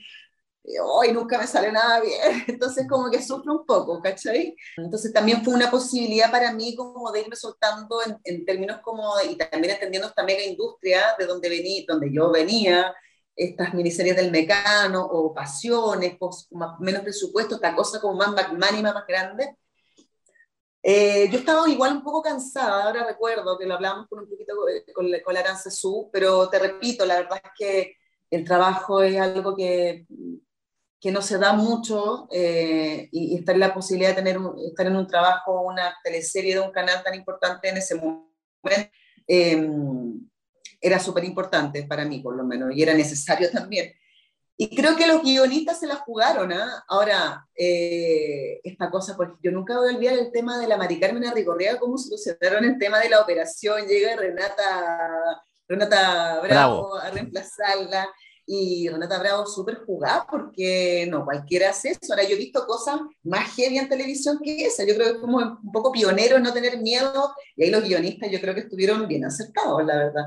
hoy 0.82 1.12
nunca 1.12 1.38
me 1.38 1.46
sale 1.46 1.70
nada 1.70 2.00
bien, 2.00 2.18
entonces 2.48 2.86
como 2.88 3.10
que 3.10 3.22
sufro 3.22 3.52
un 3.60 3.66
poco, 3.66 4.00
¿cachai? 4.02 4.54
Entonces 4.76 5.12
también 5.12 5.44
fue 5.44 5.54
una 5.54 5.70
posibilidad 5.70 6.30
para 6.30 6.52
mí 6.52 6.74
como 6.74 7.10
de 7.12 7.20
irme 7.20 7.36
soltando 7.36 8.02
en, 8.04 8.18
en 8.24 8.44
términos 8.44 8.80
como, 8.82 9.12
y 9.28 9.36
también 9.36 9.74
entendiendo 9.74 10.08
esta 10.08 10.24
mega 10.24 10.42
industria 10.42 11.14
de 11.18 11.26
donde, 11.26 11.48
vení, 11.48 11.84
donde 11.86 12.12
yo 12.12 12.30
venía, 12.30 12.92
estas 13.36 13.74
miniseries 13.74 14.16
del 14.16 14.30
Mecano 14.30 15.04
o 15.04 15.34
Pasiones, 15.34 16.16
pues, 16.18 16.48
más, 16.52 16.80
menos 16.80 17.02
presupuesto, 17.02 17.56
esta 17.56 17.74
cosa 17.74 18.00
como 18.00 18.14
más 18.16 18.32
magnánima, 18.32 18.92
más 18.92 19.06
grande, 19.06 19.56
eh, 20.82 21.28
yo 21.30 21.38
estaba 21.38 21.68
igual 21.68 21.96
un 21.96 22.02
poco 22.02 22.22
cansada, 22.22 22.84
ahora 22.84 23.06
recuerdo 23.06 23.58
que 23.58 23.66
lo 23.66 23.74
hablamos 23.74 24.06
con 24.08 24.20
un 24.20 24.28
poquito 24.28 24.54
con, 24.94 25.06
con 25.24 25.34
la 25.34 25.40
Aranza 25.40 25.70
Su, 25.70 26.08
pero 26.12 26.48
te 26.48 26.58
repito, 26.58 27.04
la 27.04 27.16
verdad 27.16 27.40
es 27.42 27.50
que 27.58 27.96
el 28.30 28.44
trabajo 28.44 29.02
es 29.02 29.18
algo 29.18 29.54
que, 29.56 30.06
que 31.00 31.10
no 31.10 31.22
se 31.22 31.38
da 31.38 31.52
mucho 31.52 32.28
eh, 32.32 33.08
y, 33.12 33.36
estar 33.36 33.54
en 33.54 33.60
la 33.60 33.74
posibilidad 33.74 34.10
de 34.10 34.22
tener 34.22 34.38
estar 34.66 34.86
en 34.86 34.96
un 34.96 35.06
trabajo, 35.06 35.62
una 35.62 35.94
teleserie 36.02 36.54
de 36.54 36.60
un 36.60 36.72
canal 36.72 37.02
tan 37.02 37.14
importante 37.14 37.68
en 37.68 37.76
ese 37.76 37.94
momento, 37.94 38.32
eh, 39.28 39.68
era 40.80 40.98
súper 40.98 41.24
importante 41.24 41.84
para 41.84 42.04
mí, 42.04 42.20
por 42.20 42.36
lo 42.36 42.44
menos, 42.44 42.70
y 42.74 42.82
era 42.82 42.94
necesario 42.94 43.50
también. 43.50 43.92
Y 44.58 44.74
creo 44.74 44.96
que 44.96 45.06
los 45.06 45.22
guionistas 45.22 45.80
se 45.80 45.86
la 45.86 45.96
jugaron, 45.96 46.50
¿ah? 46.50 46.82
Ahora, 46.88 47.46
eh, 47.54 48.58
esta 48.64 48.90
cosa, 48.90 49.14
porque 49.14 49.36
yo 49.42 49.50
nunca 49.50 49.76
voy 49.76 49.92
a 49.92 49.96
olvidar 49.96 50.14
el 50.14 50.32
tema 50.32 50.58
de 50.58 50.66
la 50.66 50.78
Mari 50.78 50.98
Carmen 50.98 51.26
Arrigorriaga, 51.26 51.78
cómo 51.78 51.98
solucionaron 51.98 52.64
el 52.64 52.78
tema 52.78 52.98
de 53.00 53.10
la 53.10 53.20
operación, 53.20 53.86
llega 53.86 54.16
Renata, 54.16 55.42
Renata 55.68 56.40
Bravo, 56.40 56.96
a 56.96 57.10
reemplazarla, 57.10 58.08
y 58.46 58.88
Renata 58.88 59.18
Bravo 59.18 59.44
súper 59.44 59.84
jugada, 59.84 60.26
porque 60.30 61.06
no 61.10 61.24
cualquiera 61.26 61.70
hace 61.70 61.90
eso. 61.90 62.12
Ahora, 62.12 62.22
yo 62.22 62.36
he 62.36 62.38
visto 62.38 62.66
cosas 62.66 63.00
más 63.24 63.54
heavy 63.56 63.76
en 63.76 63.90
televisión 63.90 64.38
que 64.42 64.66
esa, 64.66 64.84
yo 64.86 64.94
creo 64.94 65.14
que 65.14 65.20
como 65.20 65.36
un 65.36 65.72
poco 65.72 65.92
pionero 65.92 66.36
en 66.36 66.44
no 66.44 66.52
tener 66.54 66.78
miedo, 66.78 67.34
y 67.56 67.64
ahí 67.64 67.70
los 67.70 67.84
guionistas 67.84 68.30
yo 68.30 68.40
creo 68.40 68.54
que 68.54 68.60
estuvieron 68.60 69.06
bien 69.06 69.26
acertados, 69.26 69.84
la 69.84 69.96
verdad. 69.96 70.24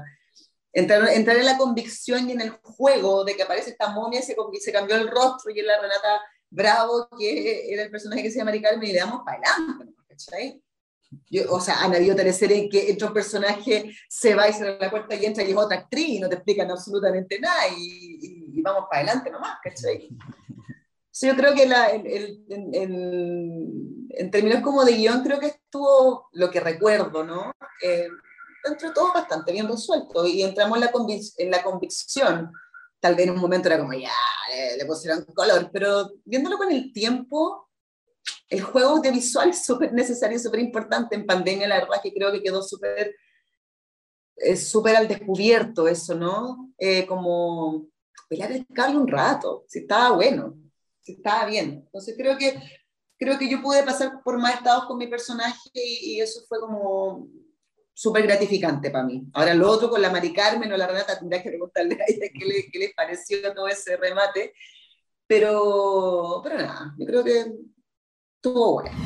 Entrar, 0.71 1.09
en 1.09 1.45
la 1.45 1.57
convicción 1.57 2.29
y 2.29 2.33
en 2.33 2.41
el 2.41 2.51
juego 2.51 3.23
de 3.23 3.35
que 3.35 3.43
aparece 3.43 3.71
esta 3.71 3.89
momia, 3.89 4.21
se, 4.21 4.35
se 4.59 4.71
cambió 4.71 4.95
el 4.95 5.09
rostro 5.09 5.51
y 5.51 5.59
es 5.59 5.65
la 5.65 5.81
Renata 5.81 6.21
Bravo, 6.49 7.09
que 7.17 7.73
era 7.73 7.83
el 7.83 7.91
personaje 7.91 8.23
que 8.23 8.31
se 8.31 8.39
llama 8.39 8.51
Carmen, 8.61 8.89
y 8.89 8.93
le 8.93 8.99
damos 8.99 9.21
para 9.25 9.37
adelante, 9.37 9.93
¿cachai? 10.07 10.61
O 11.49 11.59
sea, 11.59 11.83
han 11.83 11.95
habido 11.95 12.15
teleseries 12.15 12.63
en 12.63 12.69
que 12.69 12.91
entra 12.91 13.07
un 13.07 13.13
personaje, 13.13 13.91
se 14.07 14.35
va 14.35 14.47
y 14.47 14.53
cierra 14.53 14.77
la 14.79 14.91
puerta 14.91 15.15
y 15.15 15.25
entra 15.25 15.43
y 15.43 15.51
es 15.51 15.57
otra 15.57 15.77
actriz 15.77 16.07
y 16.07 16.19
no 16.19 16.29
te 16.29 16.35
explican 16.35 16.69
absolutamente 16.69 17.39
nada 17.39 17.63
y, 17.75 18.61
vamos 18.61 18.85
para 18.89 19.03
adelante 19.03 19.31
nomás, 19.31 19.57
¿cachai? 19.63 20.09
O 20.11 21.25
yo 21.25 21.35
creo 21.35 21.55
que 21.55 21.65
la, 21.65 21.89
en, 21.89 22.45
términos 24.31 24.61
como 24.61 24.85
de 24.85 24.93
guion, 24.93 25.23
creo 25.23 25.39
que 25.39 25.47
estuvo 25.47 26.29
lo 26.33 26.51
que 26.51 26.59
recuerdo, 26.59 27.23
¿no? 27.23 27.51
Eh, 27.81 28.07
dentro 28.63 28.89
de 28.89 28.93
todo 28.93 29.13
bastante 29.13 29.51
bien 29.51 29.67
resuelto 29.67 30.25
y 30.25 30.43
entramos 30.43 30.77
en 30.77 30.85
la, 30.85 30.91
en 31.37 31.51
la 31.51 31.63
convicción. 31.63 32.51
Tal 32.99 33.15
vez 33.15 33.27
en 33.27 33.33
un 33.33 33.39
momento 33.39 33.67
era 33.67 33.79
como, 33.79 33.93
ya, 33.93 34.11
le 34.77 34.85
pusieron 34.85 35.23
color, 35.25 35.69
pero 35.71 36.11
viéndolo 36.25 36.57
con 36.57 36.71
el 36.71 36.91
tiempo, 36.91 37.69
el 38.49 38.61
juego 38.61 38.89
audiovisual 38.89 39.49
es 39.49 39.65
súper 39.65 39.93
necesario, 39.93 40.37
súper 40.39 40.59
importante 40.59 41.15
en 41.15 41.25
pandemia, 41.25 41.67
la 41.67 41.79
verdad 41.79 42.01
que 42.03 42.13
creo 42.13 42.31
que 42.31 42.43
quedó 42.43 42.61
súper 42.61 43.15
súper 44.55 44.95
al 44.95 45.07
descubierto 45.07 45.87
eso, 45.87 46.15
¿no? 46.15 46.71
Eh, 46.77 47.05
como 47.05 47.87
pelear 48.27 48.51
el 48.51 48.65
cable 48.67 48.97
un 48.97 49.07
rato, 49.07 49.65
si 49.67 49.79
estaba 49.79 50.11
bueno, 50.15 50.55
si 51.01 51.13
estaba 51.13 51.45
bien. 51.45 51.83
Entonces 51.85 52.15
creo 52.17 52.37
que, 52.37 52.59
creo 53.17 53.37
que 53.37 53.49
yo 53.49 53.61
pude 53.61 53.83
pasar 53.83 54.21
por 54.23 54.37
más 54.37 54.55
estados 54.55 54.85
con 54.85 54.97
mi 54.97 55.07
personaje 55.07 55.69
y, 55.73 56.21
eso 56.21 56.41
fue 56.47 56.59
como 56.59 57.27
súper 57.99 58.23
gratificante 58.23 58.91
para 58.91 59.03
mí. 59.03 59.25
Ahora 59.33 59.53
lo 59.53 59.69
otro 59.69 59.89
con 59.89 60.01
la 60.01 60.09
Mari 60.09 60.31
Carmen 60.31 60.71
o 60.71 60.77
la 60.77 60.87
Renata, 60.87 61.19
tendrás 61.19 61.43
que 61.43 61.49
preguntarle 61.49 61.95
a 61.95 62.05
ella 62.07 62.31
qué, 62.33 62.45
le, 62.45 62.71
qué 62.71 62.79
les 62.79 62.93
pareció 62.93 63.53
todo 63.53 63.67
ese 63.67 63.97
remate, 63.97 64.53
pero, 65.27 66.39
pero 66.41 66.55
nada, 66.59 66.95
yo 66.97 67.05
creo 67.05 67.23
que 67.25 67.51
estuvo 68.37 68.75
bueno. 68.75 68.97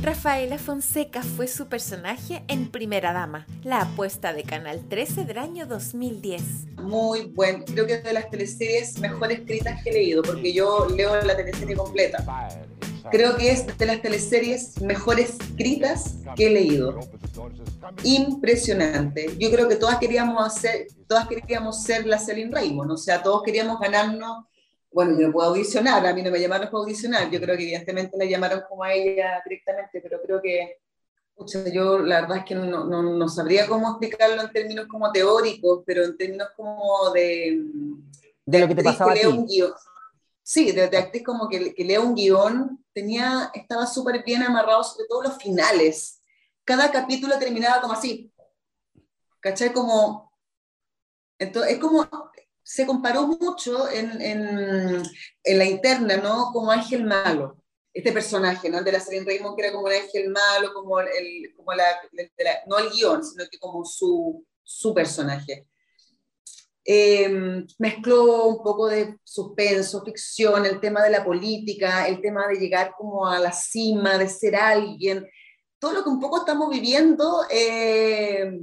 Rafaela 0.00 0.58
Fonseca 0.58 1.24
fue 1.24 1.48
su 1.48 1.66
personaje 1.66 2.44
en 2.46 2.70
Primera 2.70 3.12
Dama, 3.12 3.48
la 3.64 3.80
apuesta 3.80 4.32
de 4.32 4.44
Canal 4.44 4.88
13 4.88 5.24
del 5.24 5.38
año 5.38 5.66
2010. 5.66 6.76
Muy 6.76 7.32
bueno, 7.34 7.64
creo 7.66 7.84
que 7.84 7.94
es 7.94 8.04
de 8.04 8.12
las 8.12 8.30
teleseries 8.30 8.96
mejor 9.00 9.32
escritas 9.32 9.82
que 9.82 9.90
he 9.90 9.92
leído, 9.92 10.22
porque 10.22 10.52
yo 10.52 10.86
leo 10.88 11.20
la 11.20 11.36
teleserie 11.36 11.74
completa. 11.74 12.24
Creo 13.10 13.36
que 13.36 13.50
es 13.50 13.78
de 13.78 13.86
las 13.86 14.02
teleseries 14.02 14.80
mejor 14.80 15.20
escritas 15.20 16.16
que 16.36 16.46
he 16.46 16.50
leído. 16.50 16.98
Impresionante. 18.04 19.36
Yo 19.38 19.50
creo 19.50 19.68
que 19.68 19.76
todas 19.76 19.98
queríamos 19.98 20.44
hacer, 20.44 20.88
todas 21.06 21.28
queríamos 21.28 21.82
ser 21.82 22.06
la 22.06 22.18
Celine 22.18 22.52
Raymond, 22.52 22.90
o 22.92 22.96
sea, 22.96 23.22
todos 23.22 23.42
queríamos 23.42 23.78
ganarnos 23.80 24.44
bueno, 24.92 25.18
yo 25.18 25.28
no 25.28 25.32
puedo 25.32 25.50
audicionar, 25.50 26.04
a 26.04 26.12
mí 26.12 26.22
no 26.22 26.30
me 26.30 26.40
llamaron 26.40 26.66
para 26.66 26.78
audicionar, 26.78 27.30
yo 27.30 27.40
creo 27.40 27.56
que 27.56 27.62
evidentemente 27.62 28.16
la 28.18 28.24
llamaron 28.24 28.62
como 28.68 28.82
a 28.82 28.92
ella 28.92 29.40
directamente, 29.44 30.00
pero 30.00 30.20
creo 30.20 30.42
que, 30.42 30.78
yo 31.72 32.00
la 32.00 32.22
verdad 32.22 32.38
es 32.38 32.44
que 32.44 32.54
no, 32.54 32.84
no, 32.84 33.02
no, 33.02 33.28
sabría 33.28 33.66
cómo 33.66 33.88
explicarlo 33.90 34.42
en 34.42 34.52
términos 34.52 34.86
como 34.88 35.10
teóricos, 35.12 35.82
pero 35.86 36.04
en 36.04 36.16
términos 36.16 36.48
como 36.56 37.10
de... 37.14 37.62
De, 38.44 38.58
lo 38.58 38.68
que 38.68 38.74
te 38.74 38.82
pasaba 38.82 39.12
a 39.12 39.14
ti. 39.14 39.26
Un 39.26 39.46
guion. 39.46 39.70
Sí, 40.52 40.72
de, 40.72 40.82
actriz 40.96 41.22
como 41.22 41.48
que, 41.48 41.72
que 41.72 41.84
lea 41.84 42.00
un 42.00 42.16
guion, 42.16 42.84
tenía, 42.92 43.52
estaba 43.54 43.86
súper 43.86 44.24
bien 44.24 44.42
amarrado 44.42 44.82
sobre 44.82 45.06
todo 45.06 45.22
los 45.22 45.36
finales. 45.36 46.20
Cada 46.64 46.90
capítulo 46.90 47.38
terminaba 47.38 47.80
como 47.80 47.92
así, 47.92 48.32
¿cachai? 49.38 49.72
Como... 49.72 50.32
Entonces, 51.38 51.74
es 51.74 51.78
como, 51.78 52.04
se 52.64 52.84
comparó 52.84 53.28
mucho 53.28 53.88
en, 53.90 54.20
en, 54.20 55.58
la 55.58 55.64
interna, 55.64 56.16
¿no? 56.16 56.50
Como 56.52 56.72
Ángel 56.72 57.04
Malo, 57.04 57.62
este 57.94 58.10
personaje, 58.10 58.68
¿no? 58.68 58.82
De 58.82 58.90
la 58.90 58.98
serie 58.98 59.22
Raymond, 59.22 59.54
que 59.54 59.62
era 59.62 59.72
como 59.72 59.86
un 59.86 59.92
Ángel 59.92 60.30
Malo, 60.30 60.74
como, 60.74 60.98
el, 60.98 61.54
como 61.54 61.72
la, 61.74 61.84
no 62.66 62.78
el 62.78 62.90
guion, 62.90 63.22
sino 63.22 63.44
que 63.48 63.60
como 63.60 63.84
su, 63.84 64.44
su 64.64 64.92
personaje. 64.92 65.69
Em, 66.84 67.66
mezcló 67.78 68.46
un 68.46 68.62
poco 68.62 68.88
de 68.88 69.18
suspenso, 69.22 70.02
ficción, 70.04 70.64
el 70.64 70.80
tema 70.80 71.02
de 71.02 71.10
la 71.10 71.24
política, 71.24 72.08
el 72.08 72.20
tema 72.20 72.46
de 72.48 72.56
llegar 72.56 72.94
como 72.96 73.26
a 73.26 73.38
la 73.38 73.52
cima, 73.52 74.16
de 74.18 74.28
ser 74.28 74.56
alguien, 74.56 75.26
todo 75.78 75.92
lo 75.92 76.02
que 76.02 76.10
un 76.10 76.20
poco 76.20 76.38
estamos 76.38 76.70
viviendo. 76.70 77.44
Eh, 77.50 78.58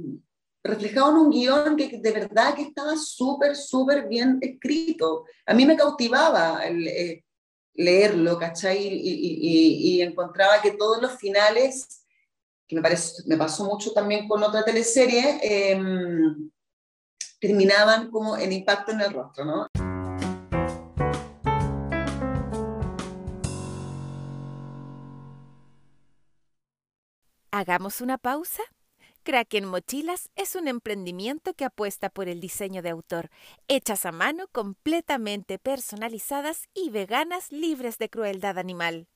reflejado 0.64 1.10
en 1.10 1.16
un 1.16 1.30
guion 1.30 1.76
que 1.76 1.98
de 1.98 2.12
verdad 2.12 2.54
que 2.54 2.62
estaba 2.62 2.96
súper, 2.96 3.56
súper 3.56 4.08
bien 4.08 4.38
escrito. 4.40 5.24
A 5.46 5.54
mí 5.54 5.64
me 5.64 5.76
cautivaba 5.76 6.66
el, 6.66 6.86
eh, 6.88 7.24
leerlo, 7.74 8.38
¿cachai? 8.38 8.78
Y, 8.78 10.02
encontraba 10.02 10.60
que 10.60 10.72
todos 10.72 11.00
los 11.00 11.12
finales, 11.12 12.04
que 12.66 12.76
me, 12.76 12.82
parece, 12.82 13.22
me 13.26 13.36
pasó 13.36 13.64
mucho 13.64 13.92
también 13.92 14.28
con 14.28 14.42
otra 14.42 14.64
teleserie, 14.64 15.38
em, 15.42 16.50
terminaban 17.40 18.10
como 18.10 18.36
en 18.36 18.52
impacto 18.52 18.92
en 18.92 19.00
el 19.00 19.12
rostro, 19.12 19.44
¿no? 19.44 19.66
Hagamos 27.50 28.00
una 28.00 28.18
pausa 28.18 28.62
Kraken 29.28 29.66
Mochilas 29.66 30.30
es 30.36 30.54
un 30.54 30.68
emprendimiento 30.68 31.52
que 31.52 31.66
apuesta 31.66 32.08
por 32.08 32.28
el 32.28 32.40
diseño 32.40 32.80
de 32.80 32.88
autor, 32.88 33.28
hechas 33.68 34.06
a 34.06 34.10
mano, 34.10 34.48
completamente 34.52 35.58
personalizadas 35.58 36.62
y 36.72 36.88
veganas 36.88 37.52
libres 37.52 37.98
de 37.98 38.08
crueldad 38.08 38.56
animal. 38.56 39.06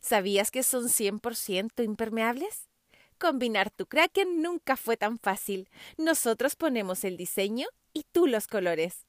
¿Sabías 0.00 0.50
que 0.50 0.62
son 0.62 0.90
100% 0.90 1.82
impermeables? 1.82 2.68
Combinar 3.24 3.70
tu 3.70 3.86
Kraken 3.86 4.42
nunca 4.42 4.76
fue 4.76 4.98
tan 4.98 5.18
fácil. 5.18 5.70
Nosotros 5.96 6.56
ponemos 6.56 7.04
el 7.04 7.16
diseño 7.16 7.68
y 7.94 8.04
tú 8.12 8.26
los 8.26 8.46
colores. 8.46 9.06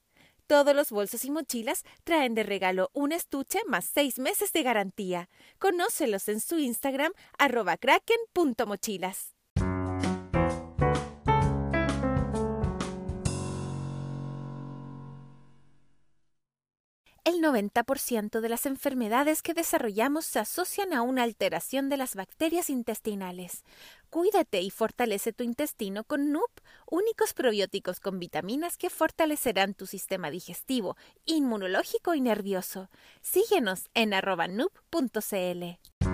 Todos 0.48 0.74
los 0.74 0.90
bolsos 0.90 1.26
y 1.26 1.32
mochilas 1.32 1.84
traen 2.06 2.34
de 2.34 2.44
regalo 2.44 2.92
un 2.94 3.12
estuche 3.12 3.60
más 3.68 3.84
seis 3.84 4.18
meses 4.18 4.54
de 4.54 4.64
garantía. 4.64 5.30
Conócelos 5.60 6.30
en 6.30 6.40
su 6.40 6.60
Instagram 6.60 7.12
arroba 7.38 7.76
kraken.mochilas. 7.76 9.35
El 17.26 17.42
90% 17.42 18.40
de 18.40 18.50
las 18.50 18.68
enfermedades 18.68 19.42
que 19.42 19.56
desarrollamos 19.56 20.26
se 20.26 20.38
asocian 20.38 20.94
a 20.94 21.02
una 21.02 21.24
alteración 21.24 21.90
de 21.90 21.98
las 21.98 22.14
bacterias 22.14 22.70
intestinales. 22.70 23.64
Cuídate 24.12 24.62
y 24.62 24.70
fortalece 24.70 25.34
tu 25.34 25.44
intestino 25.44 26.04
con 26.04 26.32
NUP, 26.32 26.52
únicos 26.86 27.34
probióticos 27.34 28.00
con 28.00 28.20
vitaminas 28.20 28.78
que 28.78 28.92
fortalecerán 28.92 29.74
tu 29.74 29.88
sistema 29.88 30.30
digestivo, 30.30 30.98
inmunológico 31.26 32.14
y 32.14 32.22
nervioso. 32.22 32.92
Síguenos 33.24 33.90
en 33.96 34.14
arroba 34.14 34.48
nup.cl. 34.48 36.05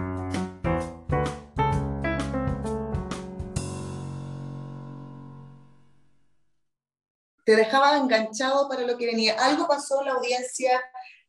te 7.51 7.55
dejaba 7.55 7.97
enganchado 7.97 8.67
para 8.67 8.81
lo 8.83 8.97
que 8.97 9.05
venía. 9.05 9.35
Algo 9.39 9.67
pasó 9.67 10.01
en 10.01 10.07
la 10.07 10.13
audiencia 10.13 10.81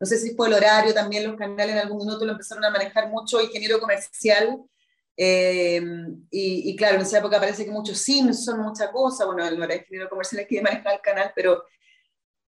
no 0.02 0.06
sé 0.06 0.18
si 0.18 0.34
fue 0.34 0.48
el 0.48 0.54
horario, 0.54 0.92
también 0.92 1.24
los 1.24 1.36
canales 1.36 1.76
en 1.76 1.78
algún 1.78 1.98
minuto 1.98 2.24
lo 2.24 2.32
empezaron 2.32 2.64
a 2.64 2.70
manejar 2.70 3.08
mucho, 3.08 3.40
ingeniero 3.40 3.78
comercial, 3.78 4.60
eh, 5.16 5.80
y, 6.28 6.74
claro, 6.74 6.96
en 6.96 7.02
esa 7.02 7.18
época 7.18 7.38
parece 7.38 7.64
que 7.64 7.70
muchos 7.70 7.98
Simpson, 7.98 8.60
mucha 8.60 8.90
cosa, 8.90 9.26
bueno, 9.26 9.46
el 9.46 9.54
ingeniero 9.54 10.08
comercial 10.08 10.40
es 10.40 10.48
que 10.48 10.60
manejar 10.60 10.94
el 10.94 11.00
canal, 11.00 11.32
pero, 11.36 11.62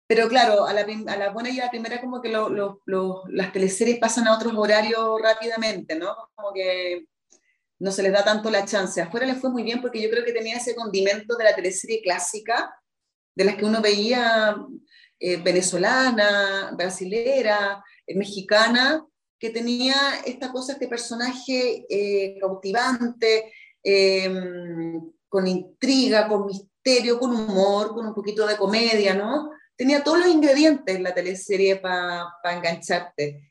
pero 0.07 0.27
claro, 0.27 0.65
a 0.65 0.73
la, 0.73 0.81
a 0.81 1.15
la 1.15 1.29
buena 1.29 1.51
y 1.51 1.59
a 1.59 1.65
la 1.65 1.69
primera 1.69 2.01
como 2.01 2.21
que 2.23 2.33
las 3.27 3.53
teleseries 3.53 3.99
pasan 3.99 4.27
a 4.27 4.35
otros 4.35 4.53
horarios 4.55 5.21
rápidamente, 5.21 5.95
¿no? 5.95 6.15
Como 6.33 6.53
que 6.53 7.05
no 7.77 7.91
se 7.91 8.01
les 8.01 8.13
da 8.13 8.23
tanto 8.23 8.49
la 8.49 8.65
chance. 8.65 8.99
Afuera 8.99 9.27
les 9.27 9.37
fue 9.37 9.51
muy 9.51 9.61
bien 9.61 9.79
porque 9.79 10.01
yo 10.01 10.09
creo 10.09 10.25
que 10.25 10.33
tenía 10.33 10.57
ese 10.57 10.73
condimento 10.73 11.35
de 11.35 11.43
la 11.43 11.55
teleserie 11.55 12.01
clásica, 12.01 12.73
de 13.35 13.43
las 13.43 13.55
que 13.55 13.65
uno 13.65 13.81
veía 13.81 14.55
eh, 15.25 15.37
venezolana, 15.37 16.73
brasilera, 16.75 17.81
eh, 18.05 18.13
mexicana, 18.13 19.05
que 19.39 19.51
tenía 19.51 19.95
esta 20.25 20.51
cosa, 20.51 20.73
este 20.73 20.89
personaje 20.89 21.85
eh, 21.89 22.37
cautivante, 22.41 23.53
em, 23.81 25.01
con 25.29 25.47
intriga, 25.47 26.27
con 26.27 26.45
misterio, 26.45 27.19
con 27.19 27.31
humor, 27.31 27.93
con 27.93 28.05
un 28.05 28.13
poquito 28.13 28.45
de 28.45 28.57
comedia, 28.57 29.13
¿no? 29.13 29.49
Tenía 29.77 30.03
todos 30.03 30.19
los 30.19 30.27
ingredientes 30.27 30.99
la 30.99 31.13
teleserie 31.13 31.77
para 31.77 32.27
engancharte. 32.43 33.49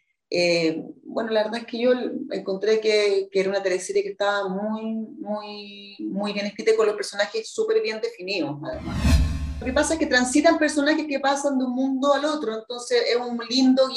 bueno, 1.04 1.30
la 1.30 1.44
verdad 1.44 1.60
es 1.60 1.66
que 1.66 1.80
yo 1.80 1.92
encontré 2.30 2.80
que, 2.80 3.28
que, 3.30 3.40
era 3.40 3.48
una 3.50 3.62
teleserie 3.62 4.02
que 4.02 4.10
estaba 4.10 4.46
muy, 4.48 4.82
muy, 5.20 5.96
muy 6.00 6.32
bien 6.34 6.46
escrita 6.46 6.72
y 6.72 6.76
con 6.76 6.86
los 6.86 6.96
personajes 6.96 7.48
súper 7.50 7.80
bien 7.82 8.00
definidos, 8.00 8.58
además. 8.62 9.31
Lo 9.62 9.66
que 9.66 9.72
pasa 9.72 9.92
es 9.94 10.00
que 10.00 10.06
transitan 10.06 10.58
personajes 10.58 11.06
que 11.06 11.20
pasan 11.20 11.56
de 11.56 11.64
un 11.64 11.72
mundo 11.72 12.12
al 12.12 12.24
otro, 12.24 12.52
entonces 12.52 13.00
es 13.08 13.14
un 13.14 13.38
lindo, 13.48 13.88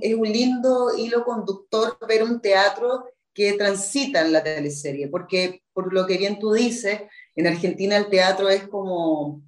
es 0.00 0.12
un, 0.12 0.28
lindo 0.28 0.90
hilo 0.98 1.24
conductor 1.24 1.96
ver 2.08 2.24
un 2.24 2.40
teatro 2.40 3.04
que 3.32 3.52
transita 3.52 4.22
en 4.22 4.32
la 4.32 4.42
teleserie, 4.42 5.06
porque 5.06 5.62
por 5.72 5.92
lo 5.92 6.04
que 6.04 6.18
bien 6.18 6.40
tú 6.40 6.52
dices, 6.52 7.02
en 7.36 7.46
Argentina 7.46 7.96
el 7.96 8.08
teatro 8.08 8.48
es 8.48 8.66
como, 8.66 9.44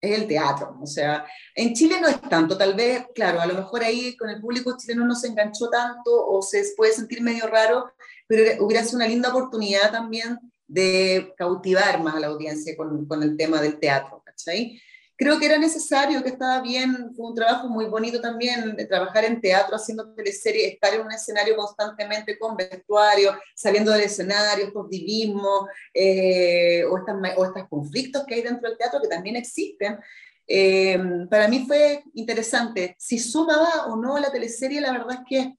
es 0.00 0.18
el 0.18 0.26
teatro. 0.26 0.78
O 0.80 0.86
sea, 0.86 1.26
en 1.54 1.74
Chile 1.74 2.00
no 2.00 2.08
es 2.08 2.18
tanto, 2.22 2.56
tal 2.56 2.72
vez, 2.72 3.04
claro, 3.14 3.38
a 3.38 3.46
lo 3.46 3.52
mejor 3.52 3.84
ahí 3.84 4.16
con 4.16 4.30
el 4.30 4.40
público 4.40 4.78
chileno 4.78 5.04
no 5.04 5.14
se 5.14 5.28
enganchó 5.28 5.68
tanto 5.68 6.26
o 6.26 6.40
se 6.40 6.64
puede 6.74 6.94
sentir 6.94 7.20
medio 7.20 7.46
raro, 7.48 7.92
pero 8.26 8.64
hubiera 8.64 8.82
sido 8.82 8.96
una 8.96 9.08
linda 9.08 9.28
oportunidad 9.28 9.92
también 9.92 10.38
de 10.66 11.34
cautivar 11.36 12.02
más 12.02 12.14
a 12.14 12.20
la 12.20 12.28
audiencia 12.28 12.74
con, 12.78 13.04
con 13.04 13.22
el 13.22 13.36
tema 13.36 13.60
del 13.60 13.78
teatro, 13.78 14.19
¿cachai? 14.44 14.80
creo 15.20 15.38
que 15.38 15.44
era 15.44 15.58
necesario, 15.58 16.22
que 16.22 16.30
estaba 16.30 16.62
bien, 16.62 17.12
fue 17.14 17.28
un 17.28 17.34
trabajo 17.34 17.68
muy 17.68 17.84
bonito 17.84 18.22
también 18.22 18.74
de 18.74 18.86
trabajar 18.86 19.22
en 19.24 19.38
teatro, 19.38 19.76
haciendo 19.76 20.14
teleseries, 20.14 20.72
estar 20.72 20.94
en 20.94 21.02
un 21.02 21.12
escenario 21.12 21.56
constantemente 21.56 22.38
con 22.38 22.56
vestuario, 22.56 23.38
saliendo 23.54 23.92
del 23.92 24.00
escenario, 24.00 24.68
estos 24.68 24.88
divismos 24.88 25.68
eh, 25.92 26.84
o, 26.86 26.96
estos 26.96 27.68
conflictos 27.68 28.24
que 28.26 28.36
hay 28.36 28.40
dentro 28.40 28.66
del 28.66 28.78
teatro 28.78 28.98
que 29.02 29.08
también 29.08 29.36
existen. 29.36 29.98
Eh, 30.46 30.98
para 31.28 31.48
mí 31.48 31.66
fue 31.66 32.02
interesante. 32.14 32.96
Si 32.98 33.18
sumaba 33.18 33.88
o 33.88 33.96
no 33.96 34.18
la 34.18 34.32
teleserie, 34.32 34.80
la 34.80 34.92
verdad 34.92 35.18
es 35.18 35.28
que 35.28 35.54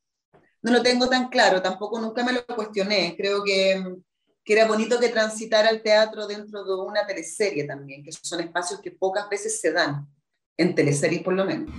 no 0.63 0.72
lo 0.72 0.82
tengo 0.82 1.08
tan 1.08 1.30
claro, 1.30 1.62
tampoco 1.62 2.02
nunca 2.02 2.24
me 2.24 2.34
lo 2.34 2.44
cuestioné. 2.48 3.13
Creo 3.15 3.44
que 3.44 3.80
que 4.52 4.60
era 4.60 4.68
bonito 4.68 5.00
que 5.00 5.08
transitara 5.08 5.70
el 5.70 5.82
teatro 5.82 6.28
dentro 6.28 6.66
de 6.66 6.76
una 6.76 7.08
teleserie 7.08 7.64
también, 7.64 8.04
que 8.04 8.12
son 8.12 8.42
espacios 8.42 8.82
que 8.82 8.92
pocas 8.92 9.30
veces 9.30 9.62
se 9.62 9.72
dan, 9.72 10.06
en 10.58 10.76
teleseries 10.76 11.24
por 11.24 11.34
lo 11.36 11.46
menos. 11.46 11.74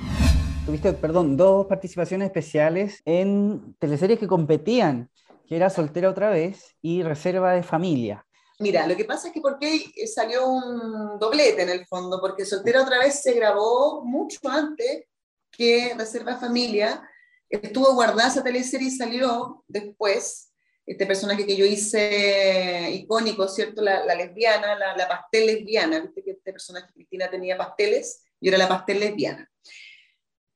Tuviste, 0.65 0.95
perdón, 0.95 1.37
dos 1.37 1.67
participaciones 1.67 2.25
especiales 2.25 3.03
en 3.05 3.77
teleseries 3.79 4.19
que 4.19 4.27
competían, 4.27 5.11
que 5.47 5.57
era 5.57 5.69
Soltera 5.69 6.09
otra 6.09 6.31
vez 6.31 6.75
y 6.81 7.03
Reserva 7.03 7.53
de 7.53 7.63
Familia. 7.63 8.27
Mira, 8.59 8.87
lo 8.87 8.97
que 8.97 9.05
pasa 9.05 9.29
es 9.29 9.35
que 9.35 9.43
porque 9.43 9.93
salió 10.07 10.47
un 10.47 11.19
doblete 11.19 11.65
en 11.65 11.69
el 11.69 11.87
fondo, 11.87 12.23
porque 12.23 12.47
Soltera 12.47 12.81
otra 12.81 12.99
vez 13.01 13.21
se 13.21 13.35
grabó 13.35 14.03
mucho 14.03 14.41
antes 14.49 15.05
que 15.51 15.93
Reserva 15.95 16.33
de 16.33 16.41
Familia, 16.41 17.07
estuvo 17.51 17.93
guardada 17.93 18.29
esa 18.29 18.43
teleserie 18.43 18.89
y 18.89 18.93
salió 18.93 19.63
después, 19.69 20.52
este 20.85 21.07
personaje 21.07 21.47
que 21.47 21.57
yo 21.57 21.65
hice 21.65 22.91
icónico, 22.93 23.47
¿cierto? 23.49 23.83
La, 23.83 24.15
lesbiana, 24.15 24.77
la, 24.77 25.09
pastel 25.09 25.47
lesbiana, 25.47 26.01
viste 26.01 26.23
que 26.23 26.33
este 26.33 26.53
personaje 26.53 26.93
Cristina 26.93 27.31
tenía 27.31 27.57
pasteles, 27.57 28.25
yo 28.41 28.49
era 28.49 28.59
la 28.59 28.69
pastel 28.69 29.01
lesbiana. 29.01 29.49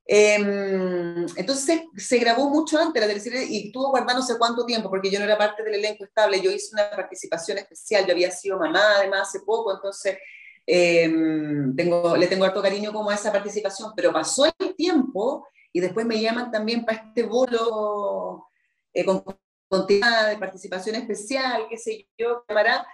Em, 0.08 1.26
entonces 1.36 1.82
se 1.96 2.18
grabó 2.18 2.48
mucho 2.48 2.78
antes 2.78 3.00
la 3.00 3.08
teleserie 3.08 3.44
y 3.44 3.66
estuvo 3.66 3.90
guardando 3.90 4.20
no 4.20 4.26
sé 4.26 4.38
cuánto 4.38 4.64
tiempo, 4.64 4.88
porque 4.88 5.10
yo 5.10 5.18
no 5.18 5.24
era 5.24 5.38
parte 5.38 5.64
del 5.64 5.74
elenco 5.74 6.04
estable, 6.04 6.40
yo 6.40 6.50
hice 6.50 6.70
una 6.72 6.90
participación 6.90 7.58
especial, 7.58 8.06
yo 8.06 8.12
había 8.12 8.30
sido 8.30 8.58
mamá 8.58 8.98
además 8.98 9.28
hace 9.28 9.40
poco, 9.40 9.74
entonces 9.74 10.18
em, 10.64 11.74
tengo, 11.74 12.16
le 12.16 12.28
tengo 12.28 12.44
harto 12.44 12.62
cariño 12.62 12.92
como 12.92 13.10
a 13.10 13.14
esa 13.14 13.32
participación, 13.32 13.92
pero 13.96 14.12
pasó 14.12 14.44
el 14.58 14.76
tiempo 14.76 15.48
y 15.72 15.80
después 15.80 16.06
me 16.06 16.20
llaman 16.20 16.50
también 16.52 16.84
para 16.84 16.98
este 16.98 17.24
bolo 17.24 18.48
eh, 18.92 19.04
con 19.04 19.24
tema 19.87 20.26
de 20.29 20.37
participación 20.37 20.96
especial, 20.96 21.66
qué 21.68 21.76
sé 21.76 22.09
yo, 22.18 22.44
llamará, 22.48 22.87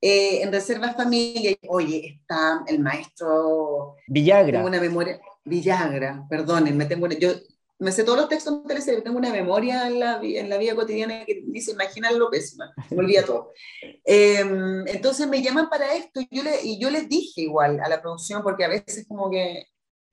eh, 0.00 0.42
en 0.42 0.52
Reserva 0.52 0.92
Familia. 0.94 1.56
Oye, 1.68 2.20
está 2.20 2.64
el 2.66 2.78
maestro... 2.78 3.96
Villagra. 4.06 4.58
Tengo 4.58 4.68
una 4.68 4.80
memoria... 4.80 5.20
Villagra, 5.44 6.26
perdónenme, 6.28 6.84
tengo 6.84 7.08
yo 7.08 7.32
me 7.80 7.92
sé 7.92 8.04
todos 8.04 8.18
los 8.18 8.28
textos 8.28 8.62
en 8.68 9.02
tengo 9.02 9.16
una 9.16 9.32
memoria 9.32 9.86
en 9.86 9.98
la, 9.98 10.20
en 10.22 10.50
la 10.50 10.58
vida 10.58 10.74
cotidiana 10.74 11.24
que 11.24 11.42
dice, 11.46 11.72
imagina 11.72 12.12
lo 12.12 12.30
pésima, 12.30 12.72
me 12.90 12.98
olvida 12.98 13.24
todo. 13.24 13.52
Em, 14.04 14.86
entonces 14.86 15.26
me 15.26 15.42
llaman 15.42 15.70
para 15.70 15.94
esto 15.94 16.20
y 16.20 16.28
yo, 16.30 16.42
le, 16.42 16.62
y 16.62 16.78
yo 16.78 16.90
les 16.90 17.08
dije 17.08 17.40
igual 17.40 17.80
a 17.80 17.88
la 17.88 18.02
producción, 18.02 18.42
porque 18.42 18.64
a 18.64 18.68
veces 18.68 19.06
como 19.08 19.30
que 19.30 19.64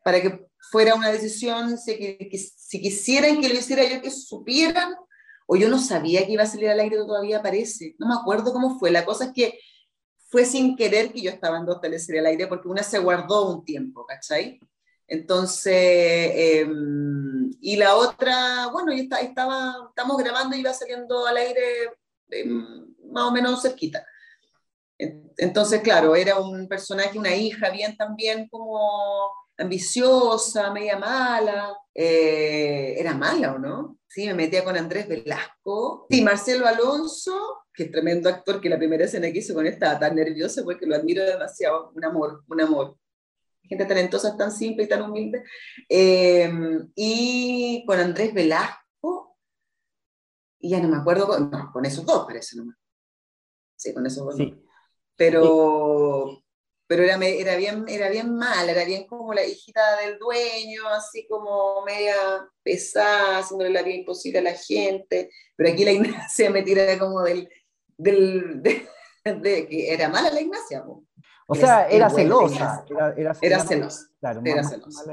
para 0.01 0.21
que 0.21 0.47
fuera 0.71 0.95
una 0.95 1.11
decisión, 1.11 1.77
si, 1.77 2.17
si 2.37 2.81
quisieran 2.81 3.41
que 3.41 3.49
lo 3.49 3.55
hiciera 3.55 3.83
yo, 3.83 4.01
que 4.01 4.11
supieran 4.11 4.95
o 5.47 5.55
yo 5.55 5.69
no 5.69 5.79
sabía 5.79 6.25
que 6.25 6.33
iba 6.33 6.43
a 6.43 6.47
salir 6.47 6.69
al 6.69 6.79
aire, 6.79 6.97
todavía 6.97 7.39
aparece. 7.39 7.95
No 7.97 8.07
me 8.07 8.13
acuerdo 8.13 8.53
cómo 8.53 8.77
fue. 8.77 8.91
La 8.91 9.05
cosa 9.05 9.25
es 9.25 9.31
que 9.33 9.59
fue 10.29 10.45
sin 10.45 10.75
querer 10.75 11.11
que 11.11 11.21
yo 11.21 11.31
estaba 11.31 11.57
en 11.57 11.65
dos 11.65 11.81
teleseries 11.81 12.19
al 12.21 12.27
aire, 12.27 12.47
porque 12.47 12.67
una 12.67 12.83
se 12.83 12.99
guardó 12.99 13.49
un 13.49 13.63
tiempo, 13.65 14.05
¿cachai? 14.05 14.59
Entonces, 15.07 16.31
em, 16.35 17.49
y 17.61 17.77
la 17.77 17.95
otra, 17.95 18.67
bueno, 18.73 18.91
ya 18.91 19.03
está, 19.03 19.19
estaba, 19.21 19.87
estamos 19.89 20.17
grabando 20.17 20.55
y 20.55 20.59
iba 20.59 20.73
saliendo 20.73 21.25
al 21.25 21.37
aire 21.37 21.63
em, 22.29 22.93
más 23.11 23.23
o 23.25 23.31
menos 23.31 23.61
cerquita. 23.61 24.05
Entonces, 24.97 25.81
claro, 25.81 26.15
era 26.15 26.39
un 26.39 26.67
personaje, 26.67 27.17
una 27.19 27.35
hija 27.35 27.69
bien 27.69 27.95
también 27.95 28.49
como 28.49 29.31
ambiciosa, 29.57 30.71
media 30.71 30.97
mala. 30.97 31.77
Eh, 31.93 32.95
¿Era 32.97 33.13
mala 33.13 33.53
o 33.53 33.59
no? 33.59 33.96
Sí, 34.07 34.25
me 34.27 34.33
metía 34.33 34.63
con 34.63 34.77
Andrés 34.77 35.07
Velasco. 35.07 36.07
Sí, 36.09 36.21
Marcelo 36.21 36.65
Alonso, 36.65 37.65
que 37.73 37.83
es 37.83 37.91
tremendo 37.91 38.29
actor, 38.29 38.61
que 38.61 38.69
la 38.69 38.77
primera 38.77 39.05
escena 39.05 39.31
que 39.31 39.39
hizo 39.39 39.53
con 39.53 39.67
él 39.67 39.73
estaba 39.73 39.99
tan 39.99 40.15
nervioso 40.15 40.63
porque 40.63 40.85
lo 40.85 40.95
admiro 40.95 41.23
demasiado. 41.23 41.91
Un 41.93 42.05
amor, 42.05 42.43
un 42.47 42.61
amor. 42.61 42.97
Gente 43.63 43.85
talentosa, 43.85 44.37
tan 44.37 44.51
simple 44.51 44.85
y 44.85 44.87
tan 44.87 45.01
humilde. 45.01 45.43
Eh, 45.89 46.49
y 46.95 47.83
con 47.85 47.99
Andrés 47.99 48.33
Velasco, 48.33 49.37
y 50.59 50.69
ya 50.69 50.81
no 50.81 50.87
me 50.87 50.97
acuerdo, 50.97 51.27
con, 51.27 51.51
no, 51.51 51.71
con 51.71 51.85
esos 51.85 52.05
dos 52.05 52.25
parece 52.25 52.57
nomás. 52.57 52.77
Sí, 53.75 53.93
con 53.93 54.05
esos 54.05 54.25
dos. 54.25 54.35
Sí. 54.35 54.55
Pero, 55.15 56.43
pero 56.87 57.03
era, 57.03 57.15
era, 57.25 57.55
bien, 57.57 57.85
era 57.87 58.09
bien 58.09 58.33
mala, 58.33 58.71
era 58.71 58.85
bien 58.85 59.05
como 59.05 59.33
la 59.33 59.45
hijita 59.45 59.81
del 59.97 60.17
dueño, 60.17 60.87
así 60.87 61.27
como 61.27 61.83
media 61.85 62.15
pesada, 62.63 63.39
haciéndole 63.39 63.71
la 63.71 63.83
vida 63.83 63.95
imposible 63.95 64.39
a 64.39 64.43
la 64.43 64.53
gente, 64.53 65.29
pero 65.55 65.69
aquí 65.69 65.83
la 65.83 65.91
Ignacia 65.93 66.49
me 66.49 66.63
tira 66.63 66.97
como 66.97 67.21
del, 67.23 67.49
del 67.97 68.61
de, 68.63 69.67
que 69.67 69.93
era 69.93 70.07
mala 70.07 70.31
la 70.31 70.41
Ignacia. 70.41 70.83
O 71.49 71.55
sea, 71.55 71.87
era, 71.87 72.09
celosa, 72.09 72.85
era, 73.41 73.63
celosa. 73.63 74.07
Claro, 74.19 74.41
era 74.43 74.63
celosa. 74.63 75.05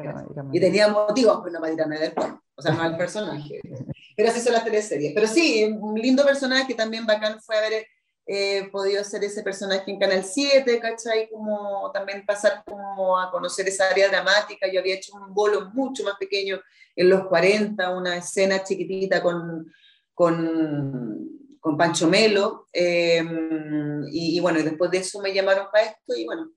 y 0.52 0.60
tenía 0.60 0.88
motivos 0.88 1.40
pero 1.44 1.52
no 1.52 1.60
para 1.60 1.72
tirarme 1.72 1.98
del 1.98 2.12
cuerpo, 2.12 2.42
o 2.56 2.62
sea, 2.62 2.72
no 2.72 2.82
al 2.82 2.96
personaje. 2.96 3.60
Pero 4.16 4.28
así 4.28 4.40
son 4.40 4.52
las 4.52 4.62
teleseries. 4.62 5.12
Pero 5.12 5.26
sí, 5.26 5.64
un 5.64 5.98
lindo 5.98 6.24
personaje, 6.24 6.74
también 6.74 7.04
bacán 7.04 7.40
fue 7.40 7.56
a 7.56 7.60
ver 7.62 7.84
he 8.26 8.68
podido 8.70 9.04
ser 9.04 9.22
ese 9.24 9.42
personaje 9.42 9.90
en 9.90 9.98
Canal 9.98 10.24
7, 10.24 10.80
¿cachai? 10.80 11.28
Como 11.30 11.90
también 11.92 12.24
pasar 12.24 12.62
como 12.64 13.18
a 13.18 13.30
conocer 13.30 13.68
esa 13.68 13.88
área 13.88 14.08
dramática. 14.08 14.66
Yo 14.72 14.80
había 14.80 14.94
hecho 14.94 15.14
un 15.14 15.34
bolo 15.34 15.70
mucho 15.74 16.04
más 16.04 16.16
pequeño 16.18 16.60
en 16.96 17.10
los 17.10 17.26
40, 17.26 17.90
una 17.90 18.16
escena 18.16 18.64
chiquitita 18.64 19.22
con, 19.22 19.70
con, 20.14 21.28
con 21.60 21.76
Pancho 21.76 22.08
Melo. 22.08 22.66
Em, 22.72 24.04
y, 24.10 24.36
y, 24.36 24.40
bueno, 24.40 24.62
después 24.62 24.90
de 24.90 24.98
eso 24.98 25.20
me 25.20 25.34
llamaron 25.34 25.66
para 25.70 25.86
esto 25.86 26.14
y 26.16 26.24
bueno, 26.24 26.50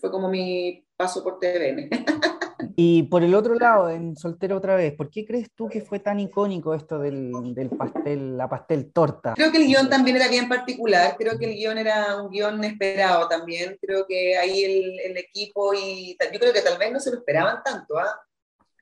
fue 0.00 0.10
como 0.10 0.28
mi 0.28 0.86
paso 0.96 1.22
por 1.24 1.38
TVN. 1.40 1.88
Y 2.76 3.04
por 3.04 3.22
el 3.22 3.34
otro 3.34 3.54
lado, 3.54 3.90
en 3.90 4.16
Soltero 4.16 4.56
otra 4.56 4.74
vez, 4.74 4.94
¿por 4.94 5.10
qué 5.10 5.24
crees 5.24 5.50
tú 5.54 5.68
que 5.68 5.80
fue 5.80 6.00
tan 6.00 6.18
icónico 6.18 6.74
esto 6.74 6.98
del, 6.98 7.32
del 7.54 7.70
pastel, 7.70 8.36
la 8.36 8.48
pastel 8.48 8.92
torta? 8.92 9.34
Creo 9.34 9.52
que 9.52 9.58
el 9.58 9.66
guion 9.66 9.88
también 9.88 10.16
era 10.16 10.28
bien 10.28 10.48
particular, 10.48 11.14
creo 11.16 11.38
que 11.38 11.46
el 11.46 11.54
guion 11.54 11.78
era 11.78 12.20
un 12.20 12.30
guion 12.30 12.62
esperado 12.64 13.28
también, 13.28 13.78
creo 13.80 14.06
que 14.06 14.36
ahí 14.36 14.64
el, 14.64 15.00
el 15.00 15.16
equipo 15.16 15.72
y 15.74 16.16
yo 16.32 16.38
creo 16.40 16.52
que 16.52 16.62
tal 16.62 16.78
vez 16.78 16.92
no 16.92 17.00
se 17.00 17.10
lo 17.10 17.18
esperaban 17.18 17.62
tanto, 17.64 17.98
¿ah? 17.98 18.20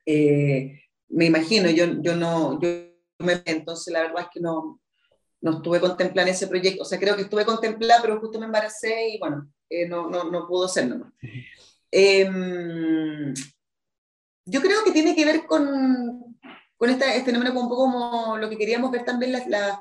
Eh, 0.06 0.80
me 1.08 1.26
imagino, 1.26 1.68
yo, 1.70 1.84
yo 2.00 2.16
no, 2.16 2.60
yo 2.60 2.68
me, 3.18 3.42
entonces 3.44 3.92
la 3.92 4.02
verdad 4.02 4.22
es 4.22 4.28
que 4.32 4.40
no, 4.40 4.80
no 5.40 5.56
estuve 5.56 5.80
contemplando 5.80 6.32
ese 6.32 6.46
proyecto, 6.46 6.82
o 6.82 6.86
sea, 6.86 6.98
creo 6.98 7.16
que 7.16 7.22
estuve 7.22 7.44
contemplando, 7.44 8.02
pero 8.02 8.20
justo 8.20 8.38
me 8.38 8.46
embaracé 8.46 9.10
y 9.10 9.18
bueno, 9.18 9.50
eh, 9.68 9.86
no, 9.86 10.08
no, 10.08 10.24
no 10.30 10.46
pudo 10.46 10.66
ser 10.66 10.88
nomás. 10.88 11.12
Eh, 11.90 12.28
yo 14.46 14.62
creo 14.62 14.84
que 14.84 14.92
tiene 14.92 15.14
que 15.14 15.24
ver 15.24 15.44
con, 15.44 16.38
con 16.76 16.90
este 16.90 17.22
fenómeno 17.22 17.50
un 17.60 17.68
poco 17.68 17.82
como 17.82 18.36
lo 18.38 18.48
que 18.48 18.56
queríamos 18.56 18.90
ver 18.92 19.04
también 19.04 19.32
las, 19.32 19.46
las, 19.48 19.78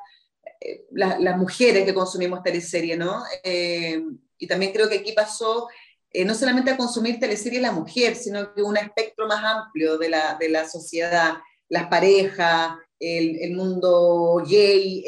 eh, 0.59 0.85
las, 0.91 1.37
mujeres 1.37 1.85
que 1.85 1.93
consumimos 1.93 2.41
teleserie, 2.41 2.97
¿no? 2.97 3.23
Eh, 3.43 4.03
y 4.39 4.47
también 4.47 4.73
creo 4.73 4.89
que 4.89 4.99
aquí 4.99 5.11
pasó 5.13 5.69
eh, 6.09 6.25
no 6.25 6.33
solamente 6.33 6.71
a 6.71 6.77
consumir 6.77 7.19
teleserie 7.19 7.61
la 7.61 7.71
mujer, 7.71 8.15
sino 8.15 8.53
que 8.53 8.63
un 8.63 8.75
espectro 8.75 9.27
más 9.27 9.43
amplio 9.43 9.97
de 9.99 10.09
la, 10.09 10.35
de 10.39 10.49
la 10.49 10.67
sociedad, 10.67 11.35
las 11.69 11.87
parejas, 11.87 12.73
el, 12.99 13.37
el 13.41 13.55
mundo 13.55 14.41
gay, 14.47 15.03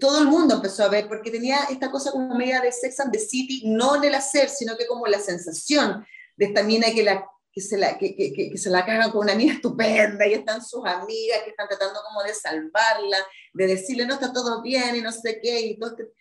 todo 0.00 0.22
el 0.22 0.28
mundo 0.28 0.54
empezó 0.54 0.84
a 0.84 0.88
ver, 0.88 1.06
porque 1.06 1.30
tenía 1.30 1.64
esta 1.70 1.90
cosa 1.90 2.10
como 2.10 2.34
media 2.34 2.62
de 2.62 2.72
Sex 2.72 2.98
and 3.00 3.12
the 3.12 3.18
City, 3.18 3.62
no 3.66 3.96
en 3.96 4.04
el 4.04 4.14
hacer, 4.14 4.48
sino 4.48 4.76
que 4.76 4.86
como 4.86 5.06
la 5.06 5.20
sensación 5.20 6.06
de 6.36 6.46
esta 6.46 6.62
mina 6.62 6.90
que 6.94 7.02
la 7.02 7.26
que 7.56 7.62
se 7.62 7.78
la, 7.78 7.96
que, 7.96 8.14
que, 8.14 8.34
que, 8.34 8.58
se 8.58 8.68
la 8.68 8.84
cagan 8.84 9.10
con 9.10 9.22
una 9.22 9.32
amiga 9.32 9.54
estupenda 9.54 10.26
y 10.26 10.34
están 10.34 10.62
sus 10.62 10.84
amigas 10.84 11.38
que 11.42 11.50
están 11.52 11.66
tratando 11.66 12.00
como 12.06 12.22
de 12.22 12.34
salvarla, 12.34 13.16
de 13.54 13.66
decirle 13.66 14.04
no 14.04 14.12
está 14.12 14.30
todo 14.30 14.60
bien 14.60 14.94
y 14.94 15.00
no 15.00 15.10
sé 15.10 15.40
qué, 15.42 15.60
y 15.60 15.78
todo 15.78 15.96
este, 15.96 16.12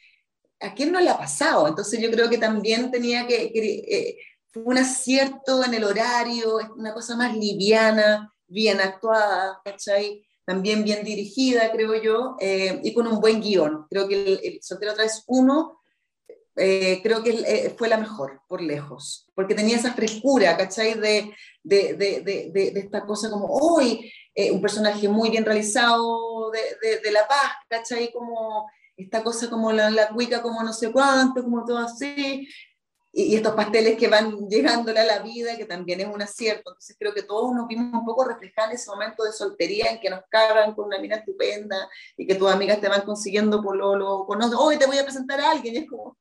¿a 0.61 0.73
quién 0.73 0.93
no 0.93 1.01
le 1.01 1.09
ha 1.09 1.17
pasado? 1.17 1.67
Entonces 1.67 1.99
yo 1.99 2.09
creo 2.09 2.29
que 2.29 2.37
también 2.37 2.89
tenía 2.89 3.27
que, 3.27 3.51
eh, 3.53 4.17
fue 4.47 4.63
un 4.63 4.77
acierto 4.77 5.61
en 5.65 5.73
el 5.73 5.83
horario, 5.83 6.57
una 6.77 6.93
cosa 6.93 7.17
más 7.17 7.35
liviana, 7.35 8.33
bien 8.47 8.79
actuada, 8.79 9.59
¿cachai? 9.65 10.25
También 10.45 10.85
bien 10.85 11.03
dirigida, 11.03 11.69
creo 11.73 12.01
yo, 12.01 12.37
eh, 12.39 12.79
y 12.81 12.93
con 12.93 13.07
un 13.07 13.19
buen 13.19 13.41
guion. 13.41 13.87
Creo 13.89 14.07
que 14.07 14.15
el, 14.15 14.39
el 14.41 14.59
Soltero 14.61 14.93
otra 14.93 15.03
vez 15.03 15.21
uno, 15.27 15.81
eh, 16.55 17.01
creo 17.03 17.23
que 17.23 17.31
eh, 17.31 17.75
fue 17.77 17.87
la 17.87 17.97
mejor, 17.97 18.41
por 18.47 18.61
lejos, 18.61 19.27
porque 19.35 19.55
tenía 19.55 19.77
esa 19.77 19.93
frescura, 19.93 20.55
¿cachai? 20.57 20.93
De, 20.95 21.33
de, 21.63 21.93
de, 21.93 22.21
de, 22.51 22.79
esta 22.79 23.05
cosa 23.05 23.29
como, 23.29 23.47
hoy, 23.47 24.11
un 24.51 24.61
personaje 24.61 25.07
muy 25.07 25.29
bien 25.29 25.45
realizado 25.45 26.51
de, 26.51 27.11
La 27.11 27.27
Paz, 27.27 27.53
¿cachai? 27.69 28.11
Como 28.11 28.69
esta 28.97 29.23
cosa 29.23 29.49
como 29.49 29.71
la, 29.71 29.89
la 29.89 30.09
cuica, 30.09 30.41
como 30.41 30.63
no 30.63 30.71
sé 30.73 30.91
cuánto, 30.91 31.43
como 31.43 31.65
todo 31.65 31.79
así, 31.79 32.47
y, 33.17 33.35
estos 33.35 33.53
pasteles 33.53 33.97
que 33.97 34.09
van 34.09 34.49
llegándole 34.49 34.99
a 34.99 35.05
la 35.05 35.19
vida, 35.19 35.55
que 35.55 35.65
también 35.65 36.01
es 36.01 36.07
un 36.07 36.21
acierto. 36.21 36.71
Entonces 36.71 36.97
creo 36.99 37.13
que 37.13 37.23
todos 37.23 37.53
nos 37.55 37.65
vimos 37.67 37.93
un 37.93 38.05
poco 38.05 38.25
reflejados 38.25 38.71
en 38.71 38.75
ese 38.75 38.91
momento 38.91 39.23
de 39.23 39.31
soltería 39.31 39.89
en 39.89 40.01
que 40.01 40.09
nos 40.09 40.21
cagan 40.29 40.75
con 40.75 40.87
una 40.87 40.99
mina 40.99 41.15
estupenda 41.15 41.89
y 42.17 42.27
que 42.27 42.35
tus 42.35 42.51
amigas 42.51 42.81
te 42.81 42.89
van 42.89 43.03
consiguiendo 43.03 43.63
por 43.63 43.77
lo, 43.77 43.95
lo 43.95 44.25
con 44.25 44.41
hoy 44.43 44.77
te 44.77 44.85
voy 44.85 44.97
a 44.97 45.03
presentar 45.03 45.39
a 45.39 45.51
alguien, 45.51 45.75
y 45.75 45.77
es 45.79 45.89
como, 45.89 46.17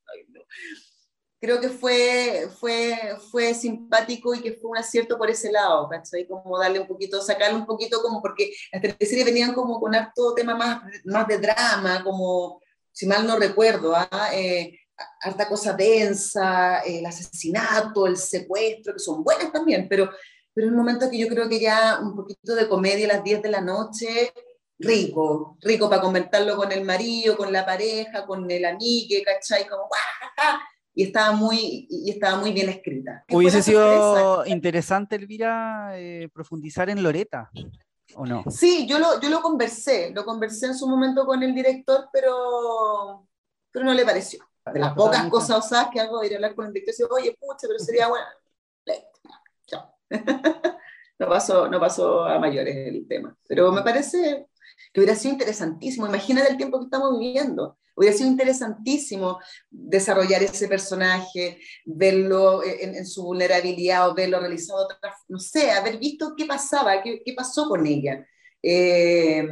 Creo 1.40 1.60
que 1.60 1.68
fue, 1.68 2.48
fue, 2.58 3.18
fue 3.30 3.52
simpático 3.52 4.34
y 4.34 4.40
que 4.40 4.54
fue 4.54 4.70
un 4.70 4.78
acierto 4.78 5.18
por 5.18 5.28
ese 5.28 5.52
lado, 5.52 5.86
¿cachai? 5.90 6.26
Como 6.26 6.58
darle 6.58 6.80
un 6.80 6.86
poquito, 6.86 7.20
sacarle 7.20 7.58
un 7.58 7.66
poquito 7.66 8.00
como, 8.00 8.22
porque 8.22 8.50
las 8.72 8.80
teleseries 8.80 9.26
venían 9.26 9.52
como 9.52 9.78
con 9.78 9.94
harto 9.94 10.32
tema 10.32 10.54
más, 10.54 10.82
más 11.04 11.28
de 11.28 11.36
drama, 11.36 12.02
como, 12.02 12.62
si 12.92 13.06
mal 13.06 13.26
no 13.26 13.36
recuerdo, 13.36 13.94
¿ah? 13.94 14.30
Eh, 14.32 14.78
harta 15.20 15.48
cosa 15.48 15.72
densa, 15.72 16.80
el 16.80 17.04
asesinato, 17.04 18.06
el 18.06 18.16
secuestro, 18.16 18.92
que 18.92 18.98
son 18.98 19.24
buenas 19.24 19.52
también, 19.52 19.88
pero, 19.88 20.10
pero 20.52 20.66
en 20.66 20.72
un 20.72 20.78
momento 20.78 21.10
que 21.10 21.18
yo 21.18 21.28
creo 21.28 21.48
que 21.48 21.60
ya 21.60 21.98
un 22.00 22.14
poquito 22.14 22.54
de 22.54 22.68
comedia 22.68 23.06
a 23.06 23.16
las 23.16 23.24
10 23.24 23.42
de 23.42 23.50
la 23.50 23.60
noche, 23.60 24.32
rico, 24.78 25.56
rico 25.60 25.88
para 25.88 26.02
comentarlo 26.02 26.56
con 26.56 26.70
el 26.72 26.84
marido, 26.84 27.36
con 27.36 27.52
la 27.52 27.64
pareja, 27.64 28.26
con 28.26 28.50
el 28.50 28.64
amigo, 28.64 29.16
¿cachai? 29.24 29.66
Como, 29.66 29.88
y 30.94 31.04
estaba 31.04 31.32
muy, 31.32 31.88
y 31.90 32.10
estaba 32.10 32.38
muy 32.38 32.52
bien 32.52 32.68
escrita. 32.68 33.24
Hubiese 33.30 33.62
sido 33.62 34.46
interesante, 34.46 35.16
Elvira, 35.16 35.92
eh, 35.94 36.28
profundizar 36.32 36.88
en 36.88 37.02
Loreta, 37.02 37.50
¿o 38.14 38.26
no? 38.26 38.44
Sí, 38.48 38.86
yo 38.86 38.98
lo, 38.98 39.20
yo 39.20 39.28
lo 39.28 39.42
conversé, 39.42 40.12
lo 40.14 40.24
conversé 40.24 40.66
en 40.66 40.74
su 40.76 40.88
momento 40.88 41.26
con 41.26 41.42
el 41.42 41.54
director, 41.54 42.08
pero, 42.12 43.26
pero 43.72 43.84
no 43.84 43.92
le 43.92 44.04
pareció 44.04 44.44
de 44.72 44.80
las 44.80 44.94
pocas 44.94 45.28
cosas 45.28 45.64
osadas 45.64 45.88
que 45.92 46.00
hago, 46.00 46.24
ir 46.24 46.32
a 46.32 46.36
hablar 46.36 46.54
con 46.54 46.66
el 46.66 46.72
director 46.72 46.94
y 46.94 46.96
decir, 46.96 47.06
oye, 47.10 47.38
pucha, 47.38 47.66
pero 47.66 47.78
sería 47.78 48.08
bueno. 48.08 48.26
Chao. 49.66 49.94
no, 51.18 51.28
pasó, 51.28 51.68
no 51.68 51.78
pasó 51.80 52.24
a 52.24 52.38
mayores 52.38 52.74
el 52.76 53.06
tema. 53.06 53.36
Pero 53.46 53.70
me 53.72 53.82
parece 53.82 54.46
que 54.92 55.00
hubiera 55.00 55.16
sido 55.16 55.32
interesantísimo. 55.34 56.06
Imagínate 56.06 56.50
el 56.50 56.56
tiempo 56.56 56.78
que 56.78 56.84
estamos 56.84 57.18
viviendo. 57.18 57.78
Hubiera 57.96 58.16
sido 58.16 58.28
interesantísimo 58.28 59.38
desarrollar 59.70 60.42
ese 60.42 60.66
personaje, 60.66 61.60
verlo 61.84 62.62
en, 62.64 63.06
su 63.06 63.22
vulnerabilidad 63.22 64.10
o 64.10 64.14
verlo 64.14 64.40
realizado, 64.40 64.88
no 65.28 65.38
sé, 65.38 65.70
haber 65.70 65.98
visto 65.98 66.34
qué 66.36 66.44
pasaba, 66.44 67.00
qué, 67.02 67.22
qué 67.24 67.34
pasó 67.34 67.68
con 67.68 67.86
ella. 67.86 68.26
Eh, 68.60 69.46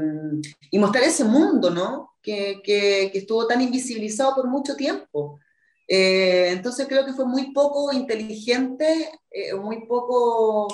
y 0.71 0.79
mostrar 0.79 1.05
ese 1.05 1.23
mundo, 1.23 1.71
¿no? 1.71 2.12
Que, 2.23 2.61
que, 2.63 3.11
estuvo 3.15 3.47
tan 3.47 3.61
invisibilizado 3.61 4.35
por 4.35 4.49
mucho 4.49 4.77
tiempo. 4.77 5.41
Eh, 5.89 6.51
entonces 6.51 6.87
creo 6.87 7.05
que 7.05 7.13
fue 7.13 7.27
muy 7.27 7.53
poco 7.53 7.93
inteligente, 7.93 9.11
eh, 9.31 9.55
muy 9.55 9.87
poco 9.87 10.69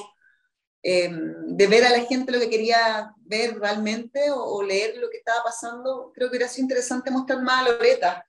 de 0.80 1.66
ver 1.66 1.84
a 1.84 1.90
la 1.90 2.04
gente 2.04 2.32
lo 2.32 2.38
que 2.38 2.48
quería 2.48 3.12
ver 3.18 3.58
realmente 3.58 4.30
o, 4.30 4.62
leer 4.62 4.96
lo 4.98 5.10
que 5.10 5.18
estaba 5.18 5.42
pasando. 5.44 6.12
Creo 6.14 6.28
que 6.28 6.36
hubiera 6.36 6.48
sido 6.48 6.64
interesante 6.64 7.10
mostrar 7.10 7.42
más 7.42 7.66
a 7.66 7.72
Loreta, 7.72 8.26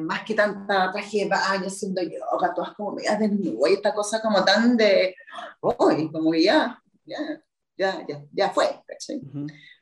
más 0.00 0.22
que 0.24 0.34
tanta 0.34 0.90
traje 0.92 1.18
de 1.18 1.28
baño 1.28 1.66
haciendo 1.66 2.02
yoga, 2.02 2.54
todas 2.54 2.72
como 2.74 2.92
medias 2.92 3.18
desnudas 3.18 3.70
y 3.70 3.74
esta 3.74 3.92
cosa 3.92 4.22
como 4.22 4.44
tan 4.44 4.76
de, 4.76 5.14
uy, 5.60 6.10
como 6.10 6.30
que 6.32 6.44
ya, 6.44 6.80
ya 7.04 7.42
ya, 7.80 8.06
ya, 8.06 8.24
ya 8.32 8.50
fue, 8.50 8.68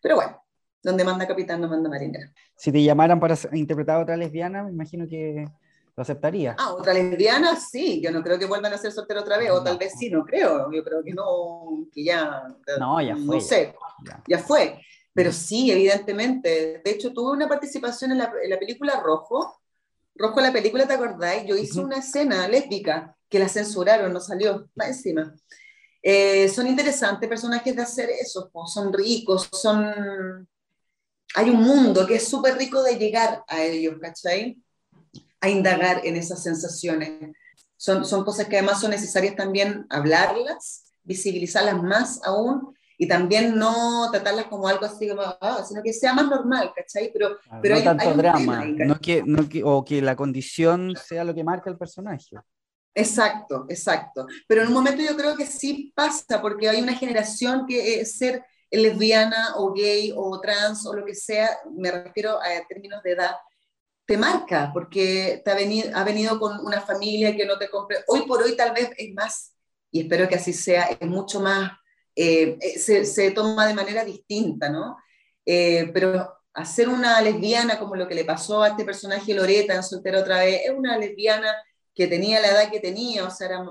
Pero 0.00 0.14
bueno, 0.14 0.40
donde 0.82 1.04
manda 1.04 1.26
capitán 1.26 1.60
no 1.60 1.68
manda 1.68 1.88
marinero. 1.88 2.30
Si 2.56 2.72
te 2.72 2.82
llamaran 2.82 3.20
para 3.20 3.36
interpretar 3.52 3.96
a 3.96 4.02
otra 4.02 4.16
lesbiana, 4.16 4.64
me 4.64 4.70
imagino 4.70 5.06
que 5.08 5.46
lo 5.96 6.02
aceptaría. 6.02 6.54
Ah, 6.58 6.74
otra 6.74 6.94
lesbiana, 6.94 7.56
sí, 7.56 8.00
yo 8.00 8.10
no 8.12 8.22
creo 8.22 8.38
que 8.38 8.46
vuelvan 8.46 8.72
a 8.72 8.78
ser 8.78 8.92
soltero 8.92 9.20
otra 9.20 9.38
vez, 9.38 9.50
o 9.50 9.62
tal 9.62 9.78
vez 9.78 9.94
sí, 9.98 10.10
no 10.10 10.24
creo, 10.24 10.70
yo 10.70 10.84
creo 10.84 11.02
que 11.02 11.12
no, 11.12 11.86
que 11.92 12.04
ya, 12.04 12.44
no, 12.78 13.00
ya 13.00 13.16
fue. 13.16 13.36
No 13.36 13.40
sé, 13.40 13.74
ya. 14.26 14.38
fue. 14.38 14.80
Pero 15.12 15.32
sí, 15.32 15.72
evidentemente. 15.72 16.80
De 16.84 16.90
hecho, 16.90 17.12
tuve 17.12 17.32
una 17.32 17.48
participación 17.48 18.12
en 18.12 18.18
la, 18.18 18.32
en 18.40 18.50
la 18.50 18.58
película 18.58 19.00
Rojo. 19.02 19.60
Rojo, 20.14 20.40
la 20.40 20.52
película, 20.52 20.86
¿te 20.86 20.94
acordáis? 20.94 21.44
Yo 21.44 21.56
hice 21.56 21.80
una 21.80 21.96
escena 21.96 22.46
lésbica 22.46 23.16
que 23.28 23.38
la 23.38 23.48
censuraron, 23.48 24.12
no 24.12 24.20
salió, 24.20 24.68
va 24.80 24.86
encima. 24.86 25.34
Eh, 26.02 26.48
son 26.48 26.66
interesantes 26.66 27.28
personajes 27.28 27.74
de 27.74 27.82
hacer 27.82 28.10
eso, 28.10 28.50
son 28.66 28.92
ricos, 28.92 29.48
son... 29.52 30.48
Hay 31.34 31.50
un 31.50 31.62
mundo 31.62 32.06
que 32.06 32.16
es 32.16 32.28
súper 32.28 32.56
rico 32.56 32.82
de 32.82 32.96
llegar 32.96 33.44
a 33.48 33.62
ellos, 33.62 33.96
¿cachai? 34.00 34.58
A 35.40 35.48
indagar 35.48 36.00
en 36.04 36.16
esas 36.16 36.42
sensaciones. 36.42 37.32
Son, 37.76 38.04
son 38.04 38.24
cosas 38.24 38.48
que 38.48 38.56
además 38.58 38.80
son 38.80 38.90
necesarias 38.90 39.36
también 39.36 39.86
hablarlas, 39.88 40.92
visibilizarlas 41.04 41.80
más 41.82 42.20
aún 42.24 42.74
y 43.00 43.06
también 43.06 43.56
no 43.56 44.10
tratarlas 44.10 44.46
como 44.46 44.66
algo 44.66 44.84
así, 44.84 45.08
como, 45.08 45.22
ah, 45.22 45.64
sino 45.66 45.80
que 45.82 45.92
sea 45.92 46.12
más 46.12 46.28
normal, 46.28 46.72
¿cachai? 46.74 47.12
Pero, 47.12 47.38
pero 47.62 47.74
no 47.74 47.78
hay, 47.78 47.84
tanto 47.84 48.14
drama, 48.14 48.64
no 48.64 48.98
que, 49.00 49.22
no 49.24 49.48
que, 49.48 49.62
o 49.64 49.84
que 49.84 50.02
la 50.02 50.16
condición 50.16 50.94
sea 50.96 51.22
lo 51.22 51.32
que 51.32 51.44
marca 51.44 51.70
el 51.70 51.78
personaje. 51.78 52.36
Exacto, 52.92 53.66
exacto. 53.68 54.26
Pero 54.48 54.62
en 54.62 54.68
un 54.68 54.74
momento 54.74 55.00
yo 55.00 55.16
creo 55.16 55.36
que 55.36 55.46
sí 55.46 55.92
pasa, 55.94 56.42
porque 56.42 56.68
hay 56.68 56.82
una 56.82 56.94
generación 56.94 57.66
que 57.66 58.00
es 58.00 58.18
ser 58.18 58.44
lesbiana 58.70 59.54
o 59.57 59.72
gay 59.72 60.12
o 60.14 60.40
trans 60.40 60.87
o 60.87 60.94
lo 60.94 61.04
que 61.04 61.14
sea, 61.14 61.59
me 61.74 61.90
refiero 61.90 62.38
a 62.38 62.66
términos 62.68 63.02
de 63.02 63.12
edad, 63.12 63.37
te 64.09 64.16
marca, 64.16 64.70
porque 64.72 65.42
te 65.44 65.50
ha, 65.50 65.54
venido, 65.54 65.90
ha 65.94 66.02
venido 66.02 66.38
con 66.40 66.64
una 66.64 66.81
familia 66.81 67.37
que 67.37 67.44
no 67.44 67.59
te 67.59 67.68
compre. 67.68 67.98
Hoy 68.07 68.26
por 68.26 68.42
hoy 68.42 68.57
tal 68.57 68.72
vez 68.72 68.90
es 68.96 69.12
más, 69.14 69.54
y 69.90 70.00
espero 70.00 70.26
que 70.28 70.37
así 70.37 70.52
sea, 70.52 70.85
es 70.98 71.07
mucho 71.07 71.40
más, 71.40 71.72
eh, 72.16 72.57
eh, 72.61 72.78
se, 72.78 73.04
se, 73.04 73.31
toma 73.33 73.66
de 73.66 73.74
manera 73.74 74.04
distinta, 74.04 74.70
¿no? 74.70 74.96
Eh, 75.44 75.90
pero 75.92 76.38
hacer 76.54 76.88
una 76.88 77.20
lesbiana 77.20 77.78
como 77.78 77.96
lo 77.96 78.09
que 78.09 78.14
le 78.14 78.24
pasó 78.24 78.62
a 78.62 78.68
este 78.68 78.85
personaje 78.85 79.35
Loreta 79.35 79.74
en 79.74 79.83
Soltera 79.83 80.20
otra 80.20 80.38
vez, 80.38 80.62
es 80.64 80.70
una 80.70 80.96
lesbiana 80.96 81.54
que 81.94 82.07
tenía 82.07 82.40
la 82.40 82.48
edad 82.48 82.70
que 82.70 82.81
tenía, 82.81 83.24
o 83.24 83.31
sea, 83.31 83.48
era 83.48 83.66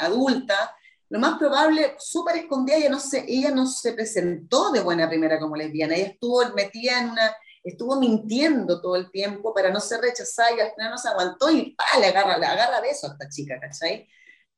adulta, 0.00 0.76
lo 1.10 1.18
más 1.18 1.38
probable, 1.38 1.94
súper 1.98 2.36
escondida, 2.36 2.76
ella 2.76 2.90
no, 2.90 3.00
se, 3.00 3.24
ella 3.26 3.50
no 3.50 3.66
se 3.66 3.92
presentó 3.94 4.70
de 4.72 4.80
buena 4.80 5.08
primera 5.08 5.38
como 5.40 5.56
lesbiana, 5.56 5.94
ella 5.94 6.08
estuvo 6.08 6.42
metida 6.54 7.00
en 7.00 7.10
una, 7.10 7.34
estuvo 7.64 7.98
mintiendo 7.98 8.80
todo 8.80 8.96
el 8.96 9.10
tiempo 9.10 9.54
para 9.54 9.70
no 9.70 9.80
ser 9.80 10.00
rechazada 10.00 10.52
y 10.56 10.60
al 10.60 10.72
final 10.74 10.90
no 10.90 10.98
se 10.98 11.08
aguantó 11.08 11.50
y 11.50 11.74
¡pá! 11.74 11.84
le 11.98 12.06
agarra, 12.08 12.38
le 12.38 12.46
agarra 12.46 12.80
beso 12.80 13.06
a 13.08 13.12
esta 13.12 13.28
chica, 13.28 13.58
¿cachai? 13.60 14.06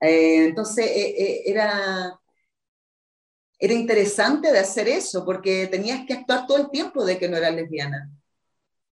Eh, 0.00 0.46
entonces 0.46 0.86
eh, 0.86 1.14
eh, 1.18 1.42
era, 1.46 2.18
era 3.60 3.74
interesante 3.74 4.50
de 4.50 4.58
hacer 4.58 4.88
eso 4.88 5.24
porque 5.24 5.66
tenías 5.68 6.04
que 6.06 6.14
actuar 6.14 6.46
todo 6.46 6.58
el 6.58 6.70
tiempo 6.70 7.04
de 7.04 7.18
que 7.18 7.28
no 7.28 7.36
era 7.36 7.50
lesbiana. 7.50 8.10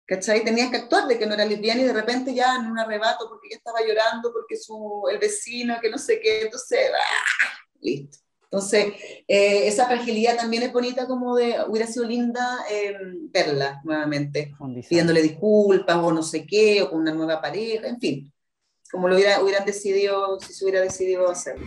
¿Cachai? 0.06 0.44
Tenías 0.44 0.70
que 0.70 0.78
actuar 0.78 1.08
de 1.08 1.18
que 1.18 1.26
no 1.26 1.34
era 1.34 1.46
lesbiana 1.46 1.82
y 1.82 1.86
de 1.86 1.94
repente 1.94 2.34
ya 2.34 2.56
en 2.56 2.68
un 2.68 2.80
arrebato 2.80 3.28
porque 3.28 3.48
ella 3.48 3.58
estaba 3.58 3.80
llorando 3.82 4.32
porque 4.32 4.58
su, 4.58 5.04
el 5.12 5.18
vecino, 5.18 5.78
que 5.82 5.90
no 5.90 5.98
sé 5.98 6.20
qué, 6.20 6.44
entonces, 6.44 6.80
¡ah! 6.94 7.58
listo. 7.82 8.20
Entonces, 8.44 8.94
eh, 9.28 9.68
esa 9.68 9.86
fragilidad 9.86 10.38
también 10.38 10.64
es 10.64 10.72
bonita 10.72 11.08
como 11.08 11.36
de, 11.36 11.58
hubiera 11.68 11.88
sido 11.88 12.06
linda 12.06 12.60
eh, 12.70 12.96
verla 13.30 13.82
nuevamente, 13.84 14.54
pidiéndole 14.88 15.22
disculpas 15.22 15.98
o 15.98 16.14
no 16.14 16.24
sé 16.24 16.46
qué, 16.46 16.82
o 16.82 16.90
con 16.90 17.02
una 17.02 17.12
nueva 17.12 17.42
pareja, 17.42 17.88
en 17.88 18.00
fin, 18.00 18.34
como 18.90 19.10
lo 19.10 19.16
hubiera, 19.16 19.42
hubieran 19.42 19.66
decidido, 19.66 20.40
si 20.40 20.54
se 20.54 20.64
hubiera 20.64 20.80
decidido 20.80 21.30
hacerlo. 21.30 21.66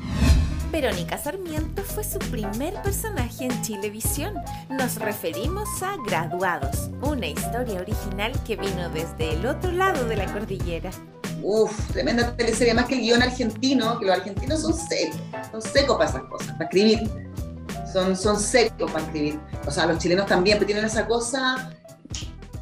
Verónica 0.71 1.16
Sarmiento 1.16 1.83
fue 1.83 2.05
su 2.05 2.19
primer 2.19 2.75
personaje 2.83 3.47
en 3.47 3.62
Chilevisión. 3.62 4.35
Nos 4.69 4.97
referimos 4.97 5.66
a 5.83 5.97
Graduados, 6.07 6.91
una 7.01 7.27
historia 7.27 7.81
original 7.81 8.33
que 8.45 8.57
vino 8.57 8.91
desde 8.91 9.33
el 9.33 9.47
otro 9.47 9.73
lado 9.73 10.05
de 10.05 10.16
la 10.16 10.31
cordillera. 10.31 10.91
Uf, 11.43 11.73
tremenda 11.93 12.37
teleserie, 12.37 12.75
más 12.75 12.85
que 12.85 12.97
el 12.97 13.01
guion 13.01 13.23
argentino, 13.23 13.99
que 13.99 14.07
los 14.07 14.19
argentinos 14.19 14.61
son 14.61 14.75
secos, 14.75 15.21
son 15.51 15.62
secos 15.62 15.97
para 15.97 16.11
esas 16.11 16.23
cosas, 16.25 16.53
para 16.53 16.64
escribir. 16.64 17.11
Son, 17.91 18.14
son 18.14 18.39
secos 18.39 18.93
para 18.93 19.05
escribir. 19.07 19.41
O 19.66 19.71
sea, 19.71 19.87
los 19.87 19.99
chilenos 19.99 20.27
también, 20.27 20.59
pero 20.59 20.66
tienen 20.66 20.85
esa 20.85 21.07
cosa 21.07 21.71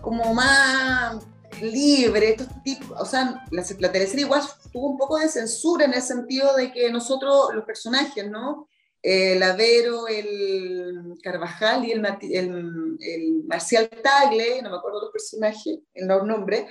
como 0.00 0.32
más 0.32 1.16
libre, 1.62 2.30
estos 2.30 2.48
tipos, 2.62 3.00
o 3.00 3.04
sea, 3.04 3.44
la, 3.50 3.64
la 3.78 3.92
teleserie 3.92 4.24
igual 4.24 4.42
tuvo 4.72 4.90
un 4.90 4.98
poco 4.98 5.18
de 5.18 5.28
censura 5.28 5.84
en 5.84 5.94
el 5.94 6.02
sentido 6.02 6.54
de 6.56 6.72
que 6.72 6.90
nosotros, 6.90 7.54
los 7.54 7.64
personajes, 7.64 8.28
¿no? 8.30 8.68
El 9.02 9.42
Avero, 9.42 10.08
el 10.08 11.14
Carvajal 11.22 11.84
y 11.84 11.92
el, 11.92 12.04
el, 12.22 12.96
el, 13.00 13.44
Marcial 13.46 13.88
Tagle, 13.88 14.62
no 14.62 14.70
me 14.70 14.76
acuerdo 14.76 15.02
los 15.02 15.12
personajes, 15.12 15.78
el 15.94 16.06
nombre, 16.06 16.66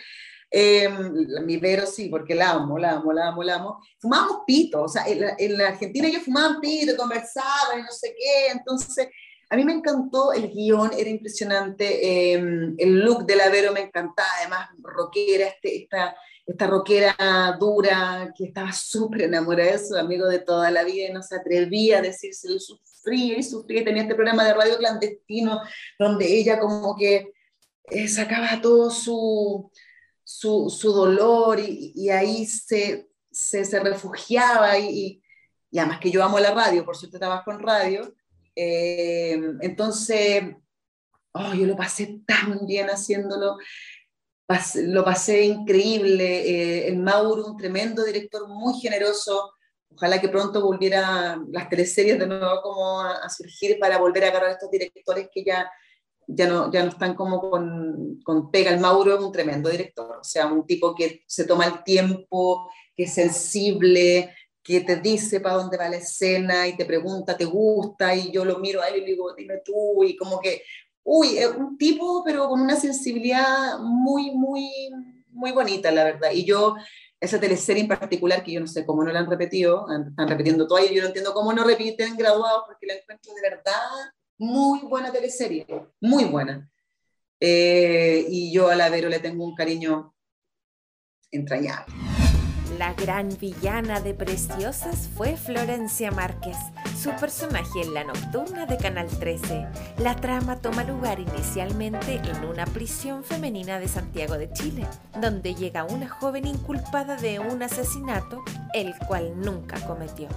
eh, 0.51 0.89
mi 1.43 1.57
Vero 1.57 1.85
sí, 1.85 2.07
porque 2.09 2.35
la 2.35 2.51
amo, 2.51 2.77
la 2.77 2.91
amo, 2.93 3.11
la 3.11 3.27
amo, 3.27 3.43
la 3.43 3.55
amo. 3.55 3.81
Fumábamos 3.99 4.43
pito, 4.45 4.83
o 4.83 4.87
sea, 4.87 5.05
en 5.07 5.21
la, 5.21 5.35
en 5.37 5.57
la 5.57 5.67
Argentina 5.69 6.07
ellos 6.07 6.23
fumaban 6.23 6.61
pito, 6.61 6.95
conversaban 6.95 7.79
y 7.79 7.83
no 7.83 7.91
sé 7.91 8.15
qué, 8.17 8.51
entonces 8.51 9.09
a 9.49 9.55
mí 9.55 9.63
me 9.63 9.73
encantó 9.73 10.33
el 10.33 10.49
guion, 10.49 10.91
era 10.97 11.09
impresionante, 11.09 12.33
eh, 12.33 12.33
el 12.77 12.99
look 12.99 13.25
de 13.25 13.35
la 13.35 13.49
Vero 13.49 13.71
me 13.71 13.81
encantaba, 13.81 14.27
además 14.39 14.69
rockera, 14.79 15.47
este, 15.47 15.83
esta, 15.83 16.15
esta 16.45 16.67
rockera 16.67 17.15
dura, 17.59 18.33
que 18.37 18.45
estaba 18.45 18.71
súper 18.71 19.23
enamorada 19.23 19.73
de 19.73 19.79
su 19.79 19.95
amigo 19.95 20.27
de 20.27 20.39
toda 20.39 20.71
la 20.71 20.83
vida 20.83 21.09
y 21.09 21.13
no 21.13 21.21
se 21.21 21.35
atrevía 21.35 21.99
a 21.99 22.01
decírselo, 22.01 22.59
sufría 22.59 23.37
y 23.37 23.43
sufría, 23.43 23.83
tenía 23.83 24.03
este 24.03 24.15
programa 24.15 24.45
de 24.45 24.53
radio 24.53 24.77
clandestino 24.77 25.61
donde 25.99 26.25
ella 26.25 26.59
como 26.59 26.95
que 26.95 27.31
eh, 27.91 28.07
sacaba 28.07 28.61
todo 28.61 28.89
su, 28.89 29.71
su, 30.23 30.69
su 30.69 30.91
dolor 30.91 31.59
y, 31.59 31.93
y, 31.95 32.09
ahí 32.09 32.45
se, 32.47 33.09
se, 33.31 33.63
se 33.63 33.79
refugiaba 33.79 34.77
y, 34.79 35.21
y, 35.69 35.79
además 35.79 35.99
que 35.99 36.09
yo 36.09 36.23
amo 36.23 36.39
la 36.39 36.51
radio, 36.51 36.83
por 36.83 36.97
suerte 36.97 37.19
trabajo 37.19 37.51
en 37.51 37.59
radio, 37.59 38.15
eh, 38.55 39.39
entonces, 39.61 40.43
oh, 41.33 41.53
yo 41.53 41.65
lo 41.65 41.75
pasé 41.75 42.21
tan 42.25 42.65
bien 42.65 42.87
haciéndolo, 42.87 43.57
lo 44.75 45.03
pasé 45.03 45.45
increíble. 45.45 46.49
Eh, 46.49 46.87
el 46.87 46.97
Mauro, 46.97 47.45
un 47.45 47.57
tremendo 47.57 48.03
director, 48.03 48.47
muy 48.47 48.79
generoso. 48.79 49.53
Ojalá 49.89 50.19
que 50.19 50.29
pronto 50.29 50.61
volviera 50.61 51.39
las 51.51 51.69
teleseries 51.69 52.19
de 52.19 52.27
nuevo 52.27 52.61
como 52.61 53.01
a, 53.01 53.29
surgir 53.29 53.77
para 53.79 53.97
volver 53.97 54.25
a 54.25 54.27
agarrar 54.27 54.49
a 54.49 54.53
estos 54.53 54.69
directores 54.69 55.29
que 55.31 55.43
ya, 55.43 55.69
ya, 56.27 56.47
no, 56.47 56.71
ya 56.71 56.83
no 56.83 56.89
están 56.89 57.15
como 57.15 57.49
con, 57.49 58.19
con 58.23 58.51
pega. 58.51 58.71
El 58.71 58.79
Mauro 58.79 59.15
es 59.15 59.23
un 59.23 59.31
tremendo 59.31 59.69
director, 59.69 60.17
o 60.19 60.23
sea, 60.23 60.47
un 60.47 60.65
tipo 60.65 60.93
que 60.93 61.23
se 61.27 61.45
toma 61.45 61.65
el 61.65 61.83
tiempo, 61.83 62.69
que 62.95 63.03
es 63.03 63.13
sensible, 63.13 64.33
que 64.65 64.81
te 64.81 64.95
dice 64.95 65.39
para 65.41 65.57
dónde 65.57 65.77
va 65.77 65.87
la 65.89 65.97
escena 65.97 66.67
y 66.67 66.75
te 66.75 66.85
pregunta, 66.85 67.37
¿te 67.37 67.45
gusta? 67.45 68.15
Y 68.15 68.31
yo 68.31 68.43
lo 68.43 68.57
miro 68.57 68.81
a 68.81 68.87
él 68.87 68.95
y 68.95 69.01
le 69.01 69.05
digo, 69.05 69.31
dime 69.35 69.61
tú, 69.63 70.03
y 70.03 70.17
como 70.17 70.39
que, 70.39 70.63
uy, 71.03 71.37
es 71.37 71.49
un 71.49 71.77
tipo, 71.77 72.23
pero 72.25 72.49
con 72.49 72.59
una 72.61 72.75
sensibilidad 72.75 73.77
muy, 73.77 74.31
muy, 74.31 74.89
muy 75.29 75.51
bonita, 75.51 75.91
la 75.91 76.03
verdad. 76.03 76.31
Y 76.33 76.45
yo, 76.45 76.75
esa 77.19 77.39
teleserie 77.39 77.83
en 77.83 77.87
particular, 77.87 78.43
que 78.43 78.53
yo 78.53 78.59
no 78.59 78.65
sé 78.65 78.87
cómo 78.87 79.03
no 79.03 79.11
la 79.11 79.19
han 79.19 79.29
repetido, 79.29 79.85
están 80.09 80.27
repitiendo 80.27 80.65
todavía, 80.65 80.91
yo 80.91 81.01
no 81.03 81.09
entiendo 81.09 81.35
cómo 81.35 81.53
no 81.53 81.63
repiten 81.63 82.17
graduados, 82.17 82.63
porque 82.65 82.87
la 82.87 82.95
encuentro 82.95 83.35
de 83.35 83.41
verdad 83.47 83.71
muy 84.39 84.79
buena 84.79 85.11
teleserie, 85.11 85.67
muy 86.01 86.23
buena. 86.23 86.67
Eh, 87.39 88.25
y 88.29 88.51
yo 88.51 88.69
a 88.69 88.75
la 88.75 88.89
Vero 88.89 89.09
le 89.09 89.19
tengo 89.19 89.45
un 89.45 89.53
cariño 89.53 90.15
entrañable. 91.29 92.14
La 92.77 92.93
gran 92.93 93.29
villana 93.37 94.01
de 94.01 94.13
Preciosas 94.13 95.07
fue 95.15 95.37
Florencia 95.37 96.11
Márquez, 96.11 96.57
su 97.01 97.09
personaje 97.11 97.81
en 97.81 97.93
La 97.93 98.03
Nocturna 98.03 98.65
de 98.65 98.75
Canal 98.75 99.07
13. 99.07 99.65
La 99.99 100.15
trama 100.17 100.59
toma 100.59 100.83
lugar 100.83 101.21
inicialmente 101.21 102.15
en 102.15 102.43
una 102.43 102.65
prisión 102.65 103.23
femenina 103.23 103.79
de 103.79 103.87
Santiago 103.87 104.37
de 104.37 104.51
Chile, 104.51 104.85
donde 105.21 105.55
llega 105.55 105.85
una 105.85 106.09
joven 106.09 106.47
inculpada 106.47 107.15
de 107.15 107.39
un 107.39 107.63
asesinato, 107.63 108.43
el 108.73 108.93
cual 109.07 109.39
nunca 109.39 109.79
cometió. 109.87 110.27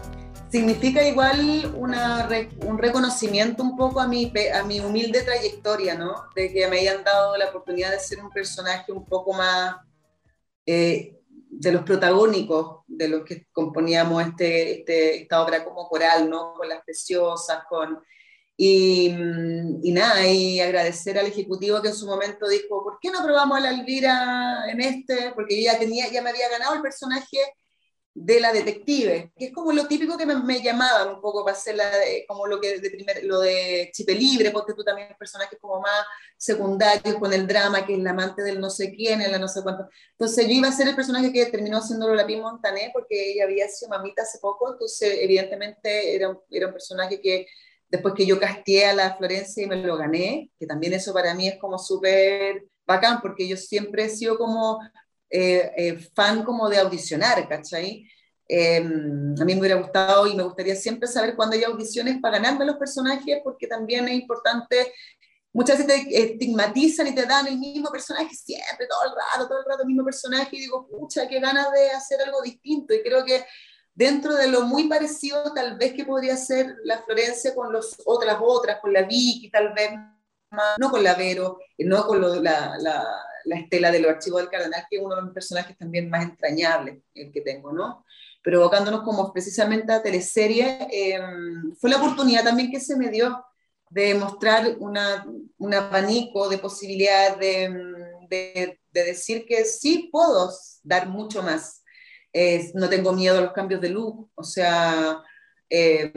Significa 0.49 1.03
igual 1.03 1.75
un 1.77 2.79
reconocimiento 2.79 3.65
un 3.65 3.77
poco 3.77 4.01
a 4.01 4.07
mi, 4.07 4.33
a 4.55 4.63
mi 4.63 4.79
humilde 4.79 5.23
trayectoria, 5.23 5.97
¿no? 5.97 6.27
De 6.37 6.53
que 6.53 6.69
me 6.69 6.79
hayan 6.79 7.03
dado 7.03 7.37
la 7.37 7.49
oportunidad 7.49 7.91
de 7.91 7.99
ser 7.99 8.23
un 8.23 8.31
personaje 8.31 8.93
un 8.93 9.05
poco 9.05 9.33
más... 9.33 9.77
Eh, 10.65 11.18
de 11.61 11.73
los 11.73 11.83
protagónicos 11.83 12.83
de 12.87 13.09
los 13.09 13.25
que 13.25 13.47
componíamos 13.51 14.25
este, 14.25 14.79
este, 14.79 15.23
esta 15.23 15.43
obra 15.43 15.65
como 15.65 15.89
coral, 15.89 16.31
¿no? 16.31 16.55
Con 16.55 16.69
las 16.69 16.85
preciosas, 16.85 17.65
con... 17.69 17.99
Y, 18.57 19.09
y, 19.83 19.93
nada, 19.93 20.27
y 20.27 20.61
agradecer 20.61 21.17
al 21.17 21.27
ejecutivo 21.27 21.81
que 21.81 21.89
en 21.89 21.95
su 21.95 22.07
momento 22.07 22.49
dijo, 22.49 22.83
¿por 22.83 22.99
qué 23.01 23.11
no 23.11 23.23
probamos 23.23 23.57
a 23.57 23.61
la 23.61 23.71
Elvira 23.71 24.65
en 24.69 24.81
este? 24.81 25.33
Porque 25.33 25.57
yo 25.57 25.71
ya, 25.73 25.79
tenía, 25.79 26.09
ya 26.11 26.23
me 26.23 26.31
había 26.31 26.49
ganado 26.49 26.75
el 26.75 26.83
personaje 26.83 27.39
de 28.21 28.41
la 28.41 28.53
detective, 28.53 29.33
que 29.37 29.47
es 29.47 29.53
como 29.53 29.73
lo 29.73 29.87
típico 29.87 30.17
que 30.17 30.27
me, 30.27 30.61
llamaban 30.61 31.15
un 31.15 31.21
poco 31.21 31.45
para 31.45 31.57
hacer 31.57 31.77
la 31.77 31.89
de, 31.89 32.25
como 32.27 32.47
lo 32.47 32.61
que 32.61 32.81
de 32.81 32.91
primer, 32.91 33.23
lo 33.25 33.41
de 33.41 33.91
Chipe 33.93 34.15
Libre, 34.15 34.51
porque 34.51 34.75
tú 34.75 34.83
también 34.83 35.09
personajes 35.17 35.59
como 35.61 35.81
más 35.81 36.05
secundarios 36.37 37.15
con 37.17 37.33
el 37.33 37.47
drama, 37.47 37.87
que 37.87 37.95
es 37.95 38.01
la 38.01 38.11
amante 38.11 38.43
del 38.43 38.61
no 38.61 38.71
sé 38.71 38.93
quién, 38.93 39.23
en 39.23 39.31
la 39.31 39.39
no 39.39 39.47
sé 39.47 39.63
cuánto. 39.63 39.89
Entonces 40.13 40.47
yo 40.47 40.53
iba 40.53 40.69
a 40.69 40.73
ser 40.73 40.89
el 40.89 40.97
personaje 40.97 41.33
que 41.33 41.47
terminó 41.47 41.81
siendo 41.81 42.13
la 42.13 42.27
Pi 42.27 42.37
Montané, 42.37 42.91
porque 42.93 43.33
ella 43.33 43.45
había 43.45 43.69
sido 43.69 43.91
mamita 43.91 44.23
hace 44.23 44.39
poco, 44.41 44.73
entonces 44.73 45.19
evidentemente 45.21 46.15
era, 46.17 46.37
era 46.51 46.67
un 46.67 46.73
personaje 46.73 47.21
que 47.21 47.47
después 47.89 48.15
que 48.15 48.27
yo 48.27 48.41
casteé 48.41 48.87
a 48.87 48.95
la 48.95 49.17
Florencia 49.17 49.63
y 49.63 49.67
me 49.69 49.77
lo 49.77 49.97
gané, 49.97 50.51
que 50.59 50.67
también 50.67 50.93
eso 50.93 51.15
para 51.15 51.35
mí 51.35 51.47
es 51.49 51.59
como 51.59 51.79
súper 51.79 52.67
bacán, 52.85 53.21
porque 53.21 53.47
yo 53.47 53.57
siempre 53.57 54.05
he 54.05 54.09
sido 54.09 54.37
como 54.37 54.81
eh, 55.31 55.73
eh, 55.77 55.99
fan 56.15 56.43
como 56.43 56.69
de 56.69 56.79
audicionar, 56.79 57.47
¿cachai? 57.49 58.09
Eh, 58.49 58.79
a 58.79 59.45
mí 59.45 59.55
me 59.55 59.61
hubiera 59.61 59.77
gustado 59.77 60.27
y 60.27 60.35
me 60.35 60.43
gustaría 60.43 60.75
siempre 60.75 61.07
saber 61.07 61.37
cuándo 61.37 61.55
hay 61.55 61.65
audiciones 61.65 62.19
para 62.21 62.39
ganarme 62.39 62.65
los 62.65 62.77
personajes, 62.77 63.41
porque 63.45 63.67
también 63.67 64.09
es 64.09 64.15
importante. 64.15 64.93
Muchas 65.53 65.79
veces 65.79 66.07
te 66.09 66.23
estigmatizan 66.33 67.09
y 67.09 67.15
te 67.15 67.27
dan 67.27 67.47
el 67.47 67.59
mismo 67.59 67.91
personaje 67.91 68.35
siempre, 68.35 68.87
todo 68.89 69.05
el 69.05 69.11
rato, 69.11 69.49
todo 69.49 69.59
el 69.59 69.65
rato 69.67 69.83
el 69.83 69.89
mismo 69.89 70.05
personaje, 70.05 70.57
y 70.57 70.61
digo, 70.61 70.87
pucha, 70.89 71.29
qué 71.29 71.41
ganas 71.41 71.71
de 71.73 71.91
hacer 71.91 72.21
algo 72.23 72.41
distinto. 72.43 72.95
Y 72.95 73.03
creo 73.03 73.25
que 73.25 73.45
dentro 73.95 74.35
de 74.35 74.49
lo 74.49 74.63
muy 74.63 74.89
parecido, 74.89 75.53
tal 75.55 75.77
vez 75.77 75.93
que 75.93 76.05
podría 76.05 76.37
ser 76.37 76.75
la 76.85 77.03
Florencia 77.03 77.55
con 77.55 77.73
las 77.73 77.99
otras 78.07 78.39
otras, 78.41 78.79
con 78.81 78.93
la 78.93 79.03
Vicky, 79.03 79.51
tal 79.51 79.75
vez 79.75 79.91
no 80.79 80.91
con 80.91 81.03
la 81.03 81.15
Vero, 81.15 81.59
no 81.79 82.07
con 82.07 82.21
lo, 82.21 82.41
la, 82.41 82.77
la, 82.79 83.05
la, 83.49 83.57
estela 83.57 83.91
de 83.91 84.01
los 84.01 84.11
archivos 84.11 84.41
del 84.41 84.51
Cardenal, 84.51 84.85
que 84.89 84.97
es 84.97 85.03
uno 85.03 85.17
de 85.17 85.23
los 85.23 85.33
personajes 85.33 85.77
también 85.77 86.09
más 86.11 86.25
entrañables 86.25 86.99
el 87.15 87.33
que 87.33 87.41
tengo, 87.41 87.73
¿no? 87.73 88.05
Pero 88.43 88.61
evocándonos 88.61 89.03
como 89.03 89.33
precisamente 89.33 89.93
a 89.93 90.03
teleserie, 90.03 90.87
eh, 90.93 91.21
fue 91.81 91.91
la 91.91 91.97
oportunidad 91.97 92.45
también 92.45 92.71
que 92.71 92.81
se 92.81 92.97
me 92.97 93.09
dio 93.09 93.45
de 93.91 94.15
mostrar 94.15 94.77
una, 94.79 95.27
un 95.59 95.75
abanico 95.75 96.49
de 96.49 96.59
posibilidades 96.59 97.39
de, 97.39 97.69
de, 98.29 98.81
de, 98.93 99.05
decir 99.05 99.47
que 99.47 99.65
sí 99.65 100.09
puedo 100.13 100.51
dar 100.83 101.09
mucho 101.09 101.43
más. 101.43 101.83
Eh, 102.33 102.71
no 102.75 102.89
tengo 102.89 103.13
miedo 103.13 103.39
a 103.39 103.41
los 103.41 103.53
cambios 103.53 103.81
de 103.81 103.89
look, 103.89 104.31
o 104.35 104.45
sea, 104.45 105.23
eh, 105.71 106.13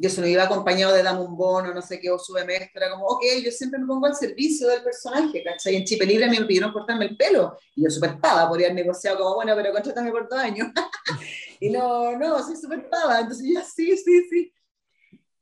yo 0.00 0.10
se 0.10 0.20
lo 0.20 0.26
iba 0.26 0.42
acompañado 0.42 0.92
de 0.92 1.02
dame 1.02 1.20
un 1.20 1.36
bono, 1.36 1.72
no 1.72 1.80
sé 1.80 1.98
qué, 1.98 2.10
o 2.10 2.18
súbeme 2.18 2.56
esto, 2.56 2.78
era 2.78 2.90
como, 2.90 3.06
ok, 3.06 3.24
yo 3.42 3.50
siempre 3.50 3.80
me 3.80 3.86
pongo 3.86 4.06
al 4.06 4.14
servicio 4.14 4.68
del 4.68 4.82
personaje, 4.82 5.42
¿cachai? 5.42 5.76
En 5.76 5.84
Chipe 5.84 6.04
Libre 6.04 6.28
me 6.28 6.44
pidieron 6.44 6.72
cortarme 6.72 7.06
el 7.06 7.16
pelo, 7.16 7.56
y 7.74 7.84
yo 7.84 7.90
súper 7.90 8.18
pava, 8.20 8.48
podría 8.48 8.66
haber 8.66 8.76
negociado 8.76 9.18
como, 9.18 9.36
bueno, 9.36 9.54
pero 9.56 9.72
contrátame 9.72 10.10
por 10.10 10.28
dos 10.28 10.38
años. 10.38 10.68
y 11.60 11.70
no, 11.70 12.18
no, 12.18 12.42
soy 12.42 12.56
súper 12.56 12.88
pava, 12.90 13.20
entonces 13.20 13.46
yo, 13.52 13.60
sí, 13.62 13.96
sí, 13.96 14.28
sí. 14.28 14.52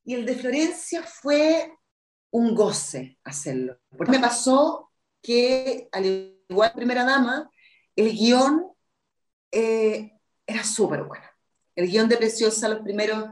Y 0.05 0.15
el 0.15 0.25
de 0.25 0.35
Florencia 0.37 1.03
fue 1.03 1.73
un 2.31 2.55
goce 2.55 3.19
hacerlo, 3.25 3.79
porque 3.97 4.13
me 4.13 4.21
pasó 4.21 4.91
que, 5.21 5.89
al 5.91 6.37
igual 6.49 6.71
que 6.71 6.77
Primera 6.77 7.05
Dama, 7.05 7.51
el 7.97 8.13
guion 8.13 8.71
eh, 9.51 10.13
era 10.47 10.65
súper 10.65 11.03
bueno. 11.03 11.25
El 11.75 11.89
guion 11.89 12.09
de 12.09 12.17
Preciosa, 12.17 12.69
los 12.69 12.81
primeros 12.81 13.25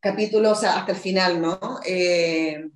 capítulos 0.00 0.64
hasta 0.64 0.92
el 0.92 0.98
final, 0.98 1.40
¿no? 1.40 1.80
Eh, 1.84 2.68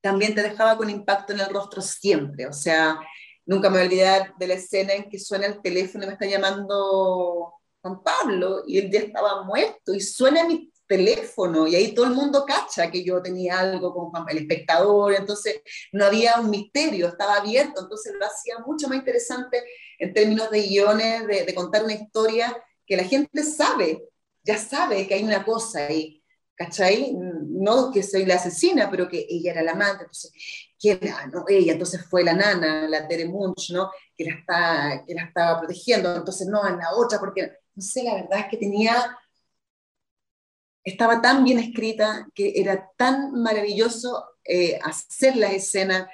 también 0.00 0.34
te 0.34 0.42
dejaba 0.42 0.76
con 0.76 0.90
impacto 0.90 1.32
en 1.32 1.40
el 1.40 1.50
rostro 1.50 1.82
siempre, 1.82 2.46
o 2.46 2.52
sea, 2.52 3.00
nunca 3.46 3.70
me 3.70 3.86
voy 3.86 3.96
de 3.96 4.46
la 4.46 4.54
escena 4.54 4.92
en 4.92 5.08
que 5.08 5.18
suena 5.18 5.46
el 5.46 5.60
teléfono 5.60 6.06
me 6.06 6.12
está 6.12 6.26
llamando 6.26 7.54
Juan 7.80 8.02
Pablo 8.02 8.62
y 8.66 8.78
él 8.78 8.90
ya 8.90 9.00
estaba 9.00 9.42
muerto 9.44 9.94
y 9.94 10.00
suena 10.00 10.44
mi 10.44 10.72
teléfono 10.86 11.66
y 11.66 11.74
ahí 11.74 11.94
todo 11.94 12.06
el 12.06 12.14
mundo 12.14 12.44
cacha 12.46 12.90
que 12.90 13.04
yo 13.04 13.20
tenía 13.22 13.60
algo 13.60 13.92
con 13.94 14.28
el 14.28 14.38
espectador, 14.38 15.14
entonces 15.14 15.60
no 15.92 16.04
había 16.06 16.40
un 16.40 16.50
misterio, 16.50 17.08
estaba 17.08 17.36
abierto, 17.36 17.82
entonces 17.82 18.14
lo 18.18 18.26
hacía 18.26 18.58
mucho 18.66 18.88
más 18.88 18.98
interesante 18.98 19.62
en 19.98 20.14
términos 20.14 20.50
de 20.50 20.62
guiones, 20.62 21.26
de 21.26 21.54
contar 21.54 21.84
una 21.84 21.94
historia 21.94 22.56
que 22.86 22.96
la 22.96 23.04
gente 23.04 23.42
sabe 23.42 24.08
ya 24.48 24.56
sabe 24.56 25.06
que 25.06 25.14
hay 25.14 25.24
una 25.24 25.44
cosa 25.44 25.80
ahí, 25.86 26.24
¿cachai? 26.54 27.12
no 27.14 27.92
que 27.92 28.02
soy 28.02 28.24
la 28.24 28.36
asesina, 28.36 28.90
pero 28.90 29.06
que 29.06 29.26
ella 29.28 29.52
era 29.52 29.62
la 29.62 29.72
amante, 29.72 30.04
entonces, 30.04 30.32
¿quién 30.80 30.98
No, 31.32 31.44
ella, 31.48 31.72
entonces 31.74 32.06
fue 32.08 32.24
la 32.24 32.32
nana, 32.32 32.88
la 32.88 33.06
Tere 33.06 33.26
Munch, 33.26 33.70
¿no? 33.72 33.90
Que 34.16 34.24
la, 34.24 34.34
está, 34.36 35.04
que 35.06 35.14
la 35.14 35.24
estaba 35.24 35.60
protegiendo, 35.60 36.16
entonces 36.16 36.46
no, 36.48 36.66
en 36.66 36.78
la 36.78 36.94
otra, 36.96 37.20
porque, 37.20 37.52
no 37.74 37.82
sé, 37.82 38.02
la 38.04 38.14
verdad 38.14 38.40
es 38.40 38.46
que 38.50 38.56
tenía, 38.56 39.18
estaba 40.82 41.20
tan 41.20 41.44
bien 41.44 41.58
escrita, 41.58 42.26
que 42.34 42.54
era 42.56 42.90
tan 42.96 43.32
maravilloso 43.32 44.24
eh, 44.44 44.78
hacer 44.82 45.36
las 45.36 45.52
escenas, 45.52 46.08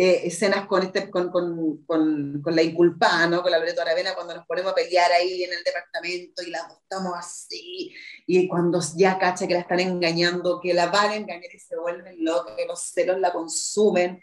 eh, 0.00 0.28
escenas 0.28 0.68
con, 0.68 0.84
este, 0.84 1.10
con, 1.10 1.28
con, 1.28 1.84
con, 1.84 2.40
con, 2.40 2.54
la 2.54 2.62
inculpada, 2.62 3.26
¿no? 3.26 3.42
con 3.42 3.50
la 3.50 3.58
Loreto 3.58 3.82
Aravena, 3.82 4.14
cuando 4.14 4.32
nos 4.36 4.46
ponemos 4.46 4.70
a 4.70 4.74
pelear 4.76 5.10
ahí 5.10 5.42
en 5.42 5.52
el 5.52 5.64
departamento 5.64 6.40
y 6.40 6.50
la 6.50 6.60
apostamos 6.60 7.14
así, 7.16 7.92
y 8.24 8.46
cuando 8.46 8.80
ya 8.94 9.18
cacha 9.18 9.48
que 9.48 9.54
la 9.54 9.60
están 9.60 9.80
engañando, 9.80 10.60
que 10.60 10.72
la 10.72 10.86
van 10.86 11.10
a 11.10 11.16
engañar 11.16 11.52
y 11.52 11.58
se 11.58 11.76
vuelven 11.76 12.24
locos, 12.24 12.52
que 12.56 12.66
los 12.66 12.80
celos 12.80 13.18
la 13.18 13.32
consumen, 13.32 14.22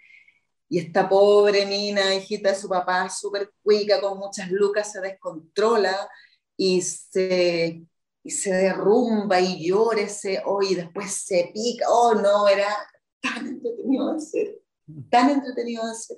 y 0.70 0.80
esta 0.80 1.10
pobre 1.10 1.66
Nina, 1.66 2.16
hijita 2.16 2.52
de 2.52 2.56
su 2.56 2.70
papá, 2.70 3.10
súper 3.10 3.52
cuica, 3.62 4.00
con 4.00 4.18
muchas 4.18 4.50
lucas, 4.52 4.94
se 4.94 5.02
descontrola 5.02 6.10
y 6.56 6.82
se, 6.84 7.82
y 8.24 8.32
se 8.32 8.54
derrumba 8.54 9.42
y 9.42 9.68
llora, 9.68 10.08
se, 10.08 10.42
oh, 10.46 10.62
y 10.62 10.74
después 10.74 11.12
se 11.12 11.52
pica, 11.54 11.86
oh 11.90 12.14
no, 12.14 12.48
era 12.48 12.74
tan 13.22 13.46
entretenido 13.46 14.12
hacer 14.12 14.65
tan 15.10 15.30
entretenido 15.30 15.86
de 15.86 15.92
hacer. 15.92 16.18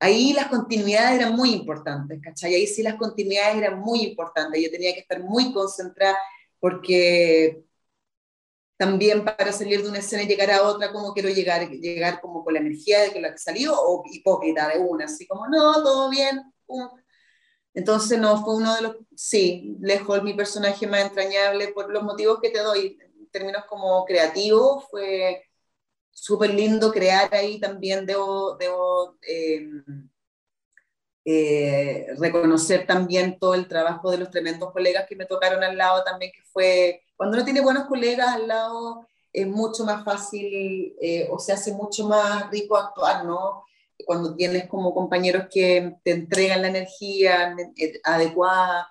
Ahí 0.00 0.32
las 0.32 0.48
continuidades 0.48 1.20
eran 1.20 1.34
muy 1.34 1.52
importantes, 1.52 2.20
¿cachai? 2.22 2.54
Ahí 2.54 2.66
sí 2.66 2.82
las 2.82 2.96
continuidades 2.96 3.56
eran 3.56 3.78
muy 3.80 4.02
importantes. 4.02 4.62
Yo 4.62 4.70
tenía 4.70 4.92
que 4.92 5.00
estar 5.00 5.22
muy 5.22 5.52
concentrada 5.52 6.18
porque 6.60 7.64
también 8.76 9.24
para 9.24 9.52
salir 9.52 9.82
de 9.82 9.88
una 9.88 9.98
escena 9.98 10.22
y 10.22 10.26
llegar 10.26 10.50
a 10.50 10.62
otra, 10.62 10.92
como 10.92 11.12
quiero 11.12 11.28
llegar, 11.28 11.68
llegar 11.70 12.20
como 12.20 12.44
con 12.44 12.54
la 12.54 12.60
energía 12.60 13.00
de 13.02 13.12
que 13.12 13.20
la 13.20 13.32
que 13.32 13.38
salió 13.38 13.72
o 13.74 14.02
hipócrita 14.10 14.68
de 14.68 14.78
una, 14.78 15.04
así 15.06 15.26
como, 15.26 15.46
no, 15.48 15.82
todo 15.82 16.10
bien. 16.10 16.42
Entonces, 17.72 18.18
no, 18.18 18.42
fue 18.44 18.56
uno 18.56 18.74
de 18.74 18.82
los, 18.82 18.96
sí, 19.16 19.76
lejos 19.80 20.22
mi 20.22 20.34
personaje 20.34 20.86
más 20.86 21.02
entrañable 21.02 21.68
por 21.68 21.90
los 21.90 22.02
motivos 22.02 22.40
que 22.42 22.50
te 22.50 22.60
doy, 22.60 22.98
en 23.00 23.30
términos 23.30 23.64
como 23.68 24.04
creativos, 24.04 24.84
fue 24.90 25.44
súper 26.14 26.54
lindo 26.54 26.92
crear 26.92 27.34
ahí 27.34 27.60
también, 27.60 28.06
debo, 28.06 28.56
debo 28.56 29.18
eh, 29.28 29.68
eh, 31.24 32.06
reconocer 32.18 32.86
también 32.86 33.38
todo 33.38 33.54
el 33.54 33.68
trabajo 33.68 34.10
de 34.10 34.18
los 34.18 34.30
tremendos 34.30 34.72
colegas 34.72 35.06
que 35.08 35.16
me 35.16 35.26
tocaron 35.26 35.62
al 35.62 35.76
lado 35.76 36.02
también, 36.04 36.32
que 36.32 36.42
fue, 36.52 37.02
cuando 37.16 37.36
uno 37.36 37.44
tiene 37.44 37.60
buenos 37.60 37.84
colegas 37.86 38.28
al 38.28 38.48
lado, 38.48 39.08
es 39.32 39.46
mucho 39.46 39.84
más 39.84 40.04
fácil 40.04 40.94
eh, 41.00 41.28
o 41.30 41.38
se 41.38 41.52
hace 41.52 41.72
mucho 41.72 42.06
más 42.06 42.48
rico 42.50 42.76
actuar, 42.76 43.24
¿no? 43.24 43.64
Cuando 44.06 44.36
tienes 44.36 44.68
como 44.68 44.94
compañeros 44.94 45.46
que 45.52 45.96
te 46.04 46.12
entregan 46.12 46.62
la 46.62 46.68
energía 46.68 47.56
adecuada. 48.04 48.88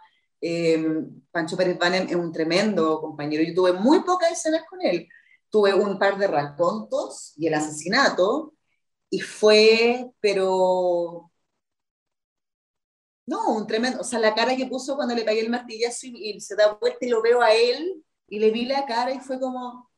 Pancho 1.32 1.55
Pérez 1.55 1.78
es 2.09 2.15
un 2.15 2.32
tremendo 2.34 2.99
compañero. 2.99 3.43
Yo 3.43 3.53
tuve 3.53 3.74
muy 3.74 4.01
pocas 4.01 4.32
escenas 4.32 4.63
con 4.69 4.82
él, 4.82 5.07
tuve 5.54 5.72
un 5.76 5.99
par 5.99 6.18
de 6.18 6.26
racontos 6.26 7.34
y 7.38 7.45
el 7.45 7.54
asesinato, 7.54 8.56
y 9.12 9.20
fue, 9.20 10.10
pero... 10.20 11.32
No, 13.28 13.56
un 13.56 13.68
tremendo, 13.68 14.01
o 14.01 14.04
sea, 14.04 14.18
la 14.18 14.34
cara 14.34 14.56
que 14.56 14.66
puso 14.66 14.95
cuando 14.95 15.14
le 15.14 15.24
pegué 15.24 15.41
el 15.41 15.51
martillazo 15.51 16.08
y, 16.08 16.41
se 16.41 16.56
da 16.56 16.74
vuelta 16.82 17.06
y 17.06 17.10
lo 17.10 17.22
veo 17.22 17.41
a 17.41 17.54
él 17.54 18.04
y 18.28 18.39
le 18.39 18.49
vi 18.49 18.66
la 18.66 18.86
cara 18.88 19.14
y 19.14 19.20
fue 19.20 19.39
como... 19.39 19.91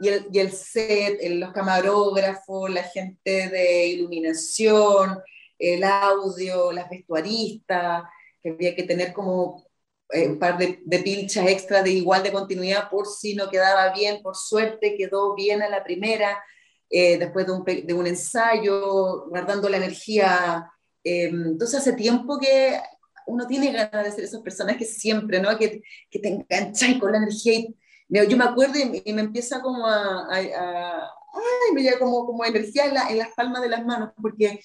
Y 0.00 0.08
el, 0.08 0.26
y 0.32 0.40
el 0.40 0.50
set, 0.50 1.20
los 1.38 1.52
camarógrafos, 1.52 2.70
la 2.70 2.82
gente 2.82 3.48
de 3.50 3.86
iluminación, 3.86 5.20
el 5.58 5.84
audio, 5.84 6.72
las 6.72 6.90
vestuaristas, 6.90 8.02
que 8.42 8.50
había 8.50 8.74
que 8.74 8.82
tener 8.82 9.12
como 9.12 9.64
eh, 10.12 10.28
un 10.28 10.38
par 10.38 10.58
de, 10.58 10.80
de, 10.84 10.98
pilchas 11.00 11.46
extra 11.48 11.82
de 11.82 11.90
igual 11.90 12.22
de 12.22 12.32
continuidad 12.32 12.90
por 12.90 13.06
si 13.06 13.34
no 13.34 13.48
quedaba 13.48 13.92
bien, 13.92 14.22
por 14.22 14.36
suerte 14.36 14.96
quedó 14.96 15.34
bien 15.34 15.62
a 15.62 15.68
la 15.68 15.84
primera, 15.84 16.42
eh, 16.88 17.18
después 17.18 17.46
de 17.46 17.52
un, 17.52 17.64
de 17.64 17.94
un, 17.94 18.06
ensayo, 18.06 19.26
guardando 19.28 19.68
la 19.68 19.76
energía. 19.76 20.70
Eh, 21.04 21.30
entonces 21.32 21.80
hace 21.80 21.92
tiempo 21.92 22.38
que 22.38 22.80
uno 23.26 23.46
tiene 23.46 23.72
ganas 23.72 24.04
de 24.04 24.10
ser 24.10 24.24
esas 24.24 24.40
personas 24.40 24.76
que 24.76 24.84
siempre, 24.84 25.40
¿no? 25.40 25.56
Que, 25.56 25.82
que 26.10 26.18
te 26.18 26.28
enganchan 26.28 26.98
con 26.98 27.12
la 27.12 27.18
energía. 27.18 27.60
Y, 27.60 27.74
yo 28.08 28.36
me 28.36 28.44
acuerdo 28.44 28.74
y, 28.78 29.12
me 29.12 29.22
empieza 29.22 29.60
como 29.60 29.86
a, 29.86 30.26
a, 30.28 30.38
a 30.38 31.10
ay, 31.32 31.74
me 31.74 31.82
llega 31.82 31.98
como, 31.98 32.26
como 32.26 32.44
energía 32.44 32.86
en, 32.86 32.94
la, 32.94 33.08
en 33.08 33.18
las 33.18 33.28
palmas 33.34 33.62
de 33.62 33.68
las 33.68 33.84
manos, 33.84 34.10
porque 34.20 34.60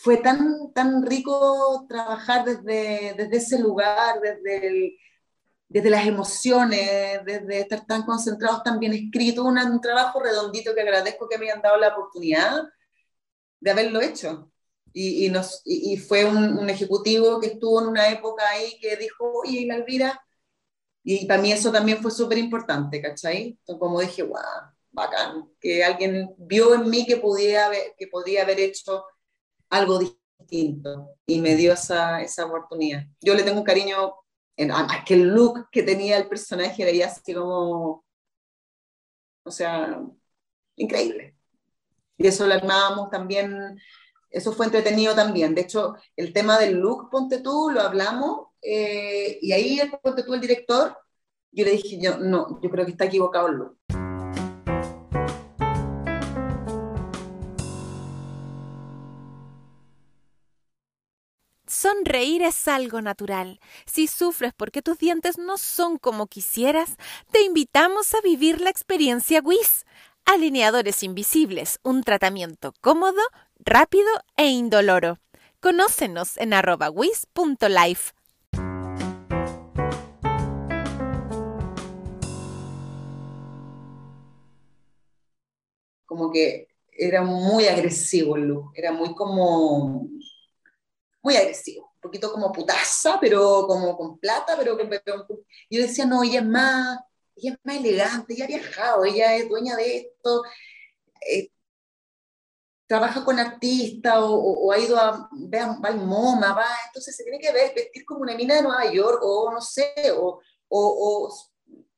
fue 0.00 0.18
tan, 0.18 0.72
tan 0.72 1.04
rico 1.04 1.84
trabajar 1.88 2.44
desde, 2.44 3.14
desde 3.16 3.36
ese 3.36 3.58
lugar, 3.58 4.20
desde, 4.20 4.96
desde 5.68 5.90
las 5.90 6.06
emociones, 6.06 7.24
desde 7.24 7.58
estar 7.58 7.84
tan 7.84 8.04
concentrados, 8.04 8.62
tan 8.62 8.78
bien 8.78 8.92
escrito, 8.92 9.42
un, 9.42 9.80
trabajo 9.80 10.20
redondito 10.20 10.72
que 10.72 10.82
agradezco 10.82 11.28
que 11.28 11.36
me 11.36 11.46
hayan 11.46 11.62
dado 11.62 11.78
la 11.78 11.88
oportunidad 11.88 12.62
de 13.58 13.70
haberlo 13.72 14.00
hecho. 14.00 14.52
Y, 14.92 15.26
y, 15.26 15.30
nos, 15.30 15.62
y, 15.64 15.96
fue 15.96 16.24
un, 16.24 16.56
un, 16.56 16.70
ejecutivo 16.70 17.40
que 17.40 17.48
estuvo 17.48 17.80
en 17.82 17.88
una 17.88 18.08
época 18.08 18.48
ahí 18.48 18.78
que 18.80 18.96
dijo, 18.96 19.32
oye, 19.42 19.66
la 19.66 19.74
Elvira, 19.74 20.24
y 21.02 21.26
para 21.26 21.42
mí 21.42 21.50
eso 21.50 21.72
también 21.72 22.00
fue 22.00 22.12
súper 22.12 22.38
importante, 22.38 23.02
¿cachai? 23.02 23.48
Entonces, 23.48 23.80
como 23.80 24.00
dije, 24.00 24.22
guau, 24.22 24.44
bacán, 24.92 25.50
que 25.60 25.82
alguien 25.82 26.32
vio 26.38 26.74
en 26.74 26.88
mí 26.88 27.04
que 27.04 27.16
podía 27.16 27.68
que 27.96 28.06
podía 28.06 28.42
haber 28.42 28.60
hecho 28.60 29.04
algo 29.70 29.98
distinto 29.98 31.16
y 31.26 31.40
me 31.40 31.56
dio 31.56 31.72
esa, 31.72 32.22
esa 32.22 32.46
oportunidad. 32.46 33.04
Yo 33.20 33.34
le 33.34 33.42
tengo 33.42 33.58
un 33.58 33.64
cariño 33.64 34.14
en 34.56 34.72
aquel 34.72 35.22
look 35.28 35.68
que 35.70 35.82
tenía 35.84 36.18
el 36.18 36.28
personaje, 36.28 36.82
era 36.82 37.06
así 37.06 37.32
como, 37.32 38.04
o 39.44 39.50
sea, 39.50 40.00
increíble. 40.76 41.36
Y 42.16 42.26
eso 42.26 42.46
lo 42.46 42.54
armábamos 42.54 43.10
también, 43.10 43.78
eso 44.30 44.52
fue 44.52 44.66
entretenido 44.66 45.14
también. 45.14 45.54
De 45.54 45.62
hecho, 45.62 45.94
el 46.16 46.32
tema 46.32 46.58
del 46.58 46.74
look, 46.74 47.08
ponte 47.10 47.40
tú, 47.40 47.70
lo 47.70 47.80
hablamos, 47.80 48.48
eh, 48.62 49.38
y 49.40 49.52
ahí, 49.52 49.80
ponte 50.02 50.24
tú, 50.24 50.34
el 50.34 50.40
director, 50.40 50.96
yo 51.52 51.64
le 51.64 51.72
dije, 51.72 52.00
yo, 52.00 52.18
no, 52.18 52.60
yo 52.60 52.70
creo 52.70 52.84
que 52.84 52.92
está 52.92 53.04
equivocado 53.06 53.48
el 53.48 53.54
look. 53.54 53.77
Sonreír 61.80 62.42
es 62.42 62.66
algo 62.66 63.00
natural. 63.02 63.60
Si 63.86 64.08
sufres 64.08 64.52
porque 64.52 64.82
tus 64.82 64.98
dientes 64.98 65.38
no 65.38 65.58
son 65.58 65.96
como 65.96 66.26
quisieras, 66.26 66.96
te 67.30 67.42
invitamos 67.42 68.14
a 68.14 68.20
vivir 68.20 68.60
la 68.60 68.68
experiencia 68.68 69.40
WIS. 69.40 69.86
Alineadores 70.24 71.04
invisibles, 71.04 71.78
un 71.84 72.02
tratamiento 72.02 72.74
cómodo, 72.80 73.20
rápido 73.60 74.08
e 74.36 74.48
indoloro. 74.48 75.20
Conócenos 75.60 76.36
en 76.38 76.52
arroba 76.52 76.90
wis.life. 76.90 78.10
Como 86.06 86.32
que 86.32 86.66
era 86.90 87.22
muy 87.22 87.66
agresivo 87.66 88.34
el 88.34 88.48
look, 88.48 88.72
era 88.74 88.90
muy 88.90 89.14
como 89.14 90.08
muy 91.22 91.36
agresivo, 91.36 91.90
un 91.94 92.00
poquito 92.00 92.32
como 92.32 92.52
putaza, 92.52 93.18
pero 93.20 93.66
como 93.66 93.96
con 93.96 94.18
plata, 94.18 94.56
pero, 94.56 94.78
yo 95.70 95.80
decía, 95.82 96.06
no, 96.06 96.22
ella 96.22 96.40
es 96.40 96.46
más, 96.46 96.98
ella 97.36 97.52
es 97.52 97.58
más 97.64 97.76
elegante, 97.76 98.34
ella 98.34 98.44
ha 98.44 98.48
viajado, 98.48 99.04
ella 99.04 99.36
es 99.36 99.48
dueña 99.48 99.76
de 99.76 99.96
esto, 99.98 100.42
eh, 101.28 101.50
trabaja 102.86 103.24
con 103.24 103.38
artistas 103.38 104.14
o, 104.18 104.72
ha 104.72 104.78
ido 104.78 104.96
a, 104.96 105.28
va 105.32 105.88
al 105.88 105.98
MoMA, 105.98 106.54
va, 106.54 106.66
entonces 106.86 107.14
se 107.14 107.22
tiene 107.22 107.38
que 107.38 107.52
ver, 107.52 107.74
vestir 107.74 108.04
como 108.04 108.22
una 108.22 108.34
mina 108.34 108.54
de 108.54 108.62
Nueva 108.62 108.90
York 108.90 109.20
o 109.22 109.52
no 109.52 109.60
sé, 109.60 109.92
o, 110.16 110.40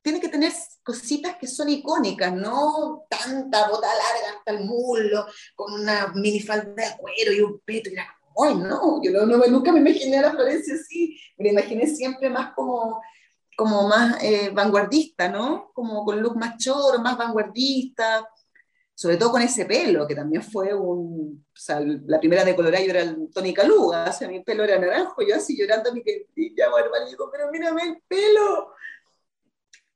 tiene 0.03 0.21
que 0.21 0.29
tener 0.29 0.53
cositas 0.83 1.37
que 1.37 1.47
son 1.47 1.68
icónicas, 1.68 2.33
no 2.33 3.05
tanta 3.09 3.68
bota 3.68 3.87
larga 3.87 4.39
hasta 4.39 4.53
el 4.53 4.64
muslo, 4.64 5.27
con 5.55 5.75
una 5.75 6.09
minifalda 6.14 6.73
de 6.73 6.97
cuero 6.97 7.33
y 7.33 7.41
un 7.41 7.61
peto, 7.61 7.91
y 7.91 7.95
la 7.95 8.20
¡ay, 8.37 8.55
no! 8.55 9.03
Yo 9.03 9.26
nunca 9.26 9.72
me 9.72 9.81
imaginé 9.81 10.18
a 10.18 10.22
la 10.22 10.31
Florencia 10.33 10.74
así, 10.74 11.18
me 11.39 11.51
imaginé 11.51 11.87
siempre 11.87 12.31
más 12.31 12.53
como, 12.55 13.01
como 13.57 13.89
más 13.89 14.22
eh, 14.22 14.51
vanguardista, 14.53 15.28
¿no? 15.28 15.70
Como 15.74 16.05
con 16.05 16.20
look 16.22 16.37
más 16.37 16.57
choro, 16.59 16.99
más 17.01 17.16
vanguardista, 17.16 18.26
sobre 19.01 19.16
todo 19.16 19.31
con 19.31 19.41
ese 19.41 19.64
pelo, 19.64 20.07
que 20.07 20.14
también 20.14 20.43
fue 20.43 20.74
un, 20.74 21.43
o 21.47 21.59
sea, 21.59 21.81
la 21.81 22.20
primera 22.20 22.45
de 22.45 22.55
colorar 22.55 22.83
yo 22.83 22.91
era 22.91 23.01
el 23.01 23.31
Tony 23.33 23.55
Caluga, 23.55 24.11
o 24.11 24.12
sea, 24.12 24.28
mi 24.28 24.45
pelo 24.45 24.62
era 24.62 24.78
naranjo, 24.78 25.22
yo 25.26 25.37
así 25.37 25.59
llorando, 25.59 25.91
mi 25.95 26.03
que 26.03 26.26
ya 26.37 26.66
digo, 27.09 27.31
pero 27.33 27.51
mírame 27.51 27.83
el 27.83 28.03
pelo. 28.07 28.74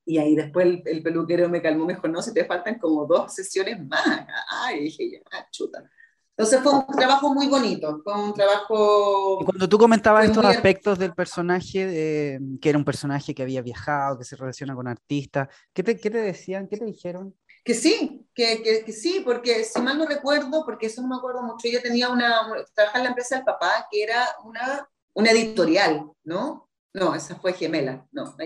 Y 0.07 0.17
ahí 0.17 0.35
después 0.35 0.81
el, 0.87 1.03
peluquero 1.03 1.51
me 1.51 1.61
calmó, 1.61 1.85
me 1.85 1.95
dijo, 1.95 2.09
no, 2.09 2.23
si 2.23 2.33
te 2.33 2.47
faltan 2.47 2.79
como 2.79 3.07
dos 3.07 3.35
sesiones 3.35 3.79
más. 3.87 4.27
Ay, 4.51 4.85
dije, 4.85 5.11
ya, 5.11 5.49
chuta. 5.51 5.91
Entonces 6.37 6.61
fue 6.63 6.73
un 6.73 6.87
trabajo 6.87 7.33
muy 7.33 7.47
bonito, 7.47 8.01
fue 8.03 8.13
un 8.13 8.35
trabajo... 8.35 9.39
Y 9.41 9.45
cuando 9.45 9.69
tú 9.69 9.79
comentabas 9.79 10.25
estos 10.25 10.45
aspectos 10.45 10.99
del 10.99 11.15
personaje, 11.15 12.41
que 12.61 12.69
era 12.69 12.77
un 12.77 12.85
personaje 12.85 13.35
que 13.35 13.43
había 13.45 13.63
viajado, 13.63 14.19
que 14.19 14.25
se 14.25 14.35
relaciona 14.35 14.75
con 14.75 14.89
artistas, 14.89 15.49
¿qué 15.73 15.85
te, 15.85 15.97
qué 15.97 16.11
te 16.11 16.19
decían, 16.19 16.67
qué 16.67 16.77
te 16.77 16.87
dijeron? 16.87 17.37
Que 17.65 17.75
sí, 17.75 18.27
que, 18.35 18.63
que, 18.85 18.93
sí, 18.93 19.23
porque 19.25 19.63
si 19.63 19.81
mal 19.81 19.97
no 19.97 20.07
recuerdo, 20.07 20.65
porque 20.65 20.87
eso 20.87 21.03
no 21.03 21.09
me 21.09 21.17
acuerdo 21.17 21.41
mucho, 21.43 21.69
yo 21.69 21.81
tenía 21.81 22.09
una, 22.09 22.41
trabajaba 22.75 22.99
en 22.99 23.05
la 23.05 23.11
empresa 23.11 23.37
del 23.37 23.45
papá, 23.45 23.87
que 23.89 24.03
era 24.03 24.27
una, 24.45 24.89
una 25.15 25.31
editorial, 25.31 26.11
¿no? 26.25 26.69
No, 26.93 27.15
esa 27.15 27.37
fue 27.37 27.53
gemela, 27.53 28.07
no, 28.13 28.37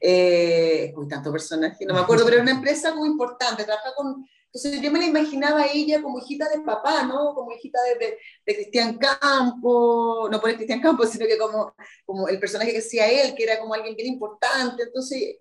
eh, 0.00 0.92
uy, 0.96 1.08
tanto 1.08 1.30
personaje, 1.30 1.84
no 1.86 1.94
me 1.94 2.00
acuerdo, 2.00 2.24
pero 2.24 2.36
era 2.36 2.42
una 2.42 2.52
empresa 2.52 2.94
muy 2.94 3.08
importante, 3.08 3.64
trabajaba 3.64 3.94
con 3.94 4.26
entonces 4.52 4.80
yo 4.82 4.90
me 4.90 4.98
la 4.98 5.06
imaginaba 5.06 5.62
a 5.62 5.72
ella 5.72 6.02
como 6.02 6.18
hijita 6.18 6.48
de 6.48 6.60
papá, 6.60 7.04
¿no? 7.04 7.34
Como 7.34 7.52
hijita 7.52 7.78
de, 7.82 8.18
de, 8.44 8.54
Cristian 8.54 8.98
Campo, 8.98 10.28
no 10.28 10.40
por 10.40 10.50
el 10.50 10.56
Cristian 10.56 10.80
Campo, 10.80 11.06
sino 11.06 11.24
que 11.26 11.38
como, 11.38 11.72
como 12.04 12.26
el 12.26 12.40
personaje 12.40 12.72
que 12.72 12.78
hacía 12.78 13.08
él, 13.08 13.36
que 13.36 13.44
era 13.44 13.60
como 13.60 13.74
alguien 13.74 13.94
bien 13.94 14.08
importante. 14.08 14.82
Entonces 14.82 15.36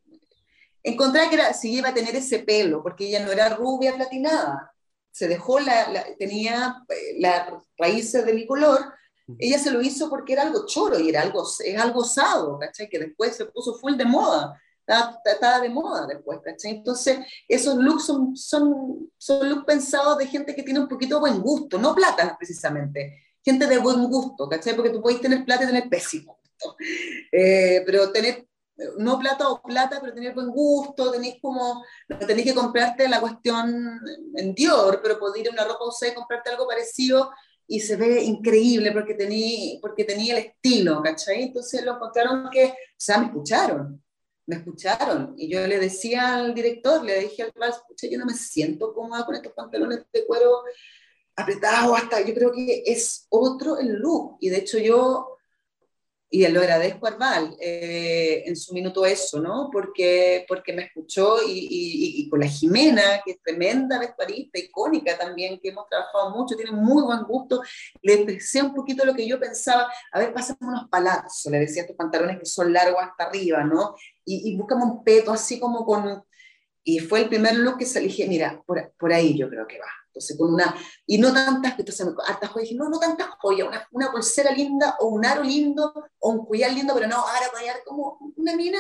encontré 0.84 1.28
que 1.30 1.36
era, 1.36 1.54
sí 1.54 1.74
iba 1.74 1.90
a 1.90 1.94
tener 1.94 2.16
ese 2.16 2.40
pelo, 2.40 2.84
porque 2.84 3.08
ella 3.08 3.26
no 3.26 3.32
era 3.32 3.50
rubia 3.56 3.96
platinada. 3.96 4.72
Se 5.12 5.28
dejó, 5.28 5.60
la, 5.60 6.06
tenía 6.20 6.84
eh, 6.90 7.16
las 7.18 7.50
raíces 7.80 8.24
de 8.28 8.34
mi 8.34 8.46
color, 8.46 8.94
ella 9.40 9.58
se 9.58 9.72
lo 9.72 9.82
hizo 9.82 10.08
porque 10.10 10.34
era 10.34 10.44
algo 10.44 10.68
choro 10.68 11.00
y 11.00 11.10
era 11.10 11.22
algo, 11.22 11.44
es 11.44 11.78
algo 11.80 12.02
osado, 12.02 12.60
¿cachai? 12.60 12.88
Que 12.88 13.00
después 13.00 13.36
se 13.36 13.46
puso 13.46 13.74
full 13.74 13.96
de 13.96 14.06
moda 14.06 14.60
estaba, 14.90 15.60
de 15.60 15.70
moda 15.70 16.08
después, 16.08 16.40
¿cachai? 16.44 16.72
Entonces, 16.72 17.20
esos 17.48 17.76
looks 17.76 18.06
son, 18.06 18.36
son, 18.36 19.12
son 19.18 19.50
looks 19.50 19.66
pensados 19.66 20.18
de 20.18 20.28
gente 20.28 20.56
que 20.56 20.64
tiene 20.64 20.80
un 20.80 20.88
poquito 20.88 21.16
de 21.16 21.22
buen 21.22 21.42
gusto, 21.42 21.78
no 21.78 21.94
plata 21.94 22.36
precisamente, 22.38 23.24
gente 23.44 23.68
de 23.68 23.78
buen 23.78 24.06
gusto, 24.06 24.50
¿cachai? 24.50 24.76
Porque 24.76 24.92
tú 24.92 25.02
puedes 25.02 25.22
tener 25.22 25.46
plata 25.46 25.64
y 25.64 25.68
tener 25.68 25.90
pésimo 25.90 26.40
gusto, 26.42 26.76
eh, 27.32 27.84
pero 27.86 28.12
tener 28.12 28.46
no 28.98 29.20
plata 29.20 29.50
o 29.50 29.62
plata, 29.62 30.00
pero 30.02 30.14
tener 30.14 30.34
buen 30.34 30.50
gusto, 30.50 31.12
tenéis 31.12 31.36
como, 31.42 31.84
tenéis 32.26 32.48
que 32.48 32.56
comprarte 32.56 33.08
la 33.10 33.20
cuestión 33.20 34.00
en 34.36 34.54
Dior, 34.54 35.02
pero 35.04 35.20
podéis 35.20 35.46
ir 35.46 35.52
a 35.52 35.54
una 35.54 35.66
ropa 35.66 35.88
usada 35.88 36.12
y 36.12 36.16
comprarte 36.16 36.50
algo 36.50 36.68
parecido 36.68 37.32
y 37.68 37.82
se 37.82 37.96
ve 37.96 38.24
increíble 38.24 38.92
porque 38.92 39.14
tenía 39.14 39.80
porque 39.82 40.04
tenía 40.04 40.34
el 40.38 40.46
estilo, 40.46 41.02
¿cachai? 41.04 41.44
Entonces 41.44 41.84
lo 41.84 41.96
encontraron 41.96 42.50
que, 42.50 42.66
o 42.66 42.74
sea, 42.98 43.20
me 43.20 43.28
escucharon, 43.28 44.02
me 44.50 44.56
escucharon. 44.56 45.36
Y 45.38 45.48
yo 45.48 45.66
le 45.68 45.80
decía 45.80 46.36
al 46.36 46.56
director, 46.56 47.04
le 47.04 47.20
dije 47.20 47.44
al 47.44 47.54
vals, 47.56 47.82
yo 48.02 48.18
no 48.18 48.26
me 48.26 48.34
siento 48.34 48.94
cómoda 48.96 49.24
con 49.24 49.36
estos 49.36 49.54
pantalones 49.54 50.00
de 50.12 50.26
cuero 50.26 50.64
apretados 51.36 51.96
hasta, 51.98 52.20
yo 52.22 52.34
creo 52.34 52.52
que 52.52 52.84
es 52.86 53.28
otro 53.30 53.78
el 53.78 53.94
look 53.94 54.38
y 54.42 54.50
de 54.50 54.58
hecho 54.58 54.80
yo 54.80 55.38
y 56.32 56.48
lo 56.48 56.60
agradezco 56.60 57.08
a 57.08 57.10
Arval 57.10 57.58
eh, 57.60 58.44
en 58.46 58.56
su 58.56 58.74
minuto 58.74 59.04
eso, 59.04 59.40
¿no? 59.40 59.70
Porque, 59.72 60.46
porque 60.48 60.74
me 60.74 60.84
escuchó 60.84 61.38
y, 61.42 61.68
y, 62.18 62.30
con 62.30 62.40
la 62.40 62.48
Jimena, 62.48 63.22
que 63.26 63.32
es 63.32 63.42
tremenda 63.42 63.98
vestuarista, 63.98 64.60
icónica 64.60 65.18
también, 65.18 65.60
que 65.60 65.70
hemos 65.70 65.90
trabajado 65.90 66.30
mucho, 66.30 66.56
tiene 66.56 66.72
muy 66.72 67.02
buen 67.02 67.24
gusto, 67.24 67.64
le 68.04 68.14
expresé 68.14 68.62
un 68.62 68.76
poquito 68.76 69.06
lo 69.06 69.16
que 69.16 69.28
yo 69.28 69.40
pensaba, 69.40 69.92
a 70.12 70.20
ver, 70.20 70.32
pásame 70.32 70.60
unos 70.62 70.88
palazos, 70.90 71.52
le 71.52 71.60
decía 71.60 71.82
estos 71.82 71.98
pantalones 71.98 72.38
que 72.38 72.46
son 72.46 72.72
largos 72.72 73.02
hasta 73.02 73.24
arriba, 73.24 73.64
¿no? 73.64 73.96
Y, 74.24 74.52
y 74.52 74.60
un 74.60 75.04
peto 75.04 75.32
así 75.32 75.60
como 75.60 75.84
con... 75.84 76.24
Y 76.84 77.00
fue 77.00 77.22
el 77.22 77.30
primer 77.30 77.56
look 77.56 77.78
que 77.80 77.86
se 77.86 78.00
elige, 78.00 78.28
mira, 78.28 78.64
por, 78.66 78.94
por 78.98 79.12
ahí 79.12 79.38
yo 79.38 79.50
creo 79.50 79.68
que 79.68 79.80
va 79.80 79.99
entonces, 80.10 80.38
con 80.38 80.54
una, 80.54 80.76
y 81.06 81.20
no 81.20 81.32
tantas, 81.32 81.78
entonces, 81.78 82.08
hartas 82.26 82.50
joyas, 82.50 82.72
no, 82.74 82.90
no 82.90 83.00
tantas 83.00 83.30
joyas, 83.40 83.68
una, 83.68 83.88
una, 83.92 84.12
pulsera 84.12 84.52
linda, 84.52 84.98
o 85.00 85.10
un 85.10 85.26
aro 85.26 85.44
lindo, 85.44 85.94
o 86.20 86.30
un 86.30 86.46
collar 86.46 86.74
lindo, 86.74 86.94
pero 86.96 87.08
no, 87.08 87.18
ahora 87.18 87.46
a 87.46 87.84
como 87.86 88.18
una 88.36 88.56
mina, 88.56 88.80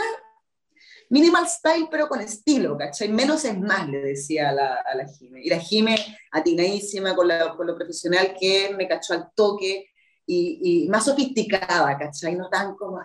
minimal 1.09 1.47
style, 1.47 1.87
pero 1.89 2.07
con 2.07 2.19
estilo, 2.19 2.77
¿cachai? 2.77 3.09
Menos 3.09 3.45
es 3.45 3.59
más, 3.59 3.87
le 3.87 3.99
decía 3.99 4.49
a 4.49 4.53
la, 4.53 4.75
a 4.75 4.95
la 4.95 5.07
Jime. 5.07 5.41
Y 5.43 5.49
la 5.49 5.59
Jime, 5.59 5.95
atinadísima 6.31 7.15
con, 7.15 7.27
la, 7.27 7.55
con 7.55 7.67
lo 7.67 7.75
profesional 7.75 8.35
que 8.39 8.73
me 8.75 8.87
cachó 8.87 9.13
al 9.13 9.29
toque, 9.35 9.85
y, 10.25 10.85
y 10.85 10.89
más 10.89 11.05
sofisticada, 11.05 11.97
¿cachai? 11.97 12.35
No 12.35 12.49
tan 12.49 12.75
como... 12.75 13.01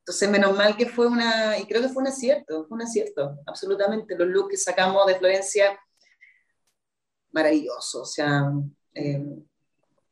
Entonces, 0.00 0.30
menos 0.30 0.56
mal 0.56 0.76
que 0.76 0.86
fue 0.86 1.06
una, 1.06 1.58
y 1.58 1.66
creo 1.66 1.82
que 1.82 1.88
fue 1.88 2.02
un 2.02 2.08
acierto, 2.08 2.66
fue 2.66 2.76
un 2.76 2.82
acierto, 2.82 3.36
absolutamente. 3.46 4.16
Los 4.16 4.28
looks 4.28 4.50
que 4.50 4.56
sacamos 4.56 5.06
de 5.06 5.16
Florencia 5.16 5.78
maravilloso. 7.32 8.02
O 8.02 8.06
sea, 8.06 8.52
eh, 8.94 9.24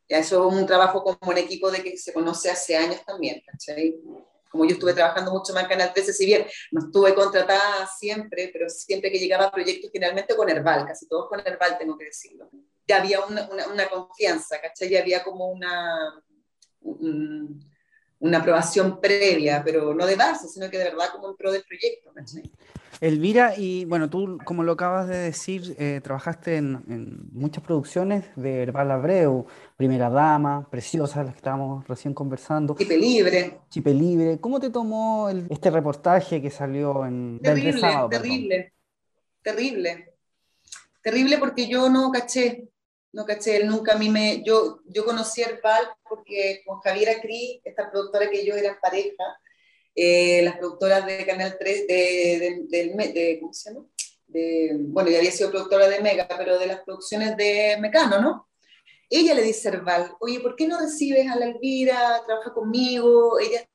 eso 0.09 0.49
es 0.49 0.55
un 0.55 0.67
trabajo 0.67 1.03
como 1.03 1.19
un 1.31 1.39
equipo 1.39 1.71
de 1.71 1.83
que 1.83 1.97
se 1.97 2.13
conoce 2.13 2.51
hace 2.51 2.77
años 2.77 3.05
también, 3.05 3.43
¿cachai? 3.47 4.01
Como 4.51 4.65
yo 4.65 4.73
estuve 4.73 4.95
trabajando 4.95 5.31
mucho 5.31 5.53
más 5.53 5.65
en 5.65 5.69
Canal 5.69 5.93
13, 5.93 6.13
si 6.15 6.25
bien 6.25 6.47
no 6.73 6.87
estuve 6.87 7.15
contratada 7.15 7.87
siempre, 7.87 8.49
pero 8.51 8.71
siempre 8.71 9.13
que 9.13 9.19
llegaba 9.19 9.45
a 9.45 9.53
proyectos, 9.53 9.91
generalmente 9.93 10.35
con 10.35 10.49
Herbal, 10.49 10.87
casi 10.87 11.07
todos 11.07 11.29
con 11.29 11.41
Herbal, 11.41 11.77
tengo 11.79 11.99
que 11.99 12.07
decirlo. 12.07 12.49
Ya 12.87 13.03
había 13.03 13.21
una, 13.21 13.47
una, 13.47 13.89
confianza, 13.91 14.59
¿cachai? 14.63 14.89
Ya 14.89 15.01
había 15.01 15.23
como 15.23 15.49
una, 15.49 16.25
una 18.21 18.39
aprobación 18.39 18.99
previa, 18.99 19.63
pero 19.63 19.93
no 19.93 20.07
de 20.07 20.17
base, 20.17 20.49
sino 20.49 20.71
que 20.71 20.79
de 20.79 20.85
verdad 20.85 21.11
como 21.13 21.29
en 21.29 21.37
pro 21.37 21.53
del 21.53 21.65
proyecto, 21.65 22.11
¿cachai? 22.15 22.51
Elvira, 23.01 23.55
y 23.57 23.85
bueno, 23.85 24.11
tú, 24.11 24.39
como 24.45 24.65
lo 24.65 24.73
acabas 24.73 25.09
de 25.09 25.17
decir, 25.19 25.77
eh, 25.79 26.01
trabajaste 26.03 26.57
en, 26.57 27.29
muchas 27.33 27.63
producciones 27.63 28.25
de 28.35 28.63
Herbal 28.63 28.91
Abreu, 28.91 29.47
Primera 29.77 30.11
Dama, 30.11 30.69
Preciosa, 30.69 31.23
las 31.23 31.35
que 31.35 31.39
estábamos 31.39 31.87
recién 31.87 32.13
conversando. 32.13 32.75
Chipe 32.77 32.97
Libre. 32.97 33.61
Chipe 33.71 33.95
Libre. 33.95 34.41
¿Cómo 34.41 34.59
te 34.59 34.71
tomó 34.71 35.29
este 35.29 35.71
reportaje 35.71 36.43
que 36.43 36.51
salió 36.51 37.07
en 37.07 37.39
Terrible, 37.41 37.81
terrible, 38.11 38.73
terrible. 39.43 40.15
Terrible 41.01 41.39
porque 41.39 41.69
yo 41.69 41.89
no 41.89 42.11
caché, 42.11 42.69
no 43.13 43.25
caché, 43.25 43.59
él 43.59 43.69
nunca 43.69 43.95
a 43.95 43.99
mí 43.99 44.09
me... 44.09 44.43
Yo, 44.43 44.81
yo 44.87 45.05
conocí 45.05 45.43
a 45.43 45.51
Herbal 45.51 45.85
porque 46.09 46.63
con 46.67 46.81
Javiera 46.81 47.21
Cris, 47.23 47.61
esta 47.65 47.91
productora 47.91 48.29
que 48.29 48.45
yo 48.45 48.55
era 48.55 48.79
pareja, 48.81 49.25
eh, 50.01 50.43
las 50.45 50.59
productoras 50.59 51.05
de 51.07 51.27
Canal 51.27 51.57
3, 51.59 51.87
de, 51.89 52.67
de, 52.69 53.39
¿cómo 53.41 53.53
se 53.53 53.71
llama? 53.71 53.85
bueno, 54.91 55.11
ya 55.11 55.19
había 55.19 55.33
sido 55.33 55.51
productora 55.51 55.89
de 55.89 56.01
Mega, 56.01 56.29
pero 56.29 56.57
de 56.57 56.69
las 56.69 56.83
producciones 56.83 57.37
de 57.37 57.77
Mecano, 57.81 58.21
¿no? 58.21 58.49
Ella 59.11 59.35
le 59.35 59.43
dice 59.43 59.69
a 59.69 59.73
Herbal, 59.73 60.13
oye, 60.21 60.39
¿por 60.39 60.55
qué 60.55 60.69
no 60.69 60.79
recibes 60.79 61.29
a 61.29 61.35
la 61.35 61.47
Elvira? 61.47 62.23
Trabaja 62.25 62.53
conmigo, 62.53 63.41
ella 63.41 63.67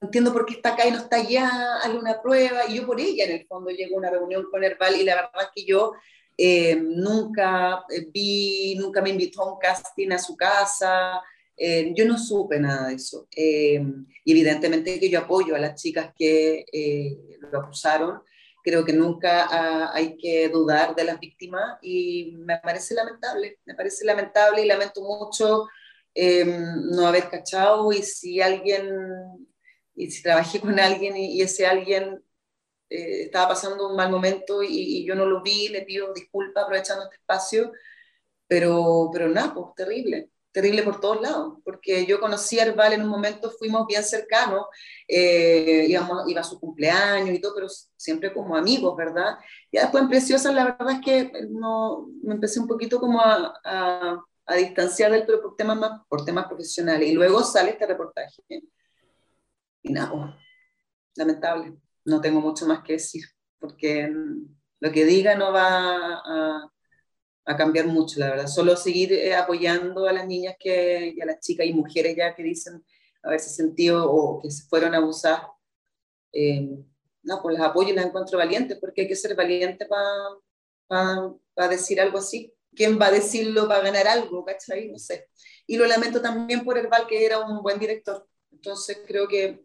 entiendo 0.00 0.32
por 0.32 0.46
qué 0.46 0.54
está 0.54 0.72
acá 0.72 0.86
y 0.86 0.92
no 0.92 0.98
está 0.98 1.16
allá, 1.16 1.76
hazle 1.82 1.98
una 1.98 2.22
prueba. 2.22 2.66
Y 2.66 2.76
yo 2.76 2.86
por 2.86 2.98
ella, 2.98 3.24
en 3.24 3.32
el 3.32 3.46
fondo, 3.46 3.70
llego 3.70 3.96
a 3.96 3.98
una 3.98 4.10
reunión 4.10 4.46
con 4.50 4.64
Herbal 4.64 4.96
y 4.96 5.04
la 5.04 5.16
verdad 5.16 5.42
es 5.42 5.48
que 5.54 5.64
yo 5.66 5.92
eh, 6.38 6.76
nunca 6.76 7.84
vi, 8.14 8.76
nunca 8.78 9.02
me 9.02 9.10
invitó 9.10 9.42
a 9.42 9.52
un 9.52 9.58
casting 9.58 10.12
a 10.12 10.18
su 10.18 10.36
casa, 10.36 11.20
eh, 11.62 11.92
yo 11.94 12.06
no 12.06 12.16
supe 12.16 12.58
nada 12.58 12.88
de 12.88 12.94
eso. 12.94 13.28
Eh, 13.36 13.84
y 14.24 14.32
evidentemente 14.32 14.98
que 14.98 15.10
yo 15.10 15.20
apoyo 15.20 15.54
a 15.54 15.58
las 15.58 15.80
chicas 15.80 16.12
que 16.16 16.64
eh, 16.72 17.18
lo 17.52 17.60
acusaron. 17.60 18.22
Creo 18.64 18.84
que 18.84 18.94
nunca 18.94 19.92
hay 19.94 20.16
que 20.16 20.48
dudar 20.48 20.94
de 20.94 21.04
las 21.04 21.20
víctimas 21.20 21.78
y 21.82 22.32
me 22.38 22.58
parece 22.58 22.94
lamentable, 22.94 23.58
me 23.64 23.74
parece 23.74 24.04
lamentable 24.04 24.62
y 24.62 24.66
lamento 24.66 25.02
mucho 25.02 25.66
no 26.14 27.06
haber 27.06 27.30
cachado 27.30 27.90
y 27.92 28.02
si 28.02 28.40
alguien, 28.42 28.90
y 29.94 30.10
si 30.10 30.22
trabajé 30.22 30.60
con 30.60 30.78
alguien 30.78 31.16
y, 31.16 31.40
ese 31.40 31.66
alguien 31.66 32.22
estaba 32.90 33.48
pasando 33.48 33.88
un 33.88 33.96
mal 33.96 34.10
momento 34.10 34.62
y, 34.62 34.68
y, 34.68 35.06
yo 35.06 35.14
no 35.14 35.24
lo 35.26 35.42
vi, 35.42 35.68
le 35.68 35.82
pido 35.82 36.12
disculpas 36.12 36.64
aprovechando 36.64 37.04
este 37.04 37.16
espacio, 37.16 37.72
pero, 38.46 39.08
pero 39.12 39.28
nada, 39.28 39.54
pues 39.54 39.74
terrible 39.76 40.30
terrible 40.52 40.82
por 40.82 41.00
todos 41.00 41.20
lados, 41.20 41.58
porque 41.64 42.06
yo 42.06 42.18
conocí 42.18 42.58
a 42.58 42.64
Herbal 42.64 42.94
en 42.94 43.02
un 43.02 43.08
momento, 43.08 43.50
fuimos 43.50 43.86
bien 43.86 44.02
cercanos, 44.02 44.66
eh, 45.06 45.86
íbamos, 45.88 46.28
iba 46.28 46.40
a 46.40 46.44
su 46.44 46.58
cumpleaños 46.58 47.30
y 47.30 47.40
todo, 47.40 47.54
pero 47.54 47.68
siempre 47.96 48.32
como 48.32 48.56
amigos, 48.56 48.96
¿verdad? 48.96 49.38
Y 49.70 49.78
después 49.78 50.02
en 50.02 50.08
Preciosa, 50.08 50.52
la 50.52 50.64
verdad 50.64 50.90
es 50.90 51.00
que 51.00 51.32
no, 51.50 52.08
me 52.22 52.34
empecé 52.34 52.58
un 52.60 52.66
poquito 52.66 52.98
como 52.98 53.20
a, 53.20 53.54
a, 53.64 54.54
distanciar 54.56 55.12
del 55.12 55.24
pero 55.26 55.40
por 55.40 55.54
temas, 55.54 55.78
más, 55.78 56.00
por 56.08 56.24
temas 56.24 56.46
profesionales, 56.46 57.08
y 57.08 57.12
luego 57.12 57.42
sale 57.42 57.70
este 57.70 57.86
reportaje. 57.86 58.42
Y 59.82 59.92
nada, 59.92 60.12
oh, 60.12 60.34
lamentable, 61.14 61.76
no 62.04 62.20
tengo 62.20 62.40
mucho 62.40 62.66
más 62.66 62.82
que 62.82 62.94
decir, 62.94 63.24
porque 63.60 64.12
lo 64.80 64.90
que 64.90 65.04
diga 65.04 65.36
no 65.36 65.52
va 65.52 66.20
a 66.24 66.70
a 67.44 67.56
cambiar 67.56 67.86
mucho, 67.86 68.20
la 68.20 68.30
verdad. 68.30 68.46
Solo 68.46 68.76
seguir 68.76 69.12
eh, 69.12 69.34
apoyando 69.34 70.06
a 70.06 70.12
las 70.12 70.26
niñas 70.26 70.56
que, 70.58 71.14
y 71.16 71.20
a 71.20 71.26
las 71.26 71.40
chicas 71.40 71.66
y 71.66 71.72
mujeres 71.72 72.16
ya 72.16 72.34
que 72.34 72.42
dicen 72.42 72.84
haberse 73.22 73.50
sentido 73.50 74.10
o 74.10 74.40
que 74.40 74.50
se 74.50 74.64
fueron 74.64 74.94
abusadas. 74.94 75.42
Eh, 76.32 76.68
no, 77.22 77.42
pues 77.42 77.58
las 77.58 77.68
apoyo 77.68 77.90
y 77.90 77.92
las 77.92 78.06
encuentro 78.06 78.38
valientes, 78.38 78.78
porque 78.80 79.02
hay 79.02 79.08
que 79.08 79.16
ser 79.16 79.34
valiente 79.34 79.86
para 80.88 81.68
decir 81.68 82.00
algo 82.00 82.18
así. 82.18 82.54
¿Quién 82.74 83.00
va 83.00 83.06
a 83.06 83.12
decirlo 83.12 83.68
para 83.68 83.82
ganar 83.82 84.06
algo? 84.06 84.44
¿Cachai? 84.44 84.88
No 84.88 84.98
sé. 84.98 85.28
Y 85.66 85.76
lo 85.76 85.86
lamento 85.86 86.22
también 86.22 86.64
por 86.64 86.78
Herbal, 86.78 87.06
que 87.06 87.24
era 87.24 87.40
un 87.40 87.62
buen 87.62 87.78
director. 87.78 88.26
Entonces 88.52 89.02
creo 89.06 89.28
que, 89.28 89.64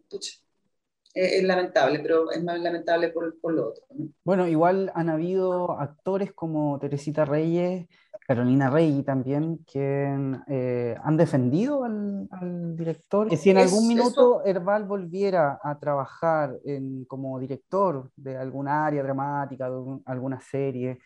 es, 1.16 1.42
lamentable, 1.42 1.98
pero 2.00 2.30
es 2.30 2.44
más 2.44 2.60
lamentable 2.60 3.08
por, 3.08 3.40
por 3.40 3.54
lo 3.54 3.70
otro. 3.70 3.84
Bueno, 4.22 4.46
igual 4.46 4.92
han 4.94 5.08
habido 5.08 5.72
actores 5.72 6.32
como 6.32 6.78
Teresita 6.78 7.24
Reyes, 7.24 7.86
Carolina 8.26 8.68
Rey 8.68 9.02
también, 9.02 9.64
que 9.64 10.42
eh, 10.48 10.96
han 11.02 11.16
defendido 11.16 11.84
al, 11.84 12.76
director. 12.76 13.28
Que 13.28 13.36
si 13.36 13.50
en 13.50 13.58
algún 13.58 13.88
minuto 13.88 14.44
Herbal 14.44 14.84
volviera 14.84 15.58
a 15.62 15.78
trabajar 15.78 16.58
en, 16.64 17.04
como 17.06 17.38
director 17.38 18.10
de 18.16 18.36
alguna 18.36 18.84
área 18.84 19.02
dramática, 19.02 19.70
de 19.70 20.00
alguna 20.04 20.40
serie 20.40 20.98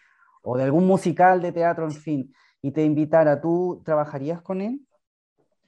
o 0.43 0.57
de 0.57 0.65
algún 0.65 0.87
musical 0.87 1.43
de 1.43 1.53
teatro, 1.53 1.85
en 1.85 1.93
fin, 1.93 2.35
y 2.63 2.73
te 2.73 2.83
invitara, 2.83 3.41
¿tú 3.41 3.83
trabajarías 3.85 4.41
con 4.43 4.61
él? 4.61 4.81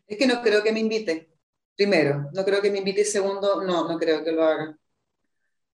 Es 0.07 0.17
que 0.17 0.27
no 0.27 0.43
creo 0.43 0.63
que 0.63 0.73
me 0.73 0.81
invite. 0.81 1.32
Primero, 1.77 2.31
no 2.33 2.45
creo 2.45 2.61
que 2.63 2.71
me 2.71 2.79
invite. 2.79 3.05
Segundo, 3.05 3.63
no, 3.63 3.89
no 3.89 3.99
creo 3.99 4.25
que 4.25 4.33
lo 4.33 4.45
haga. 4.45 4.77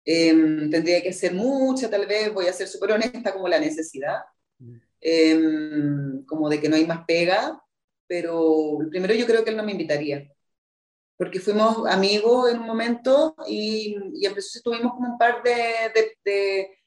Em, 0.05 0.69
tendría 0.69 1.01
que 1.01 1.13
ser 1.13 1.33
mucha, 1.33 1.89
tal 1.89 2.05
vez, 2.05 2.31
voy 2.33 2.47
a 2.47 2.53
ser 2.53 2.67
súper 2.67 2.91
honesta, 2.91 3.33
como 3.33 3.47
la 3.47 3.59
necesidad 3.59 4.19
Em, 5.07 6.25
como 6.25 6.49
de 6.49 6.59
que 6.59 6.67
no 6.67 6.75
hay 6.75 6.85
más 6.87 7.05
pega, 7.05 7.61
pero 8.07 8.79
primero 8.89 9.13
yo 9.13 9.27
creo 9.27 9.43
que 9.43 9.51
él 9.51 9.57
no 9.57 9.63
me 9.63 9.73
invitaría, 9.73 10.27
porque 11.17 11.39
fuimos 11.39 11.87
amigos 11.87 12.51
en 12.51 12.59
un 12.59 12.65
momento 12.65 13.35
y, 13.47 13.95
y 14.15 14.27
tuvimos 14.63 14.93
como 14.93 15.11
un 15.11 15.17
par 15.19 15.43
de, 15.43 16.77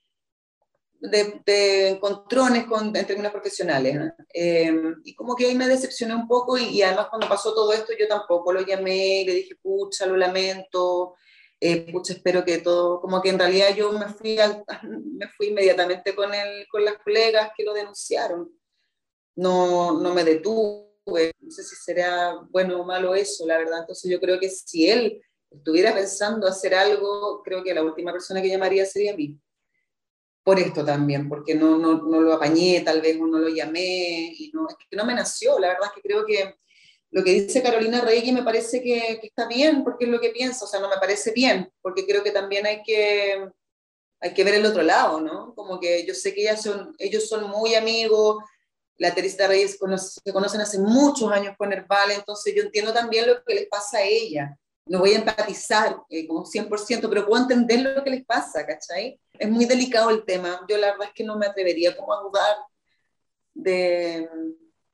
encontrones 1.01 2.65
con, 2.67 2.95
en 2.97 3.07
términos 3.07 3.33
profesionales. 3.33 4.13
Em, 4.33 5.01
y 5.05 5.15
como 5.15 5.35
que 5.37 5.47
ahí 5.47 5.55
me 5.55 5.69
decepcioné 5.69 6.15
un 6.15 6.27
poco 6.27 6.59
y, 6.59 6.65
y, 6.65 6.83
además 6.83 7.09
cuando 7.09 7.29
pasó 7.29 7.55
todo 7.55 7.73
esto 7.73 7.93
yo 7.99 8.09
tampoco 8.09 8.53
lo 8.53 8.61
llamé 8.61 9.23
y 9.23 9.25
le 9.27 9.35
dije, 9.35 9.57
pucha, 9.57 10.07
lo 10.07 10.17
lamento, 10.17 11.15
eh, 11.61 11.91
pucha, 11.91 12.13
espero 12.13 12.45
que 12.45 12.59
todo, 12.59 13.01
como 13.01 13.21
que 13.21 13.31
en 13.31 13.39
realidad 13.39 13.75
yo 13.75 13.91
me 13.93 14.07
fui, 14.09 14.37
me 14.83 15.29
fui 15.37 15.49
inmediatamente 15.49 16.15
con, 16.15 16.33
el, 16.33 16.67
con 16.69 16.85
las 16.85 16.99
colegas 16.99 17.51
que 17.57 17.65
lo 17.65 17.75
denunciaron. 17.75 18.51
No, 19.37 20.01
no 20.01 20.15
me 20.15 20.25
detuve, 20.25 21.33
no 21.41 21.51
sé 21.51 21.63
si 21.63 21.77
será 21.77 22.35
bueno 22.51 22.81
o 22.81 22.85
malo 22.85 23.15
eso, 23.15 23.47
la 23.47 23.59
verdad. 23.59 23.81
Entonces 23.81 24.11
yo 24.11 24.21
creo 24.21 24.39
que 24.39 24.51
si 24.51 24.89
él 24.89 25.21
estuviera 25.51 25.95
pensando 25.95 26.47
hacer 26.47 26.75
algo, 26.75 27.43
creo 27.43 27.63
que 27.63 27.75
la 27.75 27.83
última 27.83 28.13
persona 28.13 28.43
que 28.43 28.49
llamaría 28.49 28.85
sería 28.85 29.13
a 29.13 29.17
mí. 29.17 29.39
Por 30.49 30.59
esto 30.59 30.83
también, 30.83 31.29
porque 31.29 31.55
no, 31.55 31.77
no, 31.77 32.05
no 32.05 32.23
lo 32.23 32.33
apañé, 32.33 32.81
tal 32.81 33.03
vez 33.03 33.21
o 33.21 33.27
no 33.27 33.39
lo 33.39 33.51
llamé, 33.51 34.33
y 34.35 34.51
no, 34.55 34.67
es 34.67 34.77
que 34.77 34.97
no 34.97 35.05
me 35.05 35.13
nació, 35.13 35.59
la 35.59 35.69
verdad 35.69 35.89
es 35.89 35.93
que 35.93 36.01
creo 36.01 36.25
que 36.25 36.55
lo 37.11 37.23
que 37.23 37.33
dice 37.33 37.63
Carolina 37.63 38.01
Reyes 38.01 38.33
me 38.33 38.43
parece 38.43 38.81
que, 38.81 39.21
está 39.23 39.47
bien, 39.47 39.85
porque 39.85 40.07
es 40.07 40.11
lo 40.11 40.19
que 40.19 40.31
pienso, 40.31 40.65
o 40.65 40.69
sea, 40.69 40.81
no 40.81 40.89
me 40.89 40.97
parece 40.97 41.33
bien, 41.33 41.71
porque 41.83 42.07
creo 42.07 42.25
que 42.25 42.31
también 42.31 42.65
hay 42.65 42.83
que, 42.83 43.47
hay 44.21 44.33
que 44.33 44.43
ver 44.43 44.55
el 44.55 44.65
otro 44.65 44.83
lado, 44.83 45.21
¿no? 45.21 45.55
Como 45.55 45.79
que 45.79 46.07
yo 46.07 46.15
sé 46.15 46.33
que 46.33 46.41
ellas 46.41 46.63
son, 46.63 46.95
ellos 46.97 47.29
son 47.29 47.51
muy 47.51 47.75
amigos, 47.75 48.43
la 48.97 49.15
Teresa 49.15 49.49
Reyes 49.49 49.79
se 50.25 50.33
conocen 50.33 50.63
hace 50.63 50.79
muchos 50.79 51.31
años 51.31 51.57
con 51.59 51.71
Herbal, 51.75 52.13
entonces 52.13 52.55
yo 52.57 52.63
entiendo 52.63 52.95
también 52.95 53.27
lo 53.27 53.45
que 53.45 53.55
les 53.55 53.69
pasa 53.69 53.99
a 53.99 54.03
ella. 54.03 54.59
No 54.87 55.01
voy 55.01 55.13
a 55.13 55.19
empatizar 55.19 55.95
eh, 56.09 56.27
como 56.27 56.47
100%, 56.47 57.07
pero 57.11 57.27
puedo 57.27 57.43
entender 57.43 57.81
lo 57.81 58.03
que 58.03 58.09
les 58.09 58.25
pasa, 58.25 58.65
¿cachai? 58.65 59.21
Es 59.39 59.49
muy 59.49 59.65
delicado 59.65 60.11
el 60.11 60.25
tema. 60.25 60.65
Yo 60.69 60.77
la 60.77 60.93
verdad 60.93 61.09
es 61.09 61.15
que 61.15 61.25
no 61.25 61.37
me 61.37 61.47
atrevería 61.47 61.97
como 61.97 62.13
a 62.13 62.23
dudar 62.23 62.57
de, 63.55 64.29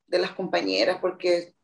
de 0.07 0.19
las 0.19 0.33
compañeras, 0.33 0.99
porque 1.01 1.55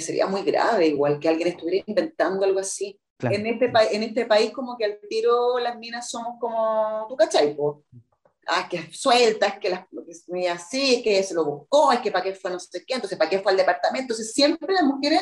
sería 0.00 0.26
muy 0.26 0.42
grave, 0.42 0.86
igual 0.86 1.18
que 1.18 1.28
alguien 1.28 1.48
estuviera 1.48 1.84
inventando 1.86 2.44
algo 2.44 2.60
así. 2.60 2.98
En, 3.20 3.46
este 3.46 3.70
en 3.92 4.02
este 4.02 4.26
país 4.26 4.50
como 4.50 4.76
que 4.76 4.84
al 4.84 4.98
tiro 5.08 5.58
las 5.60 5.78
minas 5.78 6.10
somos 6.10 6.40
como, 6.40 7.06
¿tú 7.08 7.14
cachai? 7.14 7.56
Ah, 8.48 8.68
que 8.68 8.92
sueltas, 8.92 9.60
que 9.60 9.70
las 9.70 9.86
que 9.86 10.48
así, 10.48 11.02
que 11.04 11.22
se 11.22 11.34
lo 11.34 11.44
buscó, 11.44 11.92
es 11.92 12.00
que 12.00 12.10
para 12.10 12.24
qué 12.24 12.34
fue 12.34 12.50
no 12.50 12.58
sé 12.58 12.84
qué, 12.84 12.94
entonces 12.94 13.16
para 13.16 13.30
qué 13.30 13.38
fue 13.38 13.52
al 13.52 13.58
departamento. 13.58 14.02
Entonces 14.02 14.32
siempre 14.32 14.74
las 14.74 14.82
mujeres 14.82 15.20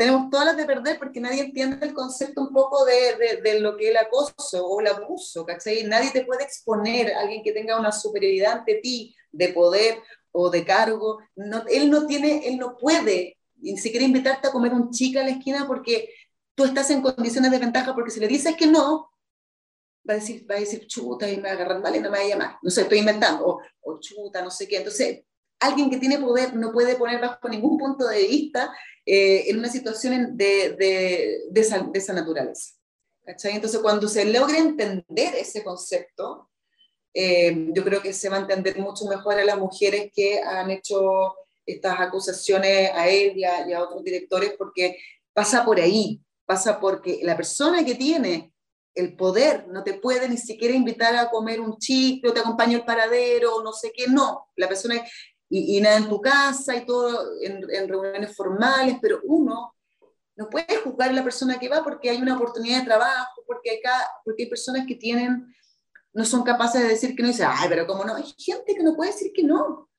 tenemos 0.00 0.30
todas 0.30 0.46
las 0.46 0.56
de 0.56 0.64
perder 0.64 0.98
porque 0.98 1.20
nadie 1.20 1.42
entiende 1.42 1.84
el 1.84 1.92
concepto 1.92 2.40
un 2.40 2.54
poco 2.54 2.86
de, 2.86 3.16
de, 3.16 3.42
de, 3.42 3.60
lo 3.60 3.76
que 3.76 3.84
es 3.84 3.90
el 3.90 3.98
acoso 3.98 4.66
o 4.66 4.80
el 4.80 4.86
abuso, 4.86 5.44
¿cachai? 5.44 5.84
Nadie 5.84 6.10
te 6.10 6.24
puede 6.24 6.42
exponer 6.42 7.12
a 7.12 7.20
alguien 7.20 7.42
que 7.42 7.52
tenga 7.52 7.78
una 7.78 7.92
superioridad 7.92 8.60
ante 8.60 8.76
ti 8.76 9.14
de 9.30 9.48
poder 9.50 9.98
o 10.32 10.48
de 10.48 10.64
cargo. 10.64 11.18
No, 11.36 11.64
él 11.68 11.90
no 11.90 12.06
tiene, 12.06 12.48
él 12.48 12.56
no 12.56 12.78
puede 12.78 13.36
ni 13.56 13.76
siquiera 13.76 14.06
invitarte 14.06 14.48
a 14.48 14.52
comer 14.52 14.72
un 14.72 14.90
chica 14.90 15.20
a 15.20 15.24
la 15.24 15.32
esquina 15.32 15.66
porque 15.66 16.08
tú 16.54 16.64
estás 16.64 16.88
en 16.88 17.02
condiciones 17.02 17.50
de 17.50 17.58
ventaja, 17.58 17.94
porque 17.94 18.10
si 18.10 18.20
le 18.20 18.26
dices 18.26 18.56
que 18.56 18.66
no, 18.66 19.10
va 20.08 20.14
a 20.14 20.16
decir, 20.16 20.50
va 20.50 20.54
a 20.54 20.60
decir 20.60 20.86
chuta 20.86 21.30
y 21.30 21.36
me 21.36 21.42
va 21.42 21.50
a 21.50 21.52
agarrar 21.52 21.82
mal 21.82 21.94
y 21.94 22.00
no 22.00 22.10
me 22.10 22.16
va 22.16 22.24
a 22.24 22.26
llamar. 22.26 22.56
No 22.62 22.70
sé, 22.70 22.80
estoy 22.80 23.00
inventando, 23.00 23.58
o, 23.82 24.00
chuta, 24.00 24.40
no 24.40 24.50
sé 24.50 24.66
qué. 24.66 24.78
Entonces, 24.78 25.24
alguien 25.60 25.90
que 25.90 25.98
tiene 25.98 26.18
poder 26.18 26.54
no 26.56 26.72
puede 26.72 26.96
poner 26.96 27.20
bajo 27.20 27.48
ningún 27.48 27.78
punto 27.78 28.08
de 28.08 28.26
vista 28.26 28.72
eh, 29.06 29.44
en 29.48 29.58
una 29.58 29.68
situación 29.68 30.36
de, 30.36 30.76
de, 30.78 31.40
de, 31.50 31.60
esa, 31.60 31.78
de, 31.78 31.98
esa, 31.98 32.12
naturaleza. 32.12 32.74
¿cachai? 33.24 33.54
Entonces, 33.54 33.80
cuando 33.80 34.08
se 34.08 34.24
logre 34.24 34.58
entender 34.58 35.34
ese 35.34 35.62
concepto, 35.62 36.50
eh, 37.12 37.68
yo 37.72 37.84
creo 37.84 38.00
que 38.00 38.12
se 38.12 38.28
va 38.28 38.36
a 38.36 38.40
entender 38.40 38.78
mucho 38.78 39.04
mejor 39.06 39.38
a 39.38 39.44
las 39.44 39.58
mujeres 39.58 40.10
que 40.14 40.40
han 40.40 40.70
hecho 40.70 41.34
estas 41.66 42.00
acusaciones 42.00 42.90
a 42.94 43.08
él 43.08 43.36
y 43.36 43.44
a, 43.44 43.82
otros 43.82 44.02
directores 44.04 44.54
porque 44.56 44.98
pasa 45.32 45.64
por 45.64 45.80
ahí, 45.80 46.22
pasa 46.44 46.80
porque 46.80 47.20
la 47.22 47.36
persona 47.36 47.84
que 47.84 47.94
tiene 47.94 48.52
el 48.94 49.16
poder 49.16 49.68
no 49.68 49.84
te 49.84 49.94
puede 49.94 50.28
ni 50.28 50.36
siquiera 50.36 50.74
invitar 50.74 51.14
a 51.16 51.30
comer 51.30 51.60
un 51.60 51.78
chicle, 51.78 52.32
te 52.32 52.40
acompaño 52.40 52.78
al 52.78 52.84
paradero, 52.84 53.62
no 53.62 53.72
sé 53.72 53.92
qué, 53.94 54.08
no, 54.08 54.48
la 54.56 54.68
persona, 54.68 55.02
y, 55.50 55.80
nada 55.80 55.96
en 55.96 56.08
tu 56.08 56.20
casa 56.20 56.76
y 56.76 56.86
todo, 56.86 57.32
en, 57.42 57.88
reuniones 57.88 58.34
formales, 58.34 58.96
pero 59.02 59.20
uno 59.24 59.74
no 60.36 60.48
puede 60.48 60.76
juzgar 60.76 61.10
a 61.10 61.12
la 61.12 61.24
persona 61.24 61.58
que 61.58 61.68
va 61.68 61.82
porque 61.82 62.08
hay 62.08 62.22
una 62.22 62.36
oportunidad 62.36 62.78
de 62.78 62.86
trabajo, 62.86 63.42
porque 63.46 63.70
hay, 63.70 63.80
porque 64.24 64.44
hay 64.44 64.48
personas 64.48 64.86
que 64.86 64.94
tienen, 64.94 65.52
no 66.12 66.24
son 66.24 66.44
capaces 66.44 66.80
de 66.80 66.88
decir 66.88 67.16
que 67.16 67.22
no, 67.22 67.28
y 67.28 67.32
dicen, 67.32 67.48
ay, 67.50 67.68
pero 67.68 67.86
cómo 67.86 68.04
no, 68.04 68.14
hay 68.14 68.32
gente 68.38 68.74
que 68.74 68.82
no 68.82 68.94
puede 68.94 69.10
decir 69.10 69.32
que 69.34 69.42
no, 69.42 69.90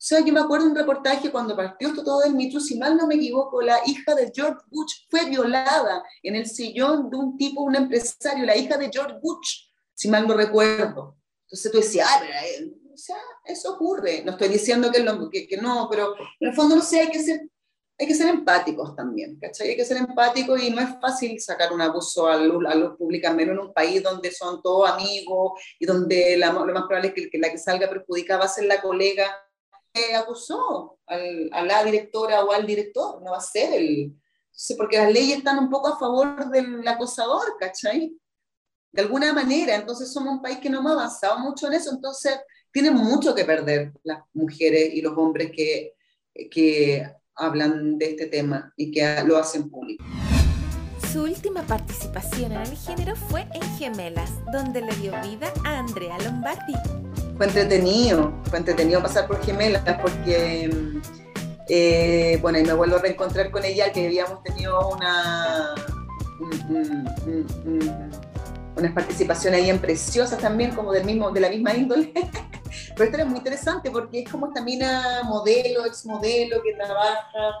o 0.00 0.02
sea, 0.02 0.20
yo 0.20 0.32
me 0.32 0.40
acuerdo 0.40 0.64
un 0.64 0.74
reportaje 0.74 1.30
cuando 1.30 1.54
partió 1.54 1.88
esto 1.88 2.02
todo 2.02 2.20
del 2.20 2.32
mito, 2.32 2.58
si 2.58 2.78
mal 2.78 2.96
no 2.96 3.06
me 3.06 3.16
equivoco, 3.16 3.60
la 3.60 3.80
hija 3.84 4.14
de 4.14 4.32
George 4.34 4.64
Bush 4.70 5.06
fue 5.10 5.28
violada 5.28 6.02
en 6.22 6.36
el 6.36 6.46
sillón 6.46 7.10
de 7.10 7.18
un 7.18 7.36
tipo, 7.36 7.60
un 7.60 7.76
empresario, 7.76 8.46
la 8.46 8.56
hija 8.56 8.78
de 8.78 8.88
George 8.90 9.18
Bush, 9.20 9.66
si 9.92 10.08
mal 10.08 10.26
no 10.26 10.32
recuerdo. 10.32 11.18
Entonces 11.42 11.70
tú 11.70 11.76
decías, 11.76 12.08
eh, 12.22 12.72
o 12.72 12.79
sea, 13.00 13.16
eso 13.44 13.74
ocurre. 13.74 14.22
No 14.24 14.32
estoy 14.32 14.48
diciendo 14.48 14.90
que, 14.90 15.04
que, 15.32 15.48
que, 15.48 15.56
no, 15.56 15.88
pero 15.90 16.14
en 16.40 16.48
el 16.48 16.54
fondo 16.54 16.76
no 16.76 16.82
sé, 16.82 17.00
hay 17.00 17.10
que 17.10 17.22
ser, 17.22 17.40
hay 17.98 18.06
que 18.06 18.14
ser 18.14 18.28
empáticos 18.28 18.94
también, 18.96 19.38
¿cachai? 19.38 19.70
Hay 19.70 19.76
que 19.76 19.84
ser 19.84 19.98
empáticos 19.98 20.62
y 20.62 20.70
no 20.70 20.80
es 20.80 20.90
fácil 21.00 21.40
sacar 21.40 21.72
un 21.72 21.82
abuso 21.82 22.28
a 22.28 22.36
luz, 22.36 22.64
a 22.66 22.74
luz 22.74 22.96
pública, 22.96 23.32
menos 23.32 23.54
en 23.54 23.60
un 23.66 23.72
país 23.72 24.02
donde 24.02 24.30
son 24.30 24.62
todos 24.62 24.90
amigos 24.90 25.60
y 25.78 25.86
donde 25.86 26.36
la, 26.36 26.52
lo 26.52 26.72
más 26.72 26.84
probable 26.84 27.08
es 27.08 27.14
que, 27.14 27.30
que 27.30 27.38
la 27.38 27.50
que 27.50 27.58
salga 27.58 27.88
perjudicada 27.88 28.40
va 28.40 28.46
a 28.46 28.48
ser 28.48 28.64
la 28.64 28.80
colega 28.80 29.30
acusó 30.16 30.98
a 31.06 31.62
la 31.62 31.84
directora 31.84 32.44
o 32.44 32.52
al 32.52 32.66
director, 32.66 33.22
no 33.22 33.32
va 33.32 33.38
a 33.38 33.42
ser 33.42 33.74
el... 33.74 34.14
porque 34.76 34.98
las 34.98 35.12
leyes 35.12 35.38
están 35.38 35.58
un 35.58 35.70
poco 35.70 35.88
a 35.88 35.98
favor 35.98 36.48
del 36.50 36.86
acosador, 36.86 37.56
¿cachai? 37.58 38.16
De 38.92 39.02
alguna 39.02 39.32
manera, 39.32 39.74
entonces 39.74 40.12
somos 40.12 40.34
un 40.34 40.42
país 40.42 40.58
que 40.58 40.70
no 40.70 40.78
hemos 40.78 40.92
avanzado 40.92 41.38
mucho 41.38 41.66
en 41.66 41.74
eso, 41.74 41.90
entonces 41.90 42.38
tienen 42.72 42.94
mucho 42.94 43.34
que 43.34 43.44
perder 43.44 43.92
las 44.02 44.20
mujeres 44.32 44.90
y 44.92 45.02
los 45.02 45.16
hombres 45.16 45.50
que, 45.50 45.94
que 46.50 47.06
hablan 47.34 47.98
de 47.98 48.10
este 48.10 48.26
tema 48.26 48.72
y 48.76 48.90
que 48.90 49.22
lo 49.26 49.36
hacen 49.36 49.70
público. 49.70 50.04
Su 51.12 51.22
última 51.22 51.62
participación 51.66 52.52
en 52.52 52.60
el 52.60 52.76
género 52.76 53.16
fue 53.16 53.46
en 53.54 53.62
Gemelas, 53.78 54.30
donde 54.52 54.80
le 54.80 54.94
dio 54.96 55.12
vida 55.22 55.52
a 55.64 55.78
Andrea 55.78 56.16
Lombardi 56.18 56.74
fue 57.40 57.46
entretenido, 57.46 58.34
fue 58.50 58.58
entretenido 58.58 59.00
pasar 59.00 59.26
por 59.26 59.42
Gemelas 59.42 59.82
porque, 60.02 60.70
eh, 61.70 62.38
bueno, 62.42 62.58
y 62.58 62.64
me 62.64 62.74
vuelvo 62.74 62.96
a 62.96 62.98
reencontrar 62.98 63.50
con 63.50 63.64
ella, 63.64 63.90
que 63.92 64.04
habíamos 64.04 64.42
tenido 64.42 64.90
una, 64.90 65.74
unas 68.76 68.92
participaciones 68.92 69.58
ahí 69.58 69.70
en 69.70 69.78
preciosas 69.78 70.38
también, 70.38 70.72
como 70.72 70.92
del 70.92 71.06
mismo, 71.06 71.30
de 71.30 71.40
la 71.40 71.48
misma 71.48 71.74
índole. 71.74 72.12
Pero 73.00 73.12
esto 73.12 73.22
era 73.22 73.30
muy 73.30 73.38
interesante 73.38 73.90
porque 73.90 74.20
es 74.20 74.30
como 74.30 74.48
esta 74.48 74.60
mina 74.60 75.22
modelo, 75.24 75.86
ex 75.86 76.04
modelo 76.04 76.62
que 76.62 76.74
trabaja 76.74 77.54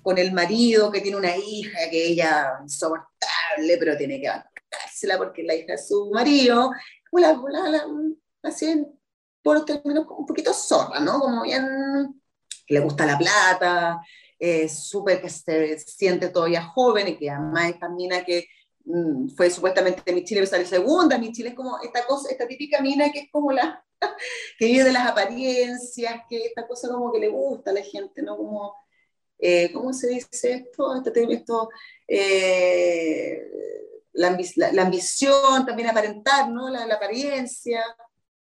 con 0.00 0.16
el 0.16 0.32
marido, 0.32 0.90
que 0.90 1.02
tiene 1.02 1.18
una 1.18 1.36
hija, 1.36 1.90
que 1.90 2.06
ella 2.06 2.60
insoportable, 2.62 3.76
pero 3.78 3.94
tiene 3.98 4.18
que 4.18 4.32
comérsela 4.70 5.18
porque 5.18 5.42
la 5.42 5.54
hija 5.54 5.72
de 5.72 5.78
su 5.78 6.10
marido, 6.10 6.70
como 7.10 7.20
la, 7.20 7.68
la, 7.68 7.86
así 8.42 8.86
por 9.42 9.66
términos 9.66 10.06
un 10.16 10.24
poquito 10.24 10.54
zorra, 10.54 10.98
¿no? 10.98 11.20
Como 11.20 11.42
bien, 11.42 12.18
le 12.66 12.80
gusta 12.80 13.04
la 13.04 13.18
plata, 13.18 14.00
es 14.38 14.88
súper 14.88 15.20
que 15.20 15.28
se 15.28 15.78
siente 15.80 16.30
todavía 16.30 16.64
joven 16.64 17.08
y 17.08 17.18
que 17.18 17.28
además 17.28 17.68
esta 17.68 17.90
mina 17.90 18.24
que 18.24 18.46
fue 19.36 19.50
supuestamente 19.50 20.12
mi 20.12 20.24
Chile, 20.24 20.46
salió 20.46 20.66
segunda, 20.66 21.18
mi 21.18 21.32
Chile 21.32 21.50
es 21.50 21.54
como 21.54 21.78
esta 21.82 22.06
cosa, 22.06 22.30
esta 22.30 22.46
típica 22.46 22.80
mina 22.80 23.10
que 23.12 23.20
es 23.20 23.30
como 23.30 23.52
la, 23.52 23.84
que 24.58 24.66
vive 24.66 24.84
de 24.84 24.92
las 24.92 25.08
apariencias, 25.08 26.22
que 26.28 26.46
esta 26.46 26.66
cosa 26.66 26.88
como 26.88 27.12
que 27.12 27.18
le 27.18 27.28
gusta 27.28 27.70
a 27.70 27.74
la 27.74 27.82
gente, 27.82 28.22
¿no? 28.22 28.36
Como, 28.36 28.74
eh, 29.38 29.72
¿cómo 29.72 29.92
se 29.92 30.08
dice 30.08 30.52
esto? 30.52 30.94
Este, 30.96 31.32
esto 31.32 31.70
eh, 32.06 33.42
la, 34.12 34.38
la, 34.72 34.82
ambición, 34.82 35.66
también 35.66 35.88
aparentar, 35.88 36.50
¿no? 36.50 36.68
La, 36.68 36.86
la 36.86 36.94
apariencia. 36.94 37.82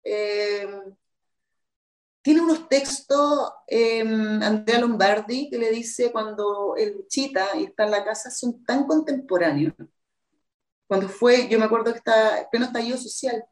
Eh, 0.03 0.67
tiene 2.23 2.41
unos 2.41 2.69
textos, 2.71 3.53
Andrea 3.69 4.81
Lombardi, 4.81 5.51
que 5.51 5.59
le 5.59 5.71
dice 5.71 6.11
cuando 6.11 6.75
el 6.75 7.07
chita 7.07 7.49
y 7.59 7.65
está 7.65 7.85
en 7.85 7.91
la 7.91 8.03
casa, 8.03 8.31
son 8.31 8.65
tan 8.65 8.87
contemporáneos. 8.87 9.75
Cuando 10.95 11.09
fue, 11.09 11.49
yo 11.49 11.59
me 11.59 11.65
acuerdo 11.65 11.91
que 11.91 11.99
está 11.99 12.49
pleno 12.53 12.67
estallido 12.67 12.97
social. 12.97 13.45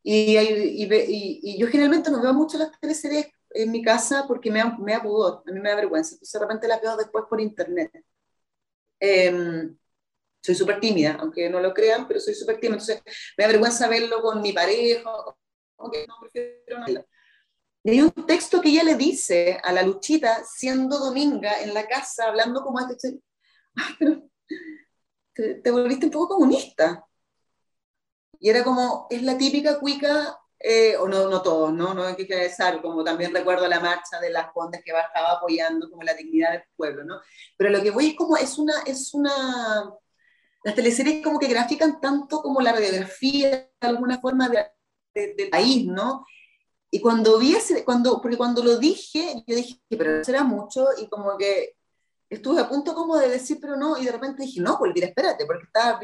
Y, 0.00 0.38
y, 0.38 1.58
yo 1.58 1.66
generalmente 1.66 2.08
no 2.08 2.22
veo 2.22 2.32
mucho 2.32 2.56
las 2.56 2.70
teleseries 2.78 3.26
en 3.50 3.72
mi 3.72 3.82
casa 3.82 4.26
porque 4.28 4.48
me 4.48 4.60
da, 4.60 4.78
me 4.78 4.92
da 4.92 5.02
pudor, 5.02 5.42
a 5.44 5.50
mí 5.50 5.58
me 5.58 5.70
da 5.70 5.74
vergüenza. 5.74 6.14
Entonces 6.14 6.32
de 6.32 6.46
repente 6.46 6.68
las 6.68 6.80
veo 6.80 6.96
después 6.96 7.24
por 7.28 7.40
internet. 7.40 7.90
Em, 9.00 9.76
soy 10.40 10.54
súper 10.54 10.78
tímida, 10.78 11.16
aunque 11.18 11.50
no 11.50 11.58
lo 11.58 11.74
crean, 11.74 12.06
pero 12.06 12.20
soy 12.20 12.34
súper 12.34 12.60
tímida. 12.60 12.80
Entonces 12.80 13.02
me 13.36 13.42
da 13.44 13.48
vergüenza 13.48 13.88
verlo 13.88 14.22
con 14.22 14.40
mi 14.40 14.52
pareja, 14.52 15.10
no 15.10 15.90
prefiero 16.20 16.78
no 16.78 17.04
y 17.82 17.90
hay 17.90 18.02
un 18.02 18.12
texto 18.12 18.60
que 18.60 18.68
ella 18.68 18.84
le 18.84 18.94
dice 18.94 19.58
a 19.64 19.72
la 19.72 19.82
Luchita, 19.82 20.44
siendo 20.44 20.96
dominga 20.96 21.60
en 21.60 21.74
la 21.74 21.88
casa, 21.88 22.26
hablando 22.28 22.62
como 22.62 22.78
este, 22.78 23.18
pero 23.98 24.30
te, 25.34 25.70
volviste 25.70 26.06
un 26.06 26.12
poco 26.12 26.36
comunista. 26.36 27.06
Y 28.38 28.48
era 28.48 28.64
como, 28.64 29.06
es 29.10 29.22
la 29.22 29.36
típica 29.36 29.78
cuica, 29.78 30.38
eh, 30.58 30.96
o 30.96 31.08
no, 31.08 31.28
no 31.28 31.42
todos, 31.42 31.72
¿no? 31.72 31.94
No 31.94 32.04
hay 32.04 32.16
que 32.16 32.26
generalizar, 32.26 32.80
como 32.82 33.04
también 33.04 33.34
recuerdo 33.34 33.66
la 33.68 33.80
marcha 33.80 34.20
de 34.20 34.30
las 34.30 34.52
condes 34.52 34.82
que 34.84 34.92
bajaba 34.92 35.32
apoyando 35.32 35.90
como 35.90 36.02
la 36.02 36.14
dignidad 36.14 36.52
del 36.52 36.62
pueblo, 36.76 37.04
¿no? 37.04 37.20
Pero 37.56 37.70
lo 37.70 37.82
que 37.82 37.90
voy 37.90 38.08
es 38.08 38.16
como, 38.16 38.36
es 38.36 38.58
una, 38.58 38.74
es 38.86 39.14
una, 39.14 39.90
las 40.64 40.74
teleseries 40.74 41.22
como 41.24 41.38
que 41.38 41.48
grafican 41.48 42.00
tanto 42.00 42.42
como 42.42 42.60
la 42.60 42.72
radiografía, 42.72 43.70
de 43.80 43.88
alguna 43.88 44.20
forma, 44.20 44.50
del 45.14 45.50
país, 45.50 45.86
¿no? 45.86 46.24
Y 46.90 47.00
cuando 47.00 47.38
vi 47.38 47.54
ese, 47.54 47.84
cuando, 47.84 48.20
porque 48.20 48.36
cuando 48.36 48.62
lo 48.64 48.78
dije, 48.78 49.44
yo 49.46 49.56
dije, 49.56 49.80
pero 49.90 50.24
será 50.24 50.44
mucho, 50.44 50.88
y 50.98 51.08
como 51.08 51.36
que 51.38 51.76
estuve 52.30 52.60
a 52.60 52.68
punto 52.68 52.94
como 52.94 53.18
de 53.18 53.28
decir, 53.28 53.58
pero 53.60 53.76
no, 53.76 53.98
y 53.98 54.06
de 54.06 54.12
repente 54.12 54.44
dije, 54.44 54.60
no, 54.60 54.78
pues 54.78 54.92
espérate, 54.96 55.44
porque 55.46 55.64
estaba 55.64 56.00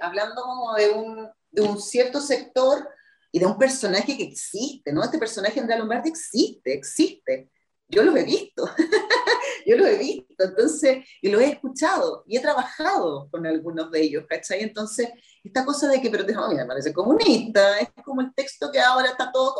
hablando 0.00 0.42
como 0.42 0.74
de 0.74 0.90
un, 0.90 1.28
de 1.50 1.62
un 1.62 1.80
cierto 1.80 2.20
sector 2.20 2.88
y 3.30 3.38
de 3.38 3.46
un 3.46 3.56
personaje 3.56 4.16
que 4.16 4.24
existe, 4.24 4.92
¿no? 4.92 5.04
Este 5.04 5.18
personaje 5.18 5.60
Andrea 5.60 5.78
Lombardi 5.78 6.10
existe, 6.10 6.74
existe. 6.74 7.50
Yo 7.86 8.02
lo 8.02 8.14
he 8.16 8.24
visto, 8.24 8.68
yo 9.66 9.76
lo 9.76 9.86
he 9.86 9.96
visto, 9.96 10.44
entonces, 10.44 11.06
y 11.22 11.30
lo 11.30 11.40
he 11.40 11.50
escuchado, 11.52 12.22
y 12.26 12.36
he 12.36 12.40
trabajado 12.40 13.30
con 13.30 13.46
algunos 13.46 13.90
de 13.90 14.02
ellos, 14.02 14.24
¿cachai? 14.28 14.62
Entonces, 14.62 15.08
esta 15.42 15.64
cosa 15.64 15.88
de 15.88 16.00
que, 16.02 16.10
pero 16.10 16.24
oh, 16.24 16.48
mira, 16.48 16.66
parece 16.66 16.92
comunista, 16.92 17.78
es 17.78 17.88
como 18.04 18.20
el 18.20 18.34
texto 18.34 18.70
que 18.70 18.80
ahora 18.80 19.08
está 19.08 19.32
todo, 19.32 19.54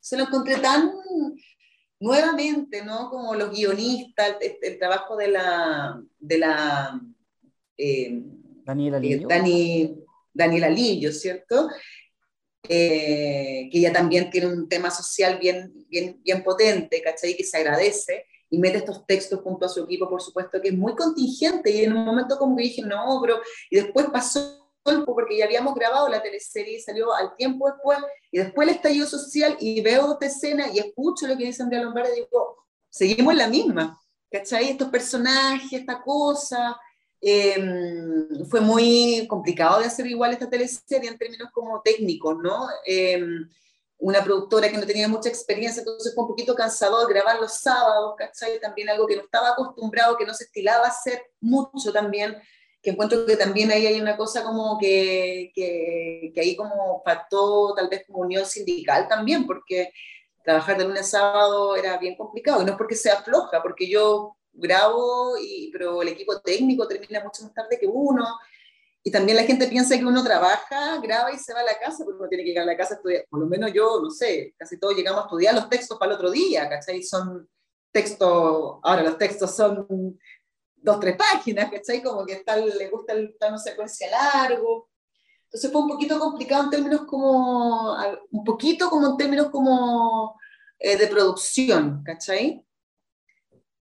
se 0.00 0.16
lo 0.16 0.24
encontré 0.24 0.56
tan 0.58 0.92
nuevamente, 2.00 2.84
¿no? 2.84 3.10
Como 3.10 3.34
los 3.34 3.50
guionistas, 3.50 4.36
el, 4.40 4.78
trabajo 4.78 5.16
de 5.16 5.28
la, 5.28 6.00
de 6.18 6.38
la 6.38 7.00
eh, 7.76 8.22
Daniela 8.64 8.98
eh, 8.98 9.00
Lillo. 9.00 9.28
Daniela 10.32 10.68
Lillo, 10.68 11.12
¿cierto? 11.12 11.68
Eh, 12.62 13.68
que 13.70 13.78
ella 13.78 13.92
también 13.92 14.30
tiene 14.30 14.46
un 14.46 14.68
tema 14.68 14.90
social 14.90 15.38
bien, 15.38 15.72
bien, 15.88 16.20
bien 16.22 16.42
potente, 16.44 17.02
¿cachai? 17.02 17.36
Que 17.36 17.44
se 17.44 17.56
agradece 17.56 18.26
y 18.50 18.58
mete 18.58 18.78
estos 18.78 19.06
textos 19.06 19.40
junto 19.40 19.66
a 19.66 19.68
su 19.68 19.84
equipo, 19.84 20.08
por 20.08 20.22
supuesto, 20.22 20.60
que 20.60 20.68
es 20.68 20.74
muy 20.74 20.94
contingente 20.94 21.70
y 21.70 21.84
en 21.84 21.96
un 21.96 22.04
momento 22.04 22.38
como 22.38 22.56
que 22.56 22.64
dije, 22.64 22.82
no, 22.82 23.18
pero, 23.22 23.40
y 23.70 23.76
después 23.76 24.06
pasó 24.12 24.67
porque 24.82 25.36
ya 25.36 25.44
habíamos 25.44 25.74
grabado 25.74 26.08
la 26.08 26.22
teleserie 26.22 26.76
y 26.76 26.80
salió 26.80 27.12
al 27.12 27.34
tiempo 27.36 27.70
después, 27.70 27.98
y 28.30 28.38
después 28.38 28.68
el 28.68 28.74
estallido 28.74 29.06
social 29.06 29.56
y 29.60 29.80
veo 29.80 30.12
esta 30.12 30.26
escena 30.26 30.66
y 30.72 30.78
escucho 30.78 31.26
lo 31.26 31.36
que 31.36 31.44
dice 31.44 31.62
Andrea 31.62 31.82
Lombardi 31.82 32.12
y 32.12 32.20
digo, 32.22 32.56
seguimos 32.88 33.34
la 33.34 33.48
misma, 33.48 33.98
¿cachai? 34.30 34.70
Estos 34.70 34.88
personajes, 34.88 35.72
esta 35.72 36.00
cosa, 36.02 36.78
em, 37.20 38.46
fue 38.48 38.60
muy 38.60 39.26
complicado 39.28 39.80
de 39.80 39.86
hacer 39.86 40.06
igual 40.06 40.32
esta 40.32 40.48
teleserie 40.48 41.10
en 41.10 41.18
términos 41.18 41.50
como 41.52 41.82
técnicos, 41.82 42.36
¿no? 42.38 42.68
Em, 42.84 43.48
una 43.98 44.22
productora 44.22 44.70
que 44.70 44.78
no 44.78 44.86
tenía 44.86 45.08
mucha 45.08 45.28
experiencia, 45.28 45.80
entonces 45.80 46.14
fue 46.14 46.22
un 46.22 46.28
poquito 46.28 46.54
cansador 46.54 47.08
grabar 47.08 47.40
los 47.40 47.54
sábados, 47.54 48.14
¿cachai? 48.16 48.60
También 48.60 48.88
algo 48.88 49.06
que 49.06 49.16
no 49.16 49.22
estaba 49.22 49.50
acostumbrado, 49.50 50.16
que 50.16 50.24
no 50.24 50.34
se 50.34 50.44
estilaba 50.44 50.86
hacer 50.86 51.20
mucho 51.40 51.92
también, 51.92 52.36
que 52.82 52.90
encuentro 52.90 53.26
que 53.26 53.36
también 53.36 53.70
ahí 53.70 53.86
hay 53.86 54.00
una 54.00 54.16
cosa 54.16 54.44
como 54.44 54.78
que, 54.78 55.50
que, 55.54 56.30
que 56.34 56.40
ahí 56.40 56.56
como 56.56 57.02
faltó 57.04 57.74
tal 57.74 57.88
vez 57.88 58.04
como 58.06 58.20
unión 58.20 58.46
sindical 58.46 59.08
también, 59.08 59.46
porque 59.46 59.92
trabajar 60.44 60.78
de 60.78 60.84
lunes 60.84 61.00
a 61.00 61.18
sábado 61.18 61.76
era 61.76 61.98
bien 61.98 62.16
complicado, 62.16 62.62
y 62.62 62.64
no 62.64 62.72
es 62.72 62.78
porque 62.78 62.94
sea 62.94 63.22
floja, 63.22 63.62
porque 63.62 63.88
yo 63.88 64.36
grabo, 64.52 65.36
y, 65.40 65.70
pero 65.72 66.02
el 66.02 66.08
equipo 66.08 66.40
técnico 66.40 66.86
termina 66.88 67.22
mucho 67.22 67.42
más 67.42 67.52
tarde 67.52 67.78
que 67.78 67.86
uno, 67.86 68.24
y 69.02 69.10
también 69.10 69.36
la 69.36 69.44
gente 69.44 69.68
piensa 69.68 69.96
que 69.96 70.04
uno 70.04 70.22
trabaja, 70.22 70.98
graba 71.00 71.32
y 71.32 71.38
se 71.38 71.54
va 71.54 71.60
a 71.60 71.64
la 71.64 71.78
casa, 71.78 72.04
porque 72.04 72.18
uno 72.18 72.28
tiene 72.28 72.44
que 72.44 72.50
llegar 72.50 72.64
a 72.64 72.72
la 72.72 72.76
casa 72.76 72.94
a 72.94 72.96
estudiar. 72.96 73.24
Por 73.30 73.40
lo 73.40 73.46
menos 73.46 73.72
yo, 73.72 74.00
no 74.02 74.10
sé, 74.10 74.54
casi 74.58 74.78
todos 74.78 74.96
llegamos 74.96 75.22
a 75.22 75.24
estudiar 75.24 75.54
los 75.54 75.68
textos 75.68 75.98
para 75.98 76.12
el 76.12 76.16
otro 76.16 76.30
día, 76.30 76.68
¿cachai? 76.68 77.02
Son 77.02 77.48
textos, 77.92 78.78
ahora 78.82 79.02
los 79.02 79.16
textos 79.16 79.54
son 79.54 80.18
dos, 80.82 81.00
tres 81.00 81.16
páginas, 81.16 81.70
¿cachai? 81.70 82.02
Como 82.02 82.24
que 82.24 82.36
tal, 82.36 82.76
le 82.76 82.88
gusta 82.88 83.12
el 83.12 83.34
plano 83.34 83.58
secuencia 83.58 84.10
largo. 84.10 84.88
Entonces 85.44 85.72
fue 85.72 85.80
un 85.80 85.88
poquito 85.88 86.18
complicado 86.18 86.64
en 86.64 86.70
términos 86.70 87.02
como, 87.06 87.96
un 88.30 88.44
poquito 88.44 88.90
como 88.90 89.08
en 89.08 89.16
términos 89.16 89.50
como 89.50 90.38
eh, 90.78 90.96
de 90.96 91.06
producción, 91.06 92.02
¿cachai? 92.04 92.64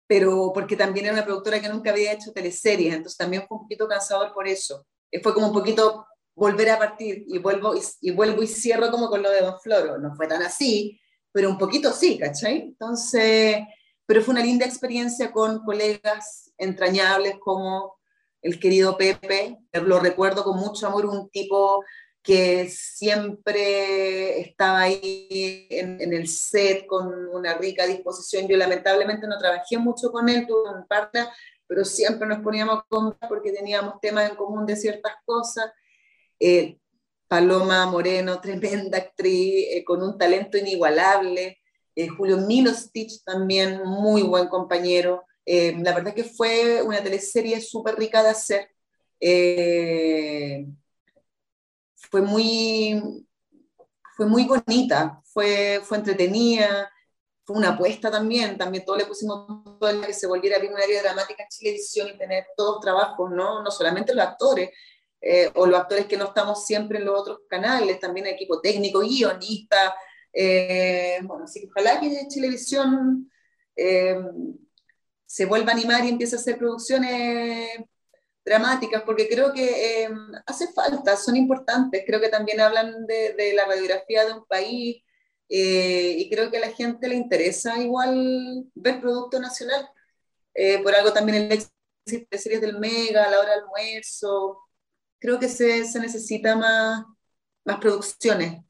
Pero 0.07 0.53
porque 0.53 0.77
también 0.77 1.07
era 1.07 1.15
una 1.15 1.25
productora 1.25 1.61
que 1.61 1.69
nunca 1.69 1.91
había 1.91 2.13
hecho 2.13 2.33
teleseries, 2.33 2.95
entonces 2.95 3.17
también 3.17 3.45
fue 3.47 3.57
un 3.57 3.65
poquito 3.65 3.87
cansador 3.87 4.35
por 4.35 4.49
eso. 4.49 4.87
Eh, 5.11 5.21
fue 5.23 5.33
como 5.33 5.47
un 5.49 5.53
poquito 5.53 6.07
volver 6.35 6.71
a 6.71 6.79
partir 6.79 7.25
y 7.29 7.39
vuelvo 7.39 7.77
y, 7.77 7.81
y, 8.01 8.11
vuelvo 8.11 8.43
y 8.43 8.49
cierro 8.49 8.91
como 8.91 9.09
con 9.09 9.23
lo 9.23 9.31
de 9.31 9.41
Don 9.41 9.61
Floro. 9.61 9.99
No 9.99 10.15
fue 10.17 10.27
tan 10.27 10.43
así, 10.43 11.01
pero 11.31 11.49
un 11.49 11.59
poquito 11.59 11.93
sí, 11.93 12.19
¿cachai? 12.19 12.63
Entonces, 12.63 13.59
pero 14.07 14.23
fue 14.23 14.33
una 14.33 14.45
linda 14.45 14.67
experiencia 14.67 15.33
con 15.33 15.65
colegas 15.65 16.53
entrañables 16.59 17.37
como 17.41 17.97
el 18.43 18.61
querido 18.61 18.97
Pepe, 18.97 19.59
lo 19.73 20.01
recuerdo 20.01 20.45
con 20.45 20.59
mucho 20.59 20.87
amor, 20.87 21.07
un 21.07 21.31
tipo 21.31 21.83
que 22.23 22.69
siempre 22.71 24.41
estaba 24.41 24.81
ahí 24.83 25.67
en, 25.71 26.01
en, 26.01 26.13
el 26.15 26.27
set 26.27 26.87
con 26.87 27.29
una 27.29 27.55
rica 27.55 27.87
disposición. 27.87 28.49
Yo 28.49 28.57
lamentablemente 28.57 29.27
no 29.27 29.39
trabajé 29.39 29.77
mucho 29.77 30.11
con 30.11 30.29
él, 30.31 30.47
tuve 30.47 30.71
un 30.75 30.87
partner, 30.87 31.27
pero 31.67 31.85
siempre 31.85 32.27
nos 32.27 32.41
poníamos 32.41 32.79
a 32.79 32.87
conversar 32.89 33.29
porque 33.29 33.53
teníamos 33.53 34.01
temas 34.01 34.31
en 34.31 34.37
común 34.37 34.65
de 34.67 34.77
ciertas 34.77 35.13
cosas. 35.25 35.71
Eh, 36.39 36.79
Paloma 37.29 37.87
Moreno, 37.87 38.41
tremenda 38.41 38.99
actriz, 38.99 39.67
eh, 39.71 39.85
con 39.85 40.03
un 40.03 40.17
talento 40.19 40.57
inigualable. 40.57 41.59
Eh, 41.95 42.09
Julio 42.09 42.39
Milostich 42.39 43.23
también, 43.25 43.83
muy 43.85 44.23
buen 44.23 44.49
compañero. 44.49 45.25
Eh, 45.47 45.75
la 45.79 45.95
verdad 45.95 46.15
que 46.15 46.25
fue 46.25 46.83
una 46.83 47.03
teleserie 47.03 47.61
súper 47.61 47.97
rica 47.97 48.23
de 48.23 48.29
hacer. 48.31 48.71
Eh, 49.21 50.67
fue, 52.11 52.21
muy, 52.23 53.27
fue 54.17 54.27
muy 54.27 54.45
bonita, 54.45 55.21
fue, 55.25 55.81
fue 55.85 55.99
entretenida, 55.99 56.91
fue 57.45 57.57
una 57.57 57.71
apuesta 57.71 58.11
también, 58.11 58.57
también 58.57 58.85
todo 58.85 58.97
le 58.97 59.07
pusimos 59.07 59.47
todo 59.79 59.91
el 59.91 60.05
que 60.07 60.15
se 60.15 60.27
volviera 60.27 60.59
bien 60.59 60.73
un 60.73 60.81
área 60.81 61.03
dramática 61.03 61.43
en 61.43 61.49
Chilevisión 61.49 62.09
y 62.09 62.19
tener 62.19 62.47
todos 62.57 62.81
trabajos, 62.81 63.31
¿no? 63.31 63.63
No 63.63 63.71
solamente 63.71 64.15
los 64.15 64.25
actores, 64.25 64.71
eh, 65.21 65.51
o 65.55 65.67
los 65.67 65.81
actores 65.81 66.07
que 66.07 66.17
no 66.17 66.27
estamos 66.27 66.67
siempre 66.67 66.99
en 66.99 67.07
los 67.07 67.19
otros 67.19 67.41
canales, 67.49 68.01
también 68.01 68.27
equipo 68.27 68.61
técnico, 68.61 69.01
guionista, 69.01 69.95
bueno, 71.23 71.45
así 71.45 71.61
que 71.61 71.69
ojalá 71.69 72.01
que 72.01 72.27
Chilevisión 72.29 73.31
se 75.35 75.47
vuelva 75.47 75.73
a 75.73 75.75
animar 75.75 76.05
y 76.05 76.11
empiece 76.11 76.37
a 76.37 76.39
hacer 76.39 76.59
producciones 76.59 77.71
dramáticas, 78.45 79.03
porque 79.03 79.29
creo 79.29 79.53
que 79.53 80.05
eh, 80.05 80.09
hace 80.47 80.73
falta, 80.73 81.17
son 81.17 81.37
importantes, 81.37 82.05
creo 82.07 82.21
que 82.21 82.29
también 82.29 82.61
hablan 82.61 83.07
de, 83.07 83.53
la 83.55 83.65
radiografía 83.65 84.27
de 84.27 84.35
un 84.35 84.45
país 84.47 85.03
eh, 85.49 86.17
y 86.19 86.31
creo 86.31 86.51
que 86.51 86.59
a 86.59 86.61
la 86.61 86.73
gente 86.73 87.09
le 87.09 87.17
interesa 87.17 87.79
igual 87.79 88.65
ver 88.75 89.01
producto 89.01 89.41
nacional. 89.41 89.89
Eh, 90.55 90.81
por 90.83 90.95
algo 90.95 91.13
también 91.13 91.43
el 91.43 91.53
éxito 91.53 91.73
de 92.07 92.39
series 92.39 92.61
del 92.61 92.79
Mega, 92.79 93.29
la 93.29 93.41
hora 93.41 93.51
del 93.51 93.61
almuerzo, 93.63 94.61
creo 95.19 95.39
que 95.41 95.49
se, 95.49 95.85
se 95.85 95.99
necesita 95.99 96.55
más, 96.55 97.05
más 97.65 97.79
producciones 97.79 98.63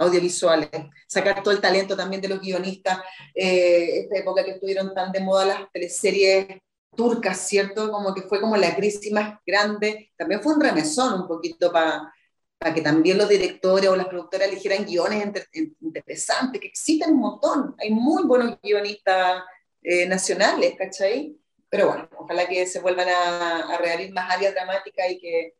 audiovisuales, 0.00 0.68
sacar 1.06 1.42
todo 1.42 1.54
el 1.54 1.60
talento 1.60 1.96
también 1.96 2.20
de 2.20 2.28
los 2.28 2.40
guionistas, 2.40 2.98
esta 3.34 4.16
época 4.16 4.44
que 4.44 4.52
estuvieron 4.52 4.92
tan 4.94 5.12
de 5.12 5.20
moda 5.20 5.44
las 5.44 5.72
teleseries 5.72 6.46
turcas, 6.96 7.38
¿cierto? 7.46 7.90
Como 7.92 8.12
que 8.14 8.22
fue 8.22 8.40
como 8.40 8.56
la 8.56 8.74
crisis 8.74 9.12
más 9.12 9.38
grande. 9.46 10.10
También 10.16 10.42
fue 10.42 10.54
un 10.54 10.60
remesón 10.60 11.22
un 11.22 11.28
poquito 11.28 11.70
para 11.70 12.12
que 12.74 12.80
también 12.82 13.16
los 13.16 13.28
directores 13.28 13.88
o 13.88 13.96
las 13.96 14.08
productoras 14.08 14.48
eligieran 14.48 14.84
guiones 14.84 15.24
interesantes, 15.80 16.60
que 16.60 16.66
existen 16.66 17.12
un 17.12 17.20
montón. 17.20 17.74
Hay 17.78 17.90
muy 17.90 18.24
buenos 18.24 18.58
guionistas 18.62 19.42
eh, 19.82 20.06
nacionales, 20.06 20.74
¿cachai? 20.76 21.36
Pero 21.68 21.86
bueno, 21.88 22.08
ojalá 22.18 22.46
que 22.48 22.66
se 22.66 22.80
vuelvan 22.80 23.08
a, 23.08 23.74
a 23.74 23.78
reabrir 23.78 24.12
más 24.12 24.30
áreas 24.30 24.52
dramáticas 24.52 25.10
y 25.10 25.20
que, 25.20 25.54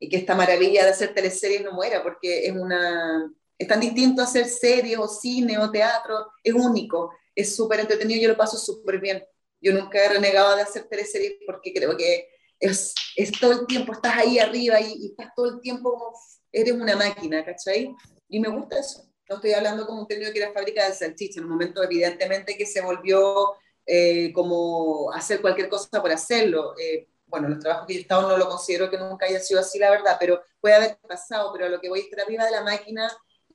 y 0.00 0.08
que 0.08 0.16
esta 0.16 0.34
maravilla 0.34 0.84
de 0.84 0.90
hacer 0.90 1.14
teleseries 1.14 1.62
no 1.62 1.72
muera, 1.72 2.02
porque 2.02 2.46
es 2.46 2.52
una... 2.52 3.32
Es 3.62 3.68
tan 3.68 3.78
distinto 3.78 4.22
hacer 4.22 4.46
series 4.46 4.98
o 4.98 5.06
cine 5.06 5.56
o 5.56 5.70
teatro, 5.70 6.32
es 6.42 6.52
único, 6.52 7.12
es 7.32 7.54
súper 7.54 7.78
entretenido, 7.78 8.20
yo 8.20 8.28
lo 8.30 8.36
paso 8.36 8.56
súper 8.56 8.98
bien. 8.98 9.24
Yo 9.60 9.72
nunca 9.72 10.04
he 10.04 10.08
renegado 10.08 10.56
de 10.56 10.62
hacer 10.62 10.88
teleseries 10.88 11.34
porque 11.46 11.72
creo 11.72 11.96
que 11.96 12.28
es, 12.58 12.92
es 13.14 13.30
todo 13.30 13.52
el 13.52 13.66
tiempo, 13.68 13.92
estás 13.92 14.16
ahí 14.16 14.40
arriba 14.40 14.80
y, 14.80 15.06
estás 15.06 15.28
todo 15.36 15.46
el 15.46 15.60
tiempo 15.60 15.92
como, 15.92 16.18
eres 16.50 16.72
una 16.72 16.96
máquina, 16.96 17.44
¿cachai? 17.44 17.94
Y 18.28 18.40
me 18.40 18.48
gusta 18.48 18.80
eso. 18.80 19.04
No 19.28 19.36
estoy 19.36 19.52
hablando 19.52 19.86
como 19.86 20.00
un 20.00 20.08
término 20.08 20.32
que 20.32 20.40
era 20.40 20.52
fábrica 20.52 20.88
de 20.88 20.94
salchicha, 20.94 21.38
en 21.38 21.44
un 21.44 21.52
momento 21.52 21.84
evidentemente 21.84 22.58
que 22.58 22.66
se 22.66 22.80
volvió 22.80 23.54
eh, 23.86 24.32
como 24.32 25.12
hacer 25.12 25.40
cualquier 25.40 25.68
cosa 25.68 26.02
por 26.02 26.10
hacerlo. 26.10 26.74
Eh, 26.80 27.06
bueno, 27.26 27.48
los 27.48 27.60
trabajos 27.60 27.86
que 27.86 27.94
yo 27.94 27.98
he 28.00 28.02
estado 28.02 28.28
no 28.28 28.36
lo 28.36 28.48
considero 28.48 28.90
que 28.90 28.98
nunca 28.98 29.26
haya 29.26 29.38
sido 29.38 29.60
así, 29.60 29.78
la 29.78 29.92
verdad, 29.92 30.16
pero 30.18 30.42
puede 30.60 30.74
haber 30.74 30.98
pasado, 30.98 31.52
pero 31.52 31.68
lo 31.68 31.80
que 31.80 31.88
voy 31.88 32.00
a 32.00 32.02
estar 32.02 32.22
arriba 32.22 32.44
de 32.44 32.50
la 32.50 32.64
máquina 32.64 33.08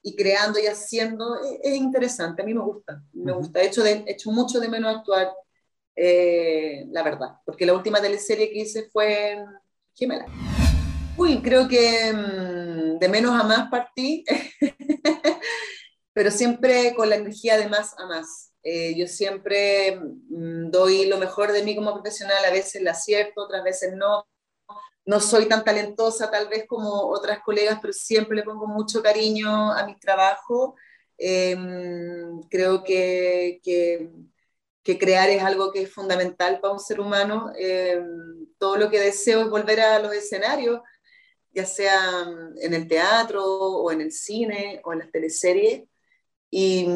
y 0.07 0.15
creando 0.15 0.57
y 0.57 0.67
haciendo 0.67 1.37
es, 1.61 1.75
interesante, 1.75 2.41
a 2.41 2.45
mí 2.45 2.53
me 2.53 2.61
gusta, 2.61 3.03
me 3.11 3.33
gusta. 3.33 3.61
He 3.61 3.65
hecho, 3.65 3.83
de, 3.83 4.05
he 4.07 4.11
hecho 4.13 4.31
mucho 4.31 4.57
de 4.61 4.69
menos 4.69 4.95
actuar 4.95 5.33
eh, 5.97 6.85
la 6.91 7.03
verdad, 7.03 7.31
porque 7.45 7.65
la 7.65 7.73
última 7.73 7.99
teleserie 7.99 8.49
que 8.49 8.59
hice 8.59 8.87
fue 8.89 9.43
Gemela. 9.93 10.25
Uy, 11.17 11.41
creo 11.41 11.67
que 11.67 12.13
mm, 12.13 12.99
de 12.99 13.09
menos 13.09 13.37
a 13.37 13.43
más 13.43 13.69
partí, 13.69 14.23
pero 16.13 16.31
siempre 16.31 16.93
con 16.95 17.09
la 17.09 17.17
energía 17.17 17.57
de 17.57 17.67
más 17.67 17.93
a 17.99 18.05
más. 18.05 18.53
Eh, 18.63 18.95
yo 18.95 19.07
siempre 19.07 19.99
mm, 19.99 20.71
doy 20.71 21.07
lo 21.07 21.17
mejor 21.17 21.51
de 21.51 21.63
mí 21.63 21.75
como 21.75 21.93
profesional, 21.93 22.45
a 22.45 22.51
veces 22.51 22.81
la 22.81 22.91
acierto, 22.91 23.43
otras 23.43 23.65
veces 23.65 23.93
no. 23.93 24.25
No 25.07 25.19
soy 25.19 25.47
tan 25.47 25.63
talentosa 25.63 26.29
tal 26.29 26.47
vez 26.47 26.65
como 26.67 27.09
otras 27.09 27.39
colegas, 27.39 27.79
pero 27.81 27.93
siempre 27.93 28.35
le 28.37 28.43
pongo 28.43 28.67
mucho 28.67 29.01
cariño 29.01 29.71
a 29.73 29.85
mi 29.87 29.97
trabajo. 29.99 30.75
Mm, 31.19 32.41
creo 32.49 32.83
que, 32.83 33.59
que 34.87 34.97
crear 34.97 35.29
es 35.29 35.43
algo 35.43 35.71
que 35.73 35.81
es 35.81 35.93
fundamental 35.93 36.61
para 36.61 36.73
un 36.73 36.79
ser 36.79 37.01
humano. 37.01 37.51
Eh, 37.59 38.01
todo 38.57 38.77
lo 38.77 38.89
que 38.89 39.01
deseo 39.01 39.41
es 39.41 39.49
volver 39.49 39.81
a 39.81 39.99
los 39.99 40.13
escenarios, 40.13 40.79
ya 41.51 41.65
sea 41.65 42.25
en 42.61 42.73
el 42.73 42.87
teatro 42.87 43.43
o 43.43 43.91
en 43.91 43.99
el 43.99 44.13
cine 44.13 44.81
o 44.85 44.93
en 44.93 44.99
las 44.99 45.11
teleseries. 45.11 45.83
Y, 46.49 46.87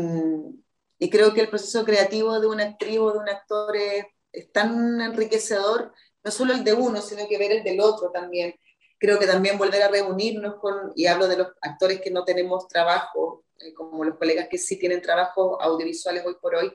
y 1.00 1.10
creo 1.10 1.34
que 1.34 1.42
el 1.42 1.50
proceso 1.50 1.84
creativo 1.84 2.40
de 2.40 2.48
una 2.48 2.64
actriz 2.64 3.00
o 3.00 3.12
de 3.12 3.20
un 3.20 3.28
actor 3.28 3.76
es, 3.76 4.06
tan 4.54 5.02
enriquecedor, 5.02 5.92
no 6.24 6.32
solo 6.32 6.54
el 6.54 6.64
de 6.64 6.74
uno, 6.74 7.02
sino 7.02 7.28
que 7.28 7.38
ver 7.38 7.52
el 7.52 7.64
del 7.64 7.80
otro 7.80 8.12
también. 8.12 8.56
Creo 8.98 9.18
que 9.18 9.28
también 9.28 9.58
volver 9.58 9.82
a 9.82 9.88
reunirnos 9.88 10.56
con, 10.60 10.94
y 10.96 11.08
hablo 11.08 11.28
de 11.28 11.38
los 11.38 11.48
actores 11.62 12.02
que 12.02 12.12
no 12.12 12.24
tenemos 12.24 12.68
trabajo, 12.68 13.46
eh, 13.60 13.74
como 13.74 14.04
los 14.04 14.18
colegas 14.18 14.48
que 14.48 14.58
sí 14.58 14.78
tienen 14.78 15.02
trabajo 15.02 15.62
audiovisuales 15.62 16.24
hoy 16.26 16.36
por 16.40 16.56
hoy, 16.56 16.72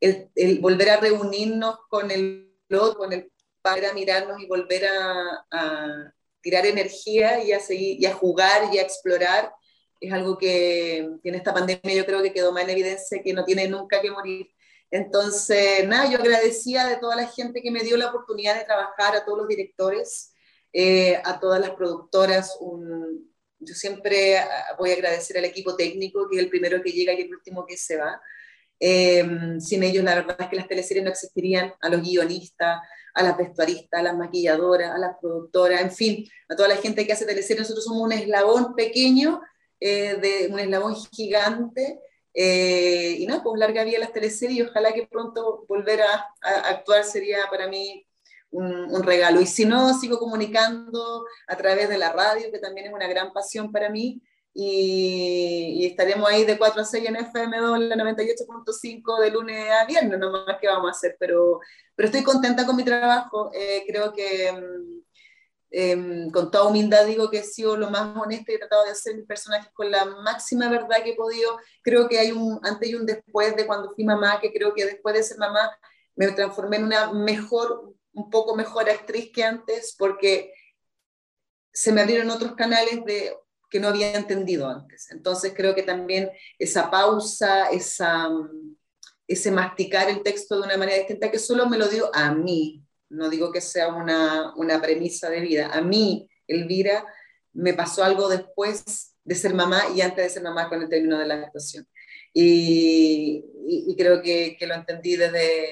el, 0.00 0.58
volver 0.60 0.90
a 0.90 0.96
reunirnos 0.98 1.78
con 1.88 2.10
el 2.10 2.52
otro, 2.70 2.98
con 2.98 3.12
el 3.12 3.32
padre, 3.62 3.86
a 3.86 3.94
mirarnos 3.94 4.40
y 4.40 4.46
volver 4.46 4.86
a, 4.86 6.12
tirar 6.40 6.64
energía 6.64 7.42
y 7.42 7.50
a, 7.50 7.58
seguir, 7.58 8.00
y 8.00 8.06
a 8.06 8.14
jugar 8.14 8.72
y 8.72 8.78
a 8.78 8.82
explorar, 8.82 9.52
es 10.00 10.12
algo 10.12 10.38
que, 10.38 10.98
en 10.98 11.34
esta 11.34 11.52
pandemia 11.52 11.94
yo 11.94 12.06
creo 12.06 12.22
que 12.22 12.32
quedó 12.32 12.52
más 12.52 12.62
en 12.64 12.70
evidencia 12.70 13.20
que 13.20 13.32
no 13.32 13.44
tiene 13.44 13.66
nunca 13.66 14.00
que 14.00 14.10
morir. 14.10 14.46
Entonces, 14.90 15.86
nada, 15.86 16.10
yo 16.10 16.18
agradecía 16.18 16.86
de 16.86 16.96
toda 16.96 17.16
la 17.16 17.26
gente 17.26 17.60
que 17.60 17.70
me 17.70 17.82
dio 17.82 17.96
la 17.96 18.08
oportunidad 18.08 18.56
de 18.56 18.64
trabajar, 18.64 19.16
a 19.16 19.24
todos 19.24 19.38
los 19.38 19.48
directores, 19.48 20.32
eh, 20.72 21.20
a 21.24 21.40
todas 21.40 21.60
las 21.60 21.70
productoras. 21.70 22.58
yo 23.58 23.74
siempre 23.74 24.38
ah, 24.38 24.76
voy 24.78 24.90
a 24.90 24.94
agradecer 24.94 25.38
al 25.38 25.44
equipo 25.44 25.76
técnico, 25.76 26.28
que 26.28 26.36
es 26.36 26.42
el 26.42 26.50
primero 26.50 26.82
que 26.82 26.92
llega 26.92 27.12
y 27.12 27.22
el 27.22 27.34
último 27.34 27.66
que 27.66 27.76
se 27.76 27.96
va. 27.96 28.20
Em, 28.78 29.58
sin 29.60 29.82
ellos, 29.82 30.04
la 30.04 30.14
verdad 30.16 30.36
es 30.38 30.48
que 30.48 30.56
las 30.56 30.68
teleseries 30.68 31.04
no 31.04 31.10
existirían, 31.10 31.72
a 31.80 31.88
los 31.88 32.02
guionistas, 32.02 32.80
a 33.14 33.22
las 33.22 33.36
vestuaristas, 33.36 34.00
a 34.00 34.02
las 34.02 34.16
maquilladoras, 34.16 34.94
a 34.94 34.98
las 34.98 35.16
productoras, 35.20 35.80
en 35.80 35.90
fin, 35.90 36.28
a 36.48 36.56
toda 36.56 36.68
la 36.68 36.76
gente 36.76 37.06
que 37.06 37.12
hace 37.12 37.24
teleseries. 37.24 37.60
Nosotros 37.60 37.84
somos 37.84 38.02
un 38.02 38.12
eslabón 38.12 38.74
pequeño, 38.74 39.40
eh, 39.80 40.16
de 40.16 40.48
un 40.52 40.58
eslabón 40.58 40.94
gigante. 40.94 41.98
Eh, 42.38 43.16
y 43.18 43.26
nada, 43.26 43.42
pues 43.42 43.58
larga 43.58 43.82
vida 43.82 43.98
las 43.98 44.12
teleseries 44.12 44.58
y 44.58 44.62
ojalá 44.62 44.92
que 44.92 45.06
pronto 45.06 45.64
volver 45.66 46.02
a, 46.02 46.34
actuar 46.70 47.02
sería 47.04 47.38
para 47.50 47.66
mí 47.66 48.06
un, 48.50 48.94
un, 48.94 49.02
regalo. 49.02 49.40
Y 49.40 49.46
si 49.46 49.64
no, 49.64 49.98
sigo 49.98 50.18
comunicando 50.18 51.24
a 51.48 51.56
través 51.56 51.88
de 51.88 51.96
la 51.96 52.12
radio, 52.12 52.52
que 52.52 52.58
también 52.58 52.88
es 52.88 52.92
una 52.92 53.08
gran 53.08 53.32
pasión 53.32 53.72
para 53.72 53.88
mí 53.88 54.20
y, 54.58 55.84
estaremos 55.86 56.28
ahí 56.30 56.46
de 56.46 56.56
4 56.56 56.80
a 56.80 56.84
6 56.84 57.04
en 57.06 57.16
FM2, 57.16 57.78
la 57.78 57.96
98.5 57.96 59.20
de 59.20 59.30
lunes 59.30 59.70
a 59.70 59.84
viernes, 59.84 60.18
no 60.18 60.30
más 60.30 60.56
que 60.58 60.66
vamos 60.66 60.88
a 60.88 60.92
hacer, 60.92 61.14
pero, 61.20 61.60
pero 61.94 62.06
estoy 62.06 62.22
contenta 62.22 62.64
con 62.64 62.74
mi 62.74 62.82
trabajo, 62.82 63.50
eh, 63.52 63.84
creo 63.86 64.14
que 64.14 64.50
mm, 65.76 66.22
em, 66.22 66.30
con 66.30 66.50
toda 66.50 66.68
humildad 66.68 67.06
digo 67.06 67.30
que 67.30 67.38
he 67.38 67.44
sido 67.44 67.76
lo 67.76 67.90
más 67.90 68.16
honesto 68.16 68.50
y 68.50 68.54
he 68.54 68.58
tratado 68.58 68.84
de 68.84 68.90
hacer 68.90 69.14
mis 69.14 69.26
personajes 69.26 69.70
con 69.74 69.90
la 69.90 70.04
máxima 70.04 70.68
verdad 70.70 71.02
que 71.04 71.10
he 71.10 71.16
podido, 71.16 71.58
creo 71.82 72.08
que 72.08 72.18
hay 72.18 72.32
un 72.32 72.58
antes 72.62 72.88
y 72.88 72.94
un 72.94 73.06
después 73.06 73.54
de 73.56 73.66
cuando 73.66 73.92
fui 73.94 74.04
mamá, 74.04 74.40
que 74.40 74.52
creo 74.52 74.74
que 74.74 74.86
después 74.86 75.14
de 75.14 75.22
ser 75.22 75.38
mamá 75.38 75.70
me 76.16 76.28
transformé 76.32 76.78
en 76.78 76.84
una 76.84 77.12
mejor, 77.12 77.94
un 78.12 78.30
poco 78.30 78.56
mejor 78.56 78.88
actriz 78.88 79.30
que 79.32 79.44
antes, 79.44 79.94
porque 79.98 80.52
se 81.72 81.92
me 81.92 82.00
abrieron 82.00 82.30
otros 82.30 82.54
canales 82.54 83.04
de 83.04 83.34
que 83.70 83.80
no 83.80 83.88
había 83.88 84.14
entendido 84.14 84.68
antes. 84.68 85.10
Entonces 85.10 85.52
creo 85.54 85.74
que 85.74 85.82
también 85.82 86.30
esa 86.58 86.90
pausa, 86.90 87.68
esa, 87.68 88.30
ese 89.26 89.50
masticar 89.50 90.08
el 90.08 90.22
texto 90.22 90.56
de 90.56 90.62
una 90.62 90.76
manera 90.78 90.98
distinta, 90.98 91.30
que 91.30 91.38
solo 91.38 91.66
me 91.66 91.76
lo 91.76 91.88
dio 91.88 92.10
a 92.14 92.32
mí, 92.32 92.85
no 93.08 93.28
digo 93.30 93.52
que 93.52 93.60
sea 93.60 93.88
una, 93.88 94.54
una 94.56 94.80
premisa 94.80 95.30
de 95.30 95.40
vida, 95.40 95.70
a 95.72 95.80
mí, 95.80 96.28
Elvira, 96.46 97.04
me 97.52 97.74
pasó 97.74 98.04
algo 98.04 98.28
después 98.28 99.14
de 99.24 99.34
ser 99.34 99.54
mamá 99.54 99.82
y 99.94 100.00
antes 100.00 100.24
de 100.24 100.30
ser 100.30 100.42
mamá 100.42 100.68
con 100.68 100.82
el 100.82 100.88
término 100.88 101.18
de 101.18 101.26
la 101.26 101.34
actuación. 101.34 101.86
Y, 102.32 103.94
creo 103.96 104.20
que, 104.20 104.58
lo 104.60 104.74
entendí 104.74 105.16
desde, 105.16 105.68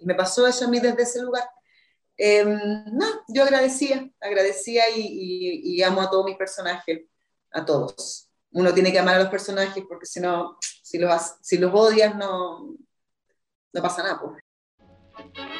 me 0.00 0.14
pasó 0.14 0.46
eso 0.46 0.64
a 0.64 0.68
mí 0.68 0.80
desde 0.80 1.02
ese 1.02 1.22
lugar. 1.22 1.48
Em, 2.16 2.58
no, 2.92 3.06
yo 3.28 3.44
agradecía, 3.44 4.10
agradecía 4.20 4.90
y, 4.94 5.60
y, 5.64 5.82
amo 5.82 6.02
a 6.02 6.10
todos 6.10 6.26
mis 6.26 6.36
personajes 6.36 7.02
a 7.52 7.64
todos. 7.64 8.28
Uno 8.50 8.74
tiene 8.74 8.92
que 8.92 8.98
amar 8.98 9.14
a 9.14 9.20
los 9.20 9.28
personajes 9.28 9.84
porque 9.88 10.06
si 10.06 10.20
no, 10.20 10.58
si 10.60 10.98
los, 10.98 11.36
si 11.40 11.58
los 11.58 11.72
odias 11.72 12.16
no, 12.16 12.76
no 13.72 13.82
pasa 13.82 14.02
nada. 14.02 14.20
Pues. 14.20 15.59